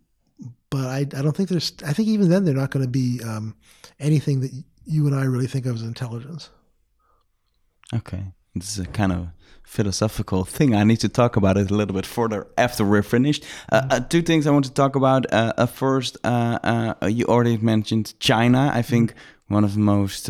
but 0.70 0.86
I, 0.86 1.00
I 1.00 1.22
don't 1.22 1.36
think 1.36 1.50
there's. 1.50 1.74
I 1.86 1.94
think 1.94 2.08
even 2.08 2.30
then 2.30 2.46
they're 2.46 2.54
not 2.54 2.72
going 2.72 2.86
to 2.86 2.92
be 2.92 3.22
um, 3.24 3.56
anything 4.00 4.42
that 4.42 4.52
you 4.86 5.08
and 5.08 5.16
I 5.16 5.24
really 5.24 5.48
think 5.48 5.66
of 5.66 5.76
as 5.76 5.84
intelligence. 5.84 6.50
Okay. 7.94 8.24
This 8.56 8.78
is 8.78 8.86
a 8.86 8.88
kind 8.88 9.12
of 9.12 9.28
philosophical 9.64 10.45
thing. 10.45 10.74
I 10.74 10.86
need 10.86 11.01
to 11.01 11.10
talk 11.10 11.36
about 11.36 11.58
it 11.58 11.70
a 11.70 11.76
little 11.76 11.93
bit 11.93 12.06
further 12.06 12.47
after 12.58 12.86
we're 12.86 13.03
finished. 13.03 13.43
Uh, 13.70 13.88
uh, 13.89 13.99
two 13.99 14.22
things 14.22 14.47
I 14.47 14.51
want 14.51 14.64
to 14.66 14.74
talk 14.74 14.95
about. 14.95 15.32
Uh, 15.34 15.51
uh 15.58 15.66
first, 15.66 16.18
uh, 16.24 16.93
uh, 17.01 17.08
you 17.08 17.26
already 17.26 17.58
mentioned 17.58 18.18
China. 18.20 18.72
I 18.74 18.82
think 18.82 19.14
one 19.47 19.66
of 19.66 19.74
the 19.74 19.82
most 19.82 20.30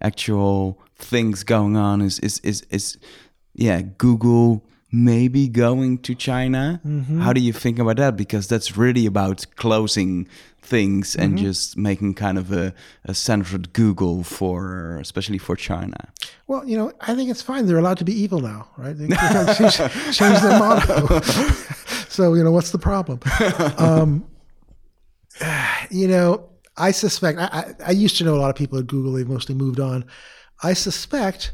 actual 0.00 0.78
things 0.96 1.42
going 1.42 1.76
on 1.76 2.00
is 2.00 2.20
is 2.20 2.38
is, 2.40 2.62
is 2.70 2.98
yeah 3.54 3.82
Google 3.82 4.62
maybe 4.92 5.48
going 5.48 5.98
to 5.98 6.14
China. 6.14 6.80
Mm-hmm. 6.84 7.20
How 7.20 7.32
do 7.32 7.40
you 7.40 7.52
think 7.52 7.78
about 7.78 7.96
that? 7.96 8.16
Because 8.16 8.48
that's 8.48 8.76
really 8.76 9.06
about 9.06 9.46
closing 9.56 10.28
things 10.62 11.16
and 11.16 11.34
mm-hmm. 11.34 11.44
just 11.44 11.76
making 11.76 12.14
kind 12.14 12.38
of 12.38 12.52
a, 12.52 12.74
a 13.04 13.14
centered 13.14 13.72
Google 13.72 14.22
for, 14.22 14.98
especially 14.98 15.38
for 15.38 15.56
China. 15.56 16.12
Well, 16.46 16.66
you 16.66 16.76
know, 16.76 16.92
I 17.00 17.14
think 17.14 17.30
it's 17.30 17.42
fine. 17.42 17.66
They're 17.66 17.78
allowed 17.78 17.98
to 17.98 18.04
be 18.04 18.12
evil 18.12 18.40
now, 18.40 18.68
right? 18.76 18.96
They 18.96 19.08
change, 19.54 19.76
change 20.16 20.40
their 20.40 20.58
motto. 20.58 21.20
so, 22.08 22.34
you 22.34 22.44
know, 22.44 22.52
what's 22.52 22.72
the 22.72 22.78
problem? 22.78 23.20
Um, 23.78 24.26
you 25.90 26.08
know, 26.08 26.48
I 26.76 26.90
suspect, 26.92 27.38
I, 27.38 27.44
I, 27.46 27.74
I 27.88 27.90
used 27.92 28.16
to 28.18 28.24
know 28.24 28.34
a 28.34 28.40
lot 28.40 28.50
of 28.50 28.56
people 28.56 28.78
at 28.78 28.86
Google. 28.86 29.12
They've 29.12 29.28
mostly 29.28 29.54
moved 29.54 29.80
on. 29.80 30.04
I 30.62 30.74
suspect 30.74 31.52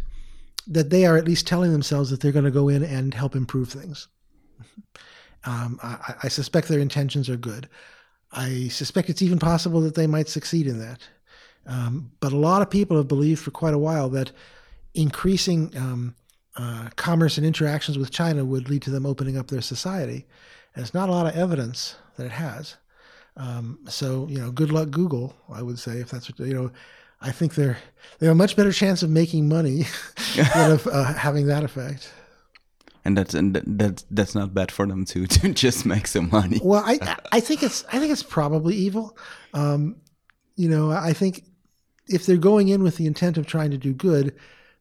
that 0.66 0.90
they 0.90 1.06
are 1.06 1.16
at 1.16 1.26
least 1.26 1.46
telling 1.46 1.72
themselves 1.72 2.10
that 2.10 2.20
they're 2.20 2.32
going 2.32 2.44
to 2.44 2.50
go 2.50 2.68
in 2.68 2.82
and 2.82 3.14
help 3.14 3.36
improve 3.36 3.68
things. 3.68 4.08
Um, 5.44 5.78
I, 5.82 6.14
I, 6.24 6.28
suspect 6.28 6.66
their 6.66 6.80
intentions 6.80 7.30
are 7.30 7.36
good. 7.36 7.68
I 8.32 8.66
suspect 8.68 9.08
it's 9.08 9.22
even 9.22 9.38
possible 9.38 9.80
that 9.82 9.94
they 9.94 10.08
might 10.08 10.28
succeed 10.28 10.66
in 10.66 10.80
that. 10.80 11.00
Um, 11.66 12.10
but 12.18 12.32
a 12.32 12.36
lot 12.36 12.62
of 12.62 12.70
people 12.70 12.96
have 12.96 13.06
believed 13.06 13.40
for 13.40 13.52
quite 13.52 13.74
a 13.74 13.78
while 13.78 14.08
that 14.10 14.32
increasing 14.94 15.72
um, 15.76 16.16
uh, 16.56 16.88
commerce 16.96 17.36
and 17.38 17.46
interactions 17.46 17.96
with 17.96 18.10
China 18.10 18.44
would 18.44 18.68
lead 18.68 18.82
to 18.82 18.90
them 18.90 19.06
opening 19.06 19.36
up 19.36 19.48
their 19.48 19.60
society. 19.60 20.26
And 20.74 20.82
there's 20.82 20.94
not 20.94 21.08
a 21.08 21.12
lot 21.12 21.26
of 21.26 21.36
evidence 21.36 21.96
that 22.16 22.26
it 22.26 22.32
has. 22.32 22.76
Um, 23.36 23.80
so, 23.88 24.26
you 24.28 24.38
know, 24.38 24.50
good 24.50 24.72
luck, 24.72 24.90
Google, 24.90 25.34
I 25.52 25.62
would 25.62 25.78
say, 25.78 25.98
if 25.98 26.10
that's 26.10 26.28
what, 26.28 26.46
you 26.46 26.54
know, 26.54 26.70
I 27.20 27.32
think 27.32 27.54
they're 27.54 27.78
they 28.18 28.26
have 28.26 28.34
a 28.34 28.36
much 28.36 28.56
better 28.56 28.72
chance 28.72 29.02
of 29.02 29.10
making 29.10 29.48
money 29.48 29.84
than 30.54 30.72
of 30.72 30.86
uh, 30.86 31.04
having 31.14 31.46
that 31.46 31.64
effect. 31.64 32.12
And 33.04 33.16
that's 33.16 33.34
and 33.34 33.54
that's 33.54 34.04
that's 34.10 34.34
not 34.34 34.54
bad 34.54 34.70
for 34.70 34.86
them 34.86 35.04
to 35.06 35.26
to 35.26 35.52
just 35.52 35.86
make 35.86 36.06
some 36.06 36.28
money. 36.30 36.60
Well, 36.62 36.82
I 36.84 37.16
I 37.32 37.40
think 37.40 37.62
it's 37.62 37.84
I 37.92 37.98
think 37.98 38.12
it's 38.12 38.22
probably 38.22 38.74
evil. 38.74 39.16
Um, 39.54 39.96
you 40.56 40.68
know, 40.68 40.90
I 40.90 41.12
think 41.12 41.44
if 42.08 42.26
they're 42.26 42.36
going 42.36 42.68
in 42.68 42.82
with 42.82 42.96
the 42.96 43.06
intent 43.06 43.36
of 43.36 43.46
trying 43.46 43.70
to 43.70 43.78
do 43.78 43.92
good, 43.92 44.36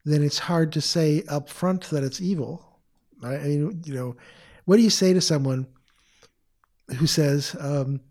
then 0.06 0.24
it's 0.24 0.40
hard 0.40 0.72
to 0.74 0.82
say 0.82 1.24
up 1.28 1.50
front 1.50 1.90
that 1.90 2.04
it's 2.04 2.22
evil. 2.22 2.80
I 3.24 3.38
mean, 3.38 3.82
you 3.86 3.94
know, 3.94 4.16
what 4.66 4.78
do 4.78 4.84
you 4.84 4.90
say 4.90 5.14
to 5.14 5.22
someone 5.22 5.68
who 6.98 7.08
says, 7.08 7.56
um, 7.60 8.02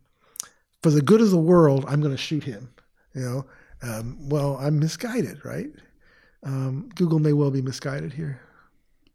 "For 0.82 0.90
the 0.90 1.02
good 1.02 1.20
of 1.20 1.30
the 1.30 1.38
world, 1.38 1.84
I'm 1.86 2.00
going 2.00 2.14
to 2.14 2.18
shoot 2.20 2.44
him"? 2.44 2.70
You 3.14 3.22
know, 3.22 3.46
um, 3.84 4.28
well, 4.28 4.56
I'm 4.60 4.78
misguided, 4.78 5.44
right? 5.44 5.68
Um, 6.42 6.88
Google 6.94 7.18
may 7.18 7.32
well 7.32 7.50
be 7.50 7.62
misguided 7.62 8.12
here. 8.12 8.40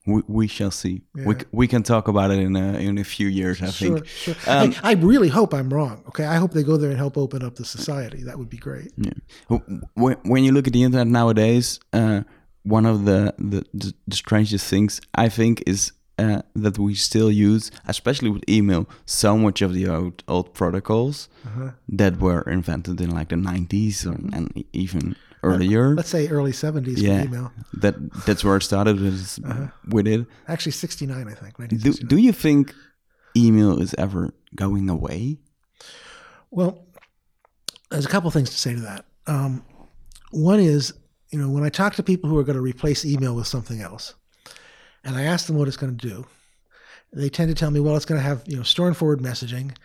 We, 0.05 0.23
we 0.27 0.47
shall 0.47 0.71
see. 0.71 1.01
Yeah. 1.15 1.25
We, 1.25 1.35
we 1.51 1.67
can 1.67 1.83
talk 1.83 2.07
about 2.07 2.31
it 2.31 2.39
in 2.39 2.55
a, 2.55 2.73
in 2.79 2.97
a 2.97 3.03
few 3.03 3.27
years, 3.27 3.61
I 3.61 3.69
sure, 3.69 3.97
think. 3.97 4.07
Sure. 4.07 4.35
Um, 4.47 4.73
I, 4.81 4.91
I, 4.91 4.93
really 4.93 5.27
hope 5.27 5.53
I'm 5.53 5.71
wrong. 5.71 6.03
Okay, 6.07 6.25
I 6.25 6.35
hope 6.35 6.51
they 6.51 6.63
go 6.63 6.77
there 6.77 6.89
and 6.89 6.97
help 6.97 7.17
open 7.17 7.43
up 7.43 7.55
the 7.55 7.65
society. 7.65 8.23
That 8.23 8.39
would 8.39 8.49
be 8.49 8.57
great. 8.57 8.91
Yeah. 8.97 9.57
When, 9.93 10.15
when 10.23 10.43
you 10.43 10.51
look 10.51 10.67
at 10.67 10.73
the 10.73 10.83
internet 10.83 11.07
nowadays, 11.07 11.79
uh, 11.93 12.21
one 12.63 12.85
of 12.85 13.05
the, 13.05 13.35
the, 13.37 13.93
the 14.07 14.15
strangest 14.15 14.67
things 14.67 15.01
I 15.15 15.29
think 15.29 15.63
is 15.67 15.91
uh, 16.19 16.41
that 16.63 16.77
we 16.77 16.93
still 16.95 17.31
use, 17.31 17.71
especially 17.87 18.29
with 18.29 18.43
email, 18.49 18.83
so 19.05 19.37
much 19.37 19.61
of 19.65 19.73
the 19.73 19.85
old 19.87 20.23
old 20.27 20.47
protocols 20.53 21.29
Uh-huh. 21.45 21.71
that 22.01 22.13
were 22.19 22.41
invented 22.57 23.01
in 23.01 23.09
like 23.19 23.29
the 23.29 23.35
90s 23.51 24.05
or, 24.05 24.15
and 24.35 24.45
even 24.73 25.15
earlier. 25.41 25.95
Let's 25.95 26.09
say 26.09 26.27
early 26.27 26.51
70s 26.51 26.97
yeah, 26.97 27.21
for 27.21 27.27
email. 27.27 27.51
that 27.81 27.95
that's 28.25 28.43
where 28.43 28.57
it 28.57 28.63
started 28.63 28.99
with, 28.99 29.39
with 29.93 30.07
it. 30.07 30.25
Actually, 30.47 30.73
69, 30.73 31.27
I 31.27 31.35
think. 31.41 31.53
Do 31.83 31.91
do 31.93 32.17
you 32.17 32.33
think 32.33 32.73
email 33.35 33.81
is 33.81 33.93
ever 33.97 34.33
going 34.55 34.89
away? 34.89 35.37
Well, 36.51 36.71
there's 37.89 38.05
a 38.05 38.09
couple 38.09 38.31
things 38.31 38.49
to 38.49 38.57
say 38.57 38.73
to 38.75 38.81
that. 38.81 39.05
Um, 39.27 39.63
one 40.31 40.59
is, 40.59 40.93
you 41.31 41.39
know, 41.39 41.49
when 41.49 41.63
I 41.63 41.69
talk 41.69 41.95
to 41.95 42.03
people 42.03 42.29
who 42.29 42.37
are 42.37 42.43
going 42.43 42.55
to 42.57 42.61
replace 42.73 43.05
email 43.05 43.35
with 43.35 43.47
something 43.47 43.81
else, 43.81 44.15
and 45.03 45.15
I 45.15 45.23
ask 45.23 45.47
them 45.47 45.57
what 45.57 45.67
it's 45.67 45.77
going 45.77 45.95
to 45.95 46.07
do, 46.07 46.25
they 47.11 47.29
tend 47.29 47.49
to 47.49 47.55
tell 47.55 47.71
me, 47.71 47.79
well, 47.79 47.95
it's 47.95 48.05
going 48.05 48.21
to 48.21 48.27
have, 48.27 48.43
you 48.45 48.57
know, 48.57 48.63
store 48.63 48.87
and 48.87 48.95
forward 48.95 49.19
messaging, 49.19 49.75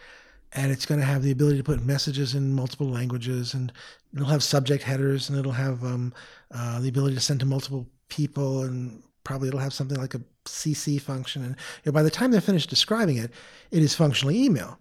and 0.52 0.70
it's 0.70 0.86
going 0.86 1.00
to 1.00 1.06
have 1.06 1.22
the 1.22 1.30
ability 1.30 1.56
to 1.58 1.64
put 1.64 1.82
messages 1.82 2.34
in 2.34 2.52
multiple 2.52 2.88
languages, 2.88 3.54
and 3.54 3.72
it'll 4.14 4.26
have 4.26 4.42
subject 4.42 4.84
headers, 4.84 5.28
and 5.28 5.38
it'll 5.38 5.52
have 5.52 5.82
um, 5.84 6.12
uh, 6.52 6.80
the 6.80 6.88
ability 6.88 7.14
to 7.14 7.20
send 7.20 7.40
to 7.40 7.46
multiple 7.46 7.86
people, 8.08 8.62
and 8.62 9.02
probably 9.24 9.48
it'll 9.48 9.60
have 9.60 9.72
something 9.72 9.98
like 9.98 10.14
a 10.14 10.20
CC 10.44 11.00
function. 11.00 11.42
And 11.42 11.56
you 11.84 11.90
know, 11.90 11.92
by 11.92 12.02
the 12.02 12.10
time 12.10 12.30
they're 12.30 12.40
finished 12.40 12.70
describing 12.70 13.16
it, 13.16 13.30
it 13.70 13.82
is 13.82 13.94
functionally 13.94 14.42
email. 14.42 14.78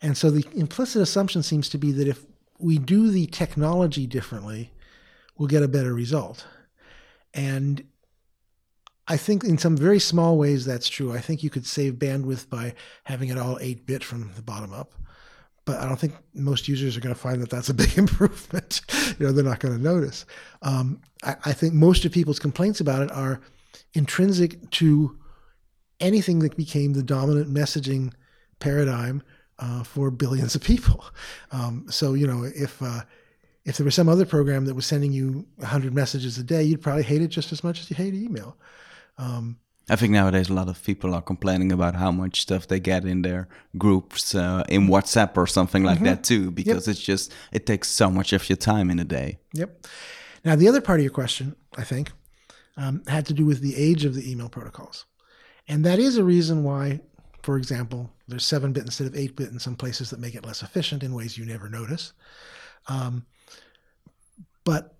And 0.00 0.16
so 0.16 0.30
the 0.30 0.46
implicit 0.54 1.02
assumption 1.02 1.42
seems 1.42 1.68
to 1.70 1.78
be 1.78 1.92
that 1.92 2.08
if 2.08 2.24
we 2.58 2.78
do 2.78 3.10
the 3.10 3.26
technology 3.26 4.06
differently, 4.06 4.72
we'll 5.36 5.48
get 5.48 5.62
a 5.62 5.68
better 5.68 5.92
result. 5.92 6.46
And 7.34 7.84
I 9.10 9.16
think 9.16 9.42
in 9.42 9.58
some 9.58 9.76
very 9.76 9.98
small 9.98 10.38
ways 10.38 10.64
that's 10.64 10.88
true. 10.88 11.12
I 11.12 11.18
think 11.18 11.42
you 11.42 11.50
could 11.50 11.66
save 11.66 11.94
bandwidth 11.94 12.48
by 12.48 12.74
having 13.02 13.28
it 13.28 13.38
all 13.38 13.58
8 13.60 13.84
bit 13.84 14.04
from 14.04 14.30
the 14.36 14.42
bottom 14.42 14.72
up. 14.72 14.94
But 15.64 15.80
I 15.80 15.88
don't 15.88 15.98
think 15.98 16.14
most 16.32 16.68
users 16.68 16.96
are 16.96 17.00
going 17.00 17.12
to 17.12 17.20
find 17.20 17.42
that 17.42 17.50
that's 17.50 17.68
a 17.68 17.74
big 17.82 17.98
improvement. 17.98 18.82
you 19.18 19.26
know, 19.26 19.32
they're 19.32 19.42
not 19.42 19.58
going 19.58 19.76
to 19.76 19.82
notice. 19.82 20.26
Um, 20.62 21.00
I, 21.24 21.34
I 21.46 21.52
think 21.52 21.74
most 21.74 22.04
of 22.04 22.12
people's 22.12 22.38
complaints 22.38 22.78
about 22.78 23.02
it 23.02 23.10
are 23.10 23.40
intrinsic 23.94 24.70
to 24.70 25.18
anything 25.98 26.38
that 26.38 26.56
became 26.56 26.92
the 26.92 27.02
dominant 27.02 27.52
messaging 27.52 28.12
paradigm 28.60 29.24
uh, 29.58 29.82
for 29.82 30.12
billions 30.12 30.54
of 30.54 30.62
people. 30.62 31.04
Um, 31.50 31.84
so 31.90 32.14
you 32.14 32.28
know, 32.28 32.44
if 32.44 32.80
uh, 32.80 33.00
if 33.64 33.76
there 33.76 33.84
was 33.84 33.96
some 33.96 34.08
other 34.08 34.24
program 34.24 34.66
that 34.66 34.74
was 34.74 34.86
sending 34.86 35.10
you 35.10 35.46
100 35.56 35.92
messages 35.92 36.38
a 36.38 36.44
day, 36.44 36.62
you'd 36.62 36.80
probably 36.80 37.02
hate 37.02 37.22
it 37.22 37.28
just 37.28 37.50
as 37.50 37.64
much 37.64 37.80
as 37.80 37.90
you 37.90 37.96
hate 37.96 38.14
email. 38.14 38.56
Um, 39.18 39.58
I 39.88 39.96
think 39.96 40.12
nowadays 40.12 40.48
a 40.48 40.54
lot 40.54 40.68
of 40.68 40.82
people 40.84 41.14
are 41.14 41.22
complaining 41.22 41.72
about 41.72 41.96
how 41.96 42.12
much 42.12 42.42
stuff 42.42 42.68
they 42.68 42.78
get 42.78 43.04
in 43.04 43.22
their 43.22 43.48
groups 43.76 44.34
uh, 44.36 44.62
in 44.68 44.86
WhatsApp 44.86 45.36
or 45.36 45.48
something 45.48 45.82
like 45.82 46.00
that 46.00 46.22
too, 46.22 46.52
because 46.52 46.86
it's 46.86 47.00
just 47.00 47.32
it 47.52 47.66
takes 47.66 47.88
so 47.88 48.08
much 48.08 48.32
of 48.32 48.48
your 48.48 48.56
time 48.56 48.88
in 48.88 49.00
a 49.00 49.04
day. 49.04 49.38
Yep. 49.54 49.86
Now, 50.44 50.54
the 50.54 50.68
other 50.68 50.80
part 50.80 51.00
of 51.00 51.04
your 51.04 51.12
question, 51.12 51.56
I 51.76 51.82
think, 51.82 52.12
um, 52.76 53.02
had 53.08 53.26
to 53.26 53.34
do 53.34 53.44
with 53.44 53.60
the 53.60 53.76
age 53.76 54.04
of 54.04 54.14
the 54.14 54.30
email 54.30 54.48
protocols. 54.48 55.06
And 55.66 55.84
that 55.84 55.98
is 55.98 56.16
a 56.16 56.24
reason 56.24 56.62
why, 56.62 57.00
for 57.42 57.56
example, 57.56 58.10
there's 58.28 58.46
7 58.46 58.72
bit 58.72 58.84
instead 58.84 59.06
of 59.06 59.16
8 59.16 59.36
bit 59.36 59.50
in 59.50 59.58
some 59.58 59.76
places 59.76 60.10
that 60.10 60.20
make 60.20 60.34
it 60.34 60.46
less 60.46 60.62
efficient 60.62 61.02
in 61.02 61.14
ways 61.14 61.36
you 61.36 61.44
never 61.44 61.68
notice. 61.68 62.12
Um, 62.86 63.26
but 64.64 64.94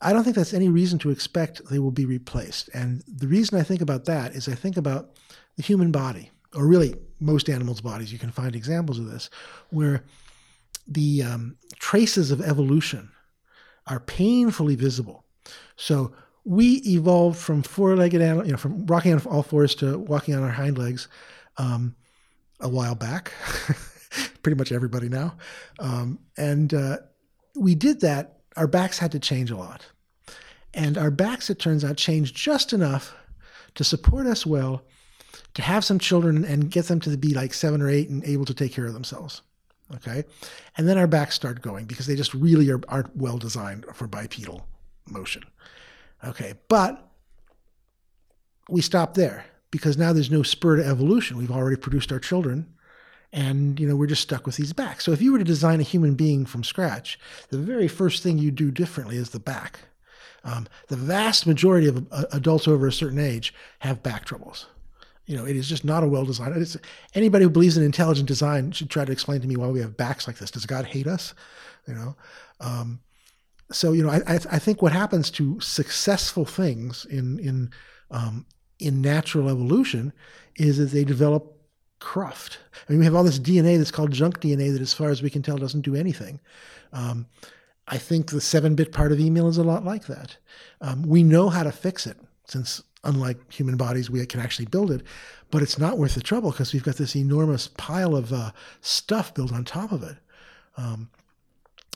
I 0.00 0.12
don't 0.12 0.22
think 0.22 0.36
that's 0.36 0.54
any 0.54 0.68
reason 0.68 0.98
to 1.00 1.10
expect 1.10 1.68
they 1.70 1.78
will 1.78 1.90
be 1.90 2.06
replaced. 2.06 2.68
And 2.74 3.02
the 3.08 3.26
reason 3.26 3.58
I 3.58 3.62
think 3.62 3.80
about 3.80 4.04
that 4.04 4.34
is 4.34 4.48
I 4.48 4.54
think 4.54 4.76
about 4.76 5.10
the 5.56 5.62
human 5.62 5.90
body, 5.90 6.30
or 6.54 6.66
really 6.66 6.94
most 7.20 7.48
animals' 7.48 7.80
bodies. 7.80 8.12
You 8.12 8.18
can 8.18 8.30
find 8.30 8.54
examples 8.54 8.98
of 8.98 9.06
this, 9.06 9.30
where 9.70 10.04
the 10.86 11.22
um, 11.22 11.56
traces 11.78 12.30
of 12.30 12.40
evolution 12.40 13.10
are 13.86 14.00
painfully 14.00 14.76
visible. 14.76 15.24
So 15.76 16.12
we 16.44 16.76
evolved 16.86 17.38
from 17.38 17.62
four-legged 17.62 18.20
animal, 18.20 18.44
you 18.46 18.52
know, 18.52 18.58
from 18.58 18.86
walking 18.86 19.14
on 19.14 19.20
all 19.26 19.42
fours 19.42 19.74
to 19.76 19.98
walking 19.98 20.34
on 20.34 20.42
our 20.42 20.50
hind 20.50 20.78
legs 20.78 21.08
um, 21.56 21.96
a 22.60 22.68
while 22.68 22.94
back. 22.94 23.32
Pretty 24.42 24.56
much 24.56 24.70
everybody 24.70 25.08
now, 25.08 25.34
um, 25.80 26.20
and 26.36 26.72
uh, 26.72 26.98
we 27.56 27.74
did 27.74 28.00
that. 28.02 28.40
Our 28.56 28.66
backs 28.66 28.98
had 28.98 29.12
to 29.12 29.18
change 29.18 29.50
a 29.50 29.56
lot, 29.56 29.86
and 30.72 30.96
our 30.96 31.10
backs, 31.10 31.50
it 31.50 31.58
turns 31.58 31.84
out, 31.84 31.96
changed 31.96 32.36
just 32.36 32.72
enough 32.72 33.14
to 33.74 33.84
support 33.84 34.26
us 34.26 34.46
well, 34.46 34.82
to 35.54 35.62
have 35.62 35.84
some 35.84 35.98
children 35.98 36.44
and 36.44 36.70
get 36.70 36.86
them 36.86 37.00
to 37.00 37.16
be 37.16 37.34
like 37.34 37.54
seven 37.54 37.80
or 37.80 37.88
eight 37.88 38.08
and 38.08 38.24
able 38.24 38.44
to 38.44 38.54
take 38.54 38.72
care 38.72 38.86
of 38.86 38.94
themselves. 38.94 39.42
Okay. 39.94 40.24
And 40.76 40.88
then 40.88 40.98
our 40.98 41.06
backs 41.06 41.34
start 41.34 41.60
going 41.60 41.84
because 41.84 42.06
they 42.06 42.16
just 42.16 42.34
really 42.34 42.70
are, 42.70 42.80
aren't 42.88 43.16
well 43.16 43.38
designed 43.38 43.84
for 43.94 44.06
bipedal 44.06 44.66
motion. 45.06 45.42
Okay. 46.24 46.54
But 46.68 47.06
we 48.68 48.80
stop 48.80 49.14
there 49.14 49.44
because 49.70 49.98
now 49.98 50.12
there's 50.12 50.30
no 50.30 50.42
spur 50.42 50.76
to 50.76 50.86
evolution. 50.86 51.36
We've 51.36 51.50
already 51.50 51.76
produced 51.76 52.12
our 52.12 52.18
children 52.18 52.73
and 53.34 53.80
you 53.80 53.86
know 53.86 53.96
we're 53.96 54.06
just 54.06 54.22
stuck 54.22 54.46
with 54.46 54.56
these 54.56 54.72
backs. 54.72 55.04
So 55.04 55.12
if 55.12 55.20
you 55.20 55.32
were 55.32 55.38
to 55.38 55.44
design 55.44 55.80
a 55.80 55.82
human 55.82 56.14
being 56.14 56.46
from 56.46 56.64
scratch, 56.64 57.18
the 57.50 57.58
very 57.58 57.88
first 57.88 58.22
thing 58.22 58.38
you 58.38 58.50
do 58.50 58.70
differently 58.70 59.16
is 59.16 59.30
the 59.30 59.40
back. 59.40 59.80
Um, 60.44 60.68
the 60.88 60.96
vast 60.96 61.46
majority 61.46 61.88
of 61.88 62.06
uh, 62.12 62.24
adults 62.32 62.68
over 62.68 62.86
a 62.86 62.92
certain 62.92 63.18
age 63.18 63.52
have 63.80 64.02
back 64.02 64.24
troubles. 64.24 64.66
You 65.26 65.36
know, 65.36 65.46
it 65.46 65.56
is 65.56 65.68
just 65.68 65.84
not 65.84 66.04
a 66.04 66.06
well 66.06 66.24
designed. 66.24 66.56
It's, 66.56 66.76
anybody 67.14 67.44
who 67.44 67.50
believes 67.50 67.76
in 67.76 67.82
intelligent 67.82 68.28
design 68.28 68.70
should 68.70 68.90
try 68.90 69.04
to 69.04 69.12
explain 69.12 69.40
to 69.40 69.48
me 69.48 69.56
why 69.56 69.66
we 69.66 69.80
have 69.80 69.96
backs 69.96 70.26
like 70.26 70.38
this. 70.38 70.50
Does 70.50 70.66
God 70.66 70.86
hate 70.86 71.08
us? 71.08 71.34
You 71.88 71.94
know, 71.94 72.16
um, 72.60 73.00
so 73.72 73.92
you 73.92 74.04
know, 74.04 74.10
I, 74.10 74.20
I, 74.28 74.34
I 74.52 74.58
think 74.60 74.80
what 74.80 74.92
happens 74.92 75.30
to 75.32 75.58
successful 75.60 76.44
things 76.44 77.04
in 77.06 77.40
in 77.40 77.70
um, 78.12 78.46
in 78.78 79.00
natural 79.00 79.48
evolution 79.48 80.12
is 80.56 80.78
that 80.78 80.92
they 80.92 81.04
develop 81.04 81.53
cruft. 82.04 82.58
I 82.86 82.92
mean, 82.92 82.98
we 82.98 83.06
have 83.06 83.14
all 83.14 83.24
this 83.24 83.38
DNA 83.38 83.78
that's 83.78 83.90
called 83.90 84.12
junk 84.12 84.40
DNA 84.40 84.70
that, 84.72 84.82
as 84.82 84.92
far 84.92 85.08
as 85.08 85.22
we 85.22 85.30
can 85.30 85.40
tell, 85.40 85.56
doesn't 85.56 85.80
do 85.80 85.96
anything. 85.96 86.38
Um, 86.92 87.26
I 87.88 87.96
think 87.96 88.30
the 88.30 88.42
seven-bit 88.42 88.92
part 88.92 89.10
of 89.10 89.18
email 89.18 89.48
is 89.48 89.56
a 89.56 89.64
lot 89.64 89.84
like 89.84 90.06
that. 90.06 90.36
Um, 90.82 91.02
we 91.02 91.22
know 91.22 91.48
how 91.48 91.62
to 91.62 91.72
fix 91.72 92.06
it 92.06 92.18
since 92.44 92.82
unlike 93.04 93.50
human 93.50 93.76
bodies, 93.78 94.10
we 94.10 94.24
can 94.26 94.40
actually 94.40 94.66
build 94.66 94.90
it, 94.90 95.02
but 95.50 95.62
it's 95.62 95.78
not 95.78 95.96
worth 95.96 96.14
the 96.14 96.20
trouble 96.20 96.50
because 96.50 96.72
we've 96.74 96.84
got 96.84 96.96
this 96.96 97.16
enormous 97.16 97.68
pile 97.68 98.14
of 98.14 98.32
uh, 98.32 98.50
stuff 98.82 99.32
built 99.34 99.52
on 99.52 99.64
top 99.64 99.90
of 99.90 100.02
it. 100.02 100.16
Um, 100.76 101.08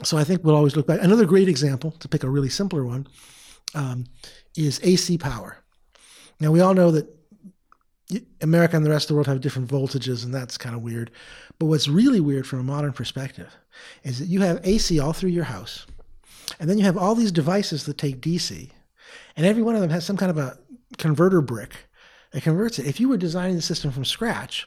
so 0.02 0.16
I 0.16 0.24
think 0.24 0.42
we'll 0.42 0.56
always 0.56 0.74
look 0.74 0.86
back. 0.86 1.02
Another 1.02 1.26
great 1.26 1.48
example, 1.48 1.90
to 1.92 2.08
pick 2.08 2.24
a 2.24 2.30
really 2.30 2.48
simpler 2.48 2.84
one, 2.84 3.06
um, 3.74 4.04
is 4.56 4.80
AC 4.82 5.18
power. 5.18 5.58
Now 6.40 6.50
we 6.50 6.60
all 6.60 6.74
know 6.74 6.90
that 6.92 7.17
America 8.40 8.76
and 8.76 8.84
the 8.84 8.90
rest 8.90 9.04
of 9.04 9.08
the 9.08 9.14
world 9.14 9.26
have 9.26 9.40
different 9.40 9.68
voltages, 9.68 10.24
and 10.24 10.32
that's 10.32 10.56
kind 10.56 10.74
of 10.74 10.82
weird. 10.82 11.10
But 11.58 11.66
what's 11.66 11.88
really 11.88 12.20
weird 12.20 12.46
from 12.46 12.60
a 12.60 12.64
modern 12.64 12.92
perspective 12.92 13.54
is 14.02 14.18
that 14.18 14.26
you 14.26 14.40
have 14.40 14.60
AC 14.64 14.98
all 14.98 15.12
through 15.12 15.30
your 15.30 15.44
house, 15.44 15.86
and 16.58 16.70
then 16.70 16.78
you 16.78 16.84
have 16.84 16.96
all 16.96 17.14
these 17.14 17.32
devices 17.32 17.84
that 17.84 17.98
take 17.98 18.20
DC, 18.20 18.70
and 19.36 19.44
every 19.44 19.62
one 19.62 19.74
of 19.74 19.80
them 19.80 19.90
has 19.90 20.04
some 20.04 20.16
kind 20.16 20.30
of 20.30 20.38
a 20.38 20.58
converter 20.96 21.40
brick 21.40 21.74
that 22.30 22.42
converts 22.42 22.78
it. 22.78 22.86
If 22.86 22.98
you 22.98 23.08
were 23.08 23.18
designing 23.18 23.56
the 23.56 23.62
system 23.62 23.90
from 23.90 24.04
scratch, 24.04 24.66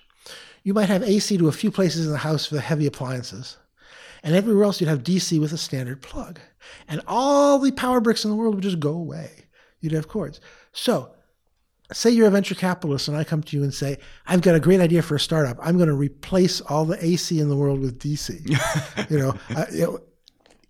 you 0.63 0.73
might 0.73 0.89
have 0.89 1.03
AC 1.03 1.37
to 1.37 1.47
a 1.47 1.53
few 1.53 1.71
places 1.71 2.05
in 2.05 2.11
the 2.11 2.19
house 2.19 2.45
for 2.45 2.55
the 2.55 2.61
heavy 2.61 2.85
appliances, 2.85 3.57
and 4.21 4.35
everywhere 4.35 4.65
else 4.65 4.79
you'd 4.79 4.87
have 4.87 5.03
DC 5.03 5.39
with 5.39 5.51
a 5.51 5.57
standard 5.57 6.03
plug. 6.03 6.39
And 6.87 7.01
all 7.07 7.57
the 7.57 7.71
power 7.71 7.99
bricks 7.99 8.23
in 8.23 8.29
the 8.29 8.37
world 8.37 8.53
would 8.53 8.63
just 8.63 8.79
go 8.79 8.91
away. 8.91 9.45
You'd 9.79 9.93
have 9.93 10.07
cords. 10.07 10.39
So, 10.73 11.15
say 11.93 12.09
you're 12.09 12.27
a 12.27 12.31
venture 12.31 12.55
capitalist 12.55 13.07
and 13.07 13.17
I 13.17 13.23
come 13.23 13.43
to 13.43 13.57
you 13.57 13.63
and 13.63 13.73
say, 13.73 13.97
I've 14.27 14.41
got 14.41 14.55
a 14.55 14.59
great 14.59 14.79
idea 14.79 15.01
for 15.01 15.15
a 15.15 15.19
startup. 15.19 15.57
I'm 15.61 15.77
going 15.77 15.89
to 15.89 15.95
replace 15.95 16.61
all 16.61 16.85
the 16.85 17.03
AC 17.03 17.39
in 17.39 17.49
the 17.49 17.55
world 17.55 17.79
with 17.79 17.99
DC. 17.99 19.09
you 19.09 19.19
know, 19.19 19.35
uh, 19.55 19.65
you 19.71 19.81
know 19.81 19.99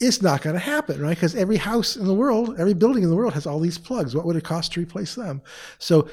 it's 0.01 0.21
not 0.21 0.41
going 0.41 0.55
to 0.55 0.59
happen, 0.59 0.99
right? 0.99 1.15
Because 1.15 1.35
every 1.35 1.57
house 1.57 1.95
in 1.95 2.05
the 2.05 2.13
world, 2.13 2.59
every 2.59 2.73
building 2.73 3.03
in 3.03 3.09
the 3.09 3.15
world 3.15 3.33
has 3.33 3.45
all 3.45 3.59
these 3.59 3.77
plugs. 3.77 4.15
What 4.15 4.25
would 4.25 4.35
it 4.35 4.43
cost 4.43 4.73
to 4.73 4.81
replace 4.81 5.13
them? 5.15 5.41
So, 5.77 6.09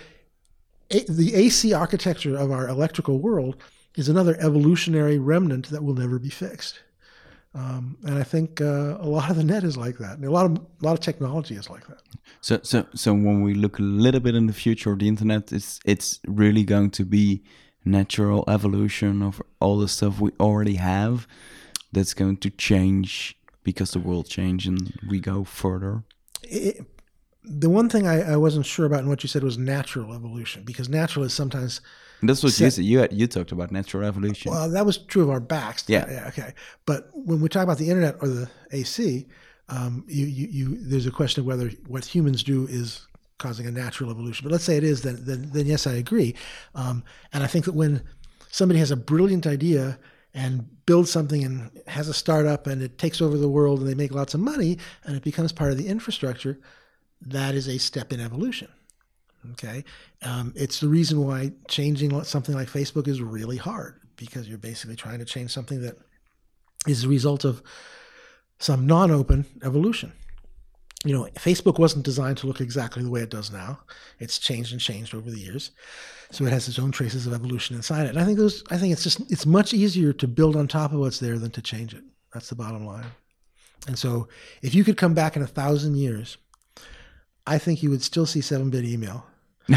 a, 0.91 1.05
the 1.09 1.35
AC 1.35 1.73
architecture 1.73 2.37
of 2.37 2.51
our 2.51 2.69
electrical 2.69 3.19
world 3.19 3.57
is 3.97 4.09
another 4.09 4.37
evolutionary 4.41 5.19
remnant 5.19 5.71
that 5.71 5.83
will 5.83 5.95
never 5.95 6.19
be 6.19 6.29
fixed. 6.29 6.81
Um, 7.55 7.97
and 8.05 8.19
I 8.19 8.23
think 8.23 8.61
uh, 8.61 8.99
a 9.01 9.07
lot 9.07 9.31
of 9.31 9.37
the 9.37 9.45
net 9.45 9.65
is 9.65 9.77
like 9.77 9.99
that. 9.99 10.17
And 10.17 10.25
a 10.25 10.31
lot 10.31 10.47
of 10.47 10.57
a 10.59 10.85
lot 10.85 10.93
of 10.93 11.01
technology 11.01 11.55
is 11.55 11.69
like 11.71 11.87
that. 11.89 12.03
So, 12.41 12.61
so, 12.63 12.87
so 12.95 13.13
when 13.13 13.43
we 13.43 13.55
look 13.55 13.79
a 13.79 13.83
little 13.83 14.21
bit 14.21 14.35
in 14.35 14.47
the 14.47 14.53
future 14.53 14.93
of 14.93 14.99
the 14.99 15.09
internet, 15.09 15.53
it's 15.53 15.81
it's 15.85 16.21
really 16.27 16.65
going 16.65 16.91
to 16.91 17.05
be 17.05 17.43
natural 17.85 18.45
evolution 18.49 19.23
of 19.23 19.43
all 19.61 19.79
the 19.79 19.89
stuff 19.89 20.21
we 20.21 20.31
already 20.39 20.77
have. 20.77 21.27
That's 21.91 22.15
going 22.15 22.37
to 22.39 22.51
change 22.51 23.35
because 23.65 23.93
the 23.93 23.99
world 23.99 24.29
change 24.29 24.67
and 24.67 24.93
we 25.09 25.21
go 25.21 25.45
further. 25.45 26.05
It, 26.43 26.85
the 27.43 27.71
one 27.71 27.89
thing 27.89 28.07
I, 28.07 28.33
I 28.33 28.37
wasn't 28.37 28.67
sure 28.67 28.85
about 28.85 29.01
in 29.01 29.09
what 29.09 29.23
you 29.23 29.29
said 29.29 29.43
was 29.43 29.57
natural 29.57 30.13
evolution, 30.15 30.65
because 30.65 30.89
natural 30.89 31.25
is 31.25 31.33
sometimes 31.33 31.81
That's 32.23 32.43
what 32.43 32.59
you 32.59 32.71
said. 32.71 32.85
You 32.85 32.99
had, 33.01 33.13
you 33.13 33.27
talked 33.27 33.53
about 33.53 33.71
natural 33.71 34.05
evolution. 34.05 34.51
well, 34.51 34.69
that 34.69 34.85
was 34.85 34.99
true 34.99 35.23
of 35.23 35.31
our 35.31 35.41
backs. 35.41 35.85
Yeah. 35.87 36.11
yeah, 36.11 36.29
okay. 36.29 36.55
But 36.85 37.11
when 37.13 37.41
we 37.41 37.49
talk 37.49 37.63
about 37.63 37.79
the 37.79 37.89
internet 37.89 38.17
or 38.21 38.29
the 38.29 38.51
AC, 38.73 39.27
um, 39.69 40.05
you, 40.09 40.27
you, 40.27 40.49
you, 40.51 40.79
there's 40.81 41.07
a 41.07 41.11
question 41.11 41.43
of 41.43 41.47
whether 41.47 41.69
what 41.87 42.05
humans 42.05 42.43
do 42.43 42.67
is 42.69 43.07
causing 43.39 43.67
a 43.67 43.71
natural 43.71 44.11
evolution. 44.11 44.45
But 44.45 44.53
let's 44.53 44.65
say 44.65 44.77
it 44.77 44.85
is, 44.85 45.03
then, 45.03 45.25
then, 45.25 45.51
then 45.53 45.67
yes, 45.67 45.87
I 45.87 45.93
agree. 45.93 46.35
Um, 46.75 47.05
and 47.33 47.45
I 47.45 47.47
think 47.47 47.67
that 47.67 47.75
when 47.75 48.03
somebody 48.51 48.81
has 48.81 48.91
a 48.91 48.97
brilliant 48.97 49.47
idea 49.47 49.99
and 50.35 50.69
builds 50.87 51.11
something 51.11 51.45
and 51.45 51.71
has 51.87 52.09
a 52.09 52.15
startup 52.15 52.67
and 52.67 52.83
it 52.83 52.99
takes 52.99 53.21
over 53.21 53.37
the 53.37 53.49
world 53.49 53.81
and 53.81 53.89
they 53.89 53.95
make 53.95 54.13
lots 54.13 54.35
of 54.35 54.41
money 54.41 54.79
and 55.05 55.17
it 55.17 55.23
becomes 55.23 55.53
part 55.53 55.71
of 55.71 55.79
the 55.79 55.87
infrastructure, 55.87 56.59
that 57.21 57.55
is 57.55 57.69
a 57.69 57.79
step 57.79 58.13
in 58.13 58.21
evolution. 58.21 58.69
Okay. 59.53 59.85
Um, 60.23 60.53
it's 60.57 60.81
the 60.81 60.89
reason 60.89 61.25
why 61.25 61.53
changing 61.69 62.23
something 62.25 62.55
like 62.55 62.69
Facebook 62.69 63.09
is 63.09 63.23
really 63.23 63.57
hard 63.57 64.01
because 64.17 64.49
you're 64.49 64.59
basically 64.59 64.97
trying 64.97 65.21
to 65.21 65.25
change 65.25 65.53
something 65.53 65.81
that 65.83 65.97
is 66.87 67.03
the 67.03 67.09
result 67.09 67.45
of 67.45 67.63
some 68.59 68.87
non 68.87 69.11
open 69.11 69.47
evolution. 69.63 70.13
You 71.05 71.15
know, 71.15 71.29
Facebook 71.37 71.79
wasn't 71.79 72.05
designed 72.05 72.39
to 72.39 72.49
look 72.49 72.61
exactly 72.61 73.05
the 73.05 73.11
way 73.11 73.21
it 73.21 73.31
does 73.31 73.53
now. 73.53 73.79
It's 74.19 74.39
changed 74.39 74.73
and 74.73 74.81
changed 74.81 75.15
over 75.15 75.31
the 75.31 75.39
years. 75.39 75.71
So 76.33 76.45
it 76.45 76.53
has 76.53 76.69
its 76.69 76.79
own 76.79 76.91
traces 76.91 77.27
of 77.27 77.33
evolution 77.33 77.77
inside 77.77 78.07
it. 78.07 78.11
And 78.11 78.19
I 78.19 78.25
think 78.25 78.37
those 78.37 78.65
I 78.71 78.77
think 78.77 78.93
it's 78.93 79.05
just 79.05 79.21
it's 79.31 79.47
much 79.47 79.73
easier 79.73 80.13
to 80.15 80.29
build 80.29 80.57
on 80.57 80.67
top 80.67 80.93
of 80.93 80.99
what's 80.99 81.21
there 81.21 81.39
than 81.39 81.53
to 81.53 81.63
change 81.63 81.95
it. 81.95 82.03
That's 82.35 82.49
the 82.49 82.57
bottom 82.57 82.85
line. 82.85 83.07
And 83.87 83.97
so 83.97 84.29
if 84.61 84.75
you 84.75 84.83
could 84.83 84.97
come 84.97 85.15
back 85.15 85.37
in 85.37 85.43
a 85.43 85.47
thousand 85.47 85.97
years, 85.97 86.37
I 87.49 87.59
think 87.59 87.83
you 87.83 87.91
would 87.91 88.03
still 88.03 88.27
see 88.27 88.41
seven 88.41 88.71
bit 88.71 88.85
email. 88.85 89.27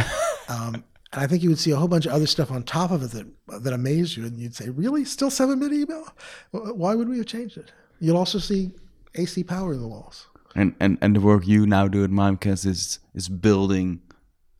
um, 0.49 0.83
and 1.13 1.23
I 1.23 1.27
think 1.27 1.41
you 1.41 1.49
would 1.49 1.59
see 1.59 1.71
a 1.71 1.77
whole 1.77 1.87
bunch 1.87 2.05
of 2.05 2.11
other 2.11 2.27
stuff 2.27 2.51
on 2.51 2.63
top 2.63 2.91
of 2.91 3.03
it 3.03 3.11
that 3.11 3.63
that 3.63 3.73
amazed 3.73 4.17
you, 4.17 4.25
and 4.25 4.37
you'd 4.37 4.55
say, 4.55 4.69
"Really, 4.69 5.05
still 5.05 5.31
seven 5.31 5.59
bit 5.59 5.71
email? 5.71 6.07
Why 6.51 6.95
would 6.95 7.09
we 7.09 7.17
have 7.17 7.25
changed 7.25 7.57
it?" 7.57 7.71
You'll 7.99 8.17
also 8.17 8.39
see 8.39 8.71
AC 9.15 9.43
power 9.43 9.73
in 9.73 9.81
the 9.81 9.87
walls. 9.87 10.27
And 10.55 10.75
and 10.79 10.97
and 11.01 11.15
the 11.15 11.21
work 11.21 11.47
you 11.47 11.65
now 11.65 11.87
do 11.87 12.03
at 12.03 12.09
Mimecast 12.09 12.65
is 12.65 12.99
is 13.13 13.29
building 13.29 14.01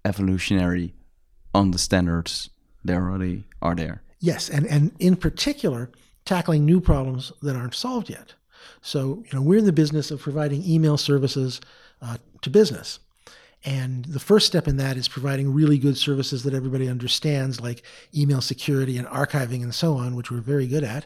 evolutionary 0.05 0.93
on 1.53 1.71
the 1.71 1.77
standards 1.77 2.49
that 2.85 2.95
already 2.95 3.43
are 3.61 3.75
there. 3.75 4.03
Yes, 4.19 4.49
and 4.49 4.65
and 4.67 4.91
in 4.99 5.15
particular, 5.17 5.91
tackling 6.25 6.65
new 6.65 6.79
problems 6.79 7.33
that 7.41 7.55
aren't 7.55 7.75
solved 7.75 8.09
yet. 8.09 8.35
So 8.81 9.23
you 9.25 9.33
know, 9.33 9.41
we're 9.41 9.59
in 9.59 9.65
the 9.65 9.73
business 9.73 10.11
of 10.11 10.21
providing 10.21 10.63
email 10.63 10.97
services 10.97 11.59
uh, 12.01 12.17
to 12.41 12.49
business. 12.49 12.99
And 13.63 14.05
the 14.05 14.19
first 14.19 14.47
step 14.47 14.67
in 14.67 14.77
that 14.77 14.97
is 14.97 15.07
providing 15.07 15.53
really 15.53 15.77
good 15.77 15.97
services 15.97 16.43
that 16.43 16.53
everybody 16.53 16.87
understands, 16.89 17.61
like 17.61 17.83
email 18.15 18.41
security 18.41 18.97
and 18.97 19.07
archiving 19.07 19.61
and 19.61 19.73
so 19.73 19.97
on, 19.97 20.15
which 20.15 20.31
we're 20.31 20.41
very 20.41 20.65
good 20.65 20.83
at. 20.83 21.05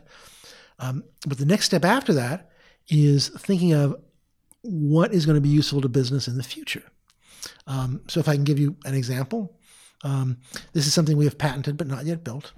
Um, 0.80 1.04
but 1.28 1.38
the 1.38 1.46
next 1.46 1.66
step 1.66 1.84
after 1.84 2.14
that 2.14 2.52
is 2.88 3.28
thinking 3.30 3.74
of 3.74 3.96
what 4.62 5.14
is 5.14 5.26
going 5.26 5.36
to 5.36 5.42
be 5.42 5.50
useful 5.50 5.82
to 5.82 5.90
business 5.90 6.28
in 6.28 6.38
the 6.38 6.44
future. 6.44 6.84
Um, 7.68 8.02
so, 8.08 8.20
if 8.20 8.28
I 8.28 8.36
can 8.36 8.44
give 8.44 8.60
you 8.60 8.76
an 8.86 8.96
example, 8.96 9.58
um, 10.04 10.38
this 10.74 10.88
is 10.88 10.94
something 10.94 11.18
we 11.18 11.26
have 11.26 11.38
patented 11.38 11.78
but 11.78 11.88
not 11.88 12.06
yet 12.06 12.24
built. 12.24 12.54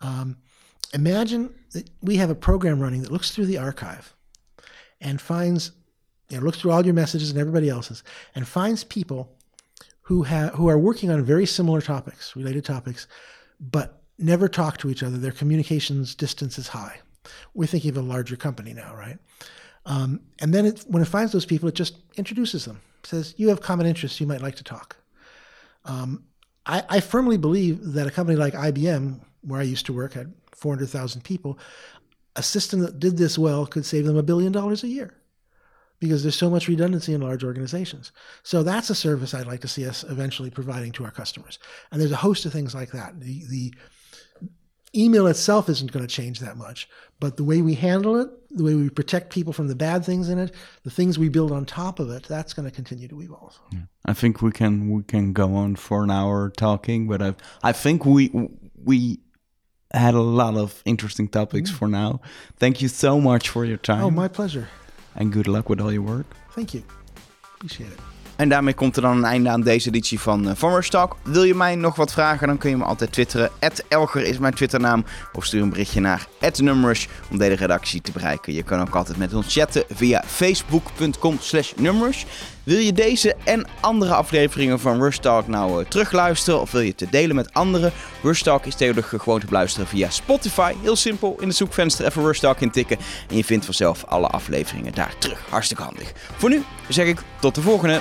Um, 0.00 0.36
imagine 0.92 1.54
that 1.72 1.88
we 2.02 2.16
have 2.16 2.30
a 2.30 2.34
program 2.34 2.80
running 2.80 3.02
that 3.02 3.12
looks 3.12 3.30
through 3.30 3.46
the 3.46 3.58
archive 3.58 4.14
and 5.00 5.20
finds 5.20 5.72
you 6.32 6.38
know, 6.38 6.44
looks 6.44 6.58
through 6.58 6.70
all 6.70 6.84
your 6.84 6.94
messages 6.94 7.30
and 7.30 7.38
everybody 7.38 7.68
else's, 7.68 8.02
and 8.34 8.48
finds 8.48 8.84
people 8.84 9.36
who 10.00 10.22
have 10.22 10.54
who 10.54 10.68
are 10.68 10.78
working 10.78 11.10
on 11.10 11.22
very 11.22 11.44
similar 11.44 11.82
topics, 11.82 12.34
related 12.34 12.64
topics, 12.64 13.06
but 13.60 14.00
never 14.18 14.48
talk 14.48 14.78
to 14.78 14.88
each 14.88 15.02
other. 15.02 15.18
Their 15.18 15.32
communications 15.32 16.14
distance 16.14 16.58
is 16.58 16.68
high. 16.68 17.00
We're 17.52 17.66
thinking 17.66 17.90
of 17.90 17.98
a 17.98 18.02
larger 18.02 18.36
company 18.36 18.72
now, 18.72 18.94
right? 18.96 19.18
Um, 19.84 20.20
and 20.40 20.54
then 20.54 20.64
it, 20.64 20.84
when 20.88 21.02
it 21.02 21.06
finds 21.08 21.32
those 21.32 21.44
people, 21.44 21.68
it 21.68 21.74
just 21.74 21.96
introduces 22.16 22.64
them. 22.64 22.80
says, 23.02 23.34
"You 23.36 23.50
have 23.50 23.60
common 23.60 23.86
interests. 23.86 24.18
You 24.18 24.26
might 24.26 24.40
like 24.40 24.56
to 24.56 24.64
talk." 24.64 24.96
Um, 25.84 26.24
I, 26.64 26.82
I 26.88 27.00
firmly 27.00 27.36
believe 27.36 27.92
that 27.92 28.06
a 28.06 28.10
company 28.10 28.38
like 28.38 28.54
IBM, 28.54 29.20
where 29.42 29.60
I 29.60 29.64
used 29.64 29.84
to 29.86 29.92
work, 29.92 30.14
had 30.14 30.32
400,000 30.52 31.22
people. 31.24 31.58
A 32.36 32.42
system 32.42 32.80
that 32.80 33.00
did 33.00 33.18
this 33.18 33.36
well 33.36 33.66
could 33.66 33.84
save 33.84 34.06
them 34.06 34.16
a 34.16 34.22
billion 34.22 34.52
dollars 34.52 34.82
a 34.82 34.88
year 34.88 35.14
because 36.02 36.24
there's 36.24 36.34
so 36.34 36.50
much 36.50 36.66
redundancy 36.66 37.14
in 37.14 37.20
large 37.20 37.44
organizations. 37.44 38.10
So 38.42 38.64
that's 38.64 38.90
a 38.90 38.94
service 38.94 39.34
I'd 39.34 39.46
like 39.46 39.60
to 39.60 39.68
see 39.68 39.86
us 39.86 40.02
eventually 40.02 40.50
providing 40.50 40.90
to 40.92 41.04
our 41.04 41.12
customers. 41.12 41.60
And 41.92 42.00
there's 42.00 42.10
a 42.10 42.16
host 42.16 42.44
of 42.44 42.52
things 42.52 42.74
like 42.74 42.90
that. 42.90 43.20
The, 43.20 43.44
the 43.48 43.72
email 44.96 45.28
itself 45.28 45.68
isn't 45.68 45.92
going 45.92 46.04
to 46.04 46.12
change 46.12 46.40
that 46.40 46.56
much, 46.56 46.88
but 47.20 47.36
the 47.36 47.44
way 47.44 47.62
we 47.62 47.74
handle 47.74 48.20
it, 48.20 48.28
the 48.50 48.64
way 48.64 48.74
we 48.74 48.90
protect 48.90 49.32
people 49.32 49.52
from 49.52 49.68
the 49.68 49.76
bad 49.76 50.04
things 50.04 50.28
in 50.28 50.40
it, 50.40 50.52
the 50.82 50.90
things 50.90 51.20
we 51.20 51.28
build 51.28 51.52
on 51.52 51.64
top 51.66 52.00
of 52.00 52.10
it, 52.10 52.24
that's 52.24 52.52
going 52.52 52.68
to 52.68 52.74
continue 52.74 53.06
to 53.06 53.22
evolve. 53.22 53.60
Yeah. 53.70 53.82
I 54.04 54.12
think 54.12 54.42
we 54.42 54.50
can 54.50 54.90
we 54.90 55.04
can 55.04 55.32
go 55.32 55.54
on 55.54 55.76
for 55.76 56.02
an 56.02 56.10
hour 56.10 56.50
talking, 56.50 57.06
but 57.06 57.22
I 57.22 57.36
I 57.62 57.70
think 57.70 58.04
we 58.04 58.48
we 58.74 59.20
had 59.94 60.14
a 60.14 60.20
lot 60.20 60.56
of 60.56 60.82
interesting 60.84 61.28
topics 61.28 61.70
mm. 61.70 61.74
for 61.74 61.86
now. 61.86 62.20
Thank 62.56 62.82
you 62.82 62.88
so 62.88 63.20
much 63.20 63.48
for 63.48 63.64
your 63.64 63.76
time. 63.76 64.02
Oh, 64.02 64.10
my 64.10 64.26
pleasure. 64.26 64.68
En 65.14 65.32
good 65.32 65.46
luck 65.46 65.68
with 65.68 65.80
all 65.80 65.92
your 65.92 66.08
work. 66.10 66.26
Thank 66.54 66.68
you. 66.68 66.84
Appreciate 67.54 67.92
it. 67.92 68.12
En 68.36 68.48
daarmee 68.48 68.74
komt 68.74 68.96
er 68.96 69.02
dan 69.02 69.16
een 69.16 69.24
einde 69.24 69.48
aan 69.48 69.60
deze 69.60 69.88
editie 69.88 70.20
van 70.20 70.56
Farmers 70.56 70.90
Talk. 70.90 71.16
Wil 71.22 71.42
je 71.42 71.54
mij 71.54 71.74
nog 71.76 71.96
wat 71.96 72.12
vragen, 72.12 72.46
dan 72.46 72.58
kun 72.58 72.70
je 72.70 72.76
me 72.76 72.84
altijd 72.84 73.12
twitteren. 73.12 73.50
Elger 73.88 74.22
is 74.22 74.38
mijn 74.38 74.54
twitternaam. 74.54 75.04
Of 75.32 75.44
stuur 75.44 75.62
een 75.62 75.70
berichtje 75.70 76.00
naar 76.00 76.26
@numrush 76.56 77.06
om 77.30 77.38
deze 77.38 77.54
redactie 77.54 78.00
te 78.00 78.12
bereiken. 78.12 78.52
Je 78.52 78.62
kan 78.62 78.80
ook 78.80 78.94
altijd 78.94 79.18
met 79.18 79.34
ons 79.34 79.54
chatten 79.54 79.84
via 79.88 80.22
facebook.com 80.26 81.36
slash 81.40 81.72
numrush. 81.76 82.24
Wil 82.64 82.78
je 82.78 82.92
deze 82.92 83.34
en 83.44 83.66
andere 83.80 84.14
afleveringen 84.14 84.80
van 84.80 85.00
Rush 85.00 85.16
Talk 85.16 85.46
nou 85.46 85.82
uh, 85.82 85.88
terugluisteren 85.88 86.60
of 86.60 86.70
wil 86.70 86.80
je 86.80 86.94
te 86.94 87.06
delen 87.10 87.36
met 87.36 87.54
anderen? 87.54 87.92
Rush 88.22 88.42
is 88.64 88.74
tegenwoordig 88.74 89.22
gewoon 89.22 89.40
te 89.40 89.46
beluisteren 89.46 89.86
via 89.86 90.10
Spotify. 90.10 90.72
Heel 90.82 90.96
simpel, 90.96 91.36
in 91.40 91.48
het 91.48 91.56
zoekvenster 91.56 92.06
even 92.06 92.24
Rush 92.24 92.38
Talk 92.38 92.60
intikken 92.60 92.98
en 93.28 93.36
je 93.36 93.44
vindt 93.44 93.64
vanzelf 93.64 94.04
alle 94.04 94.26
afleveringen 94.26 94.94
daar 94.94 95.14
terug. 95.18 95.44
Hartstikke 95.48 95.82
handig. 95.82 96.12
Voor 96.36 96.50
nu 96.50 96.62
zeg 96.88 97.06
ik 97.06 97.18
tot 97.40 97.54
de 97.54 97.60
volgende. 97.62 98.00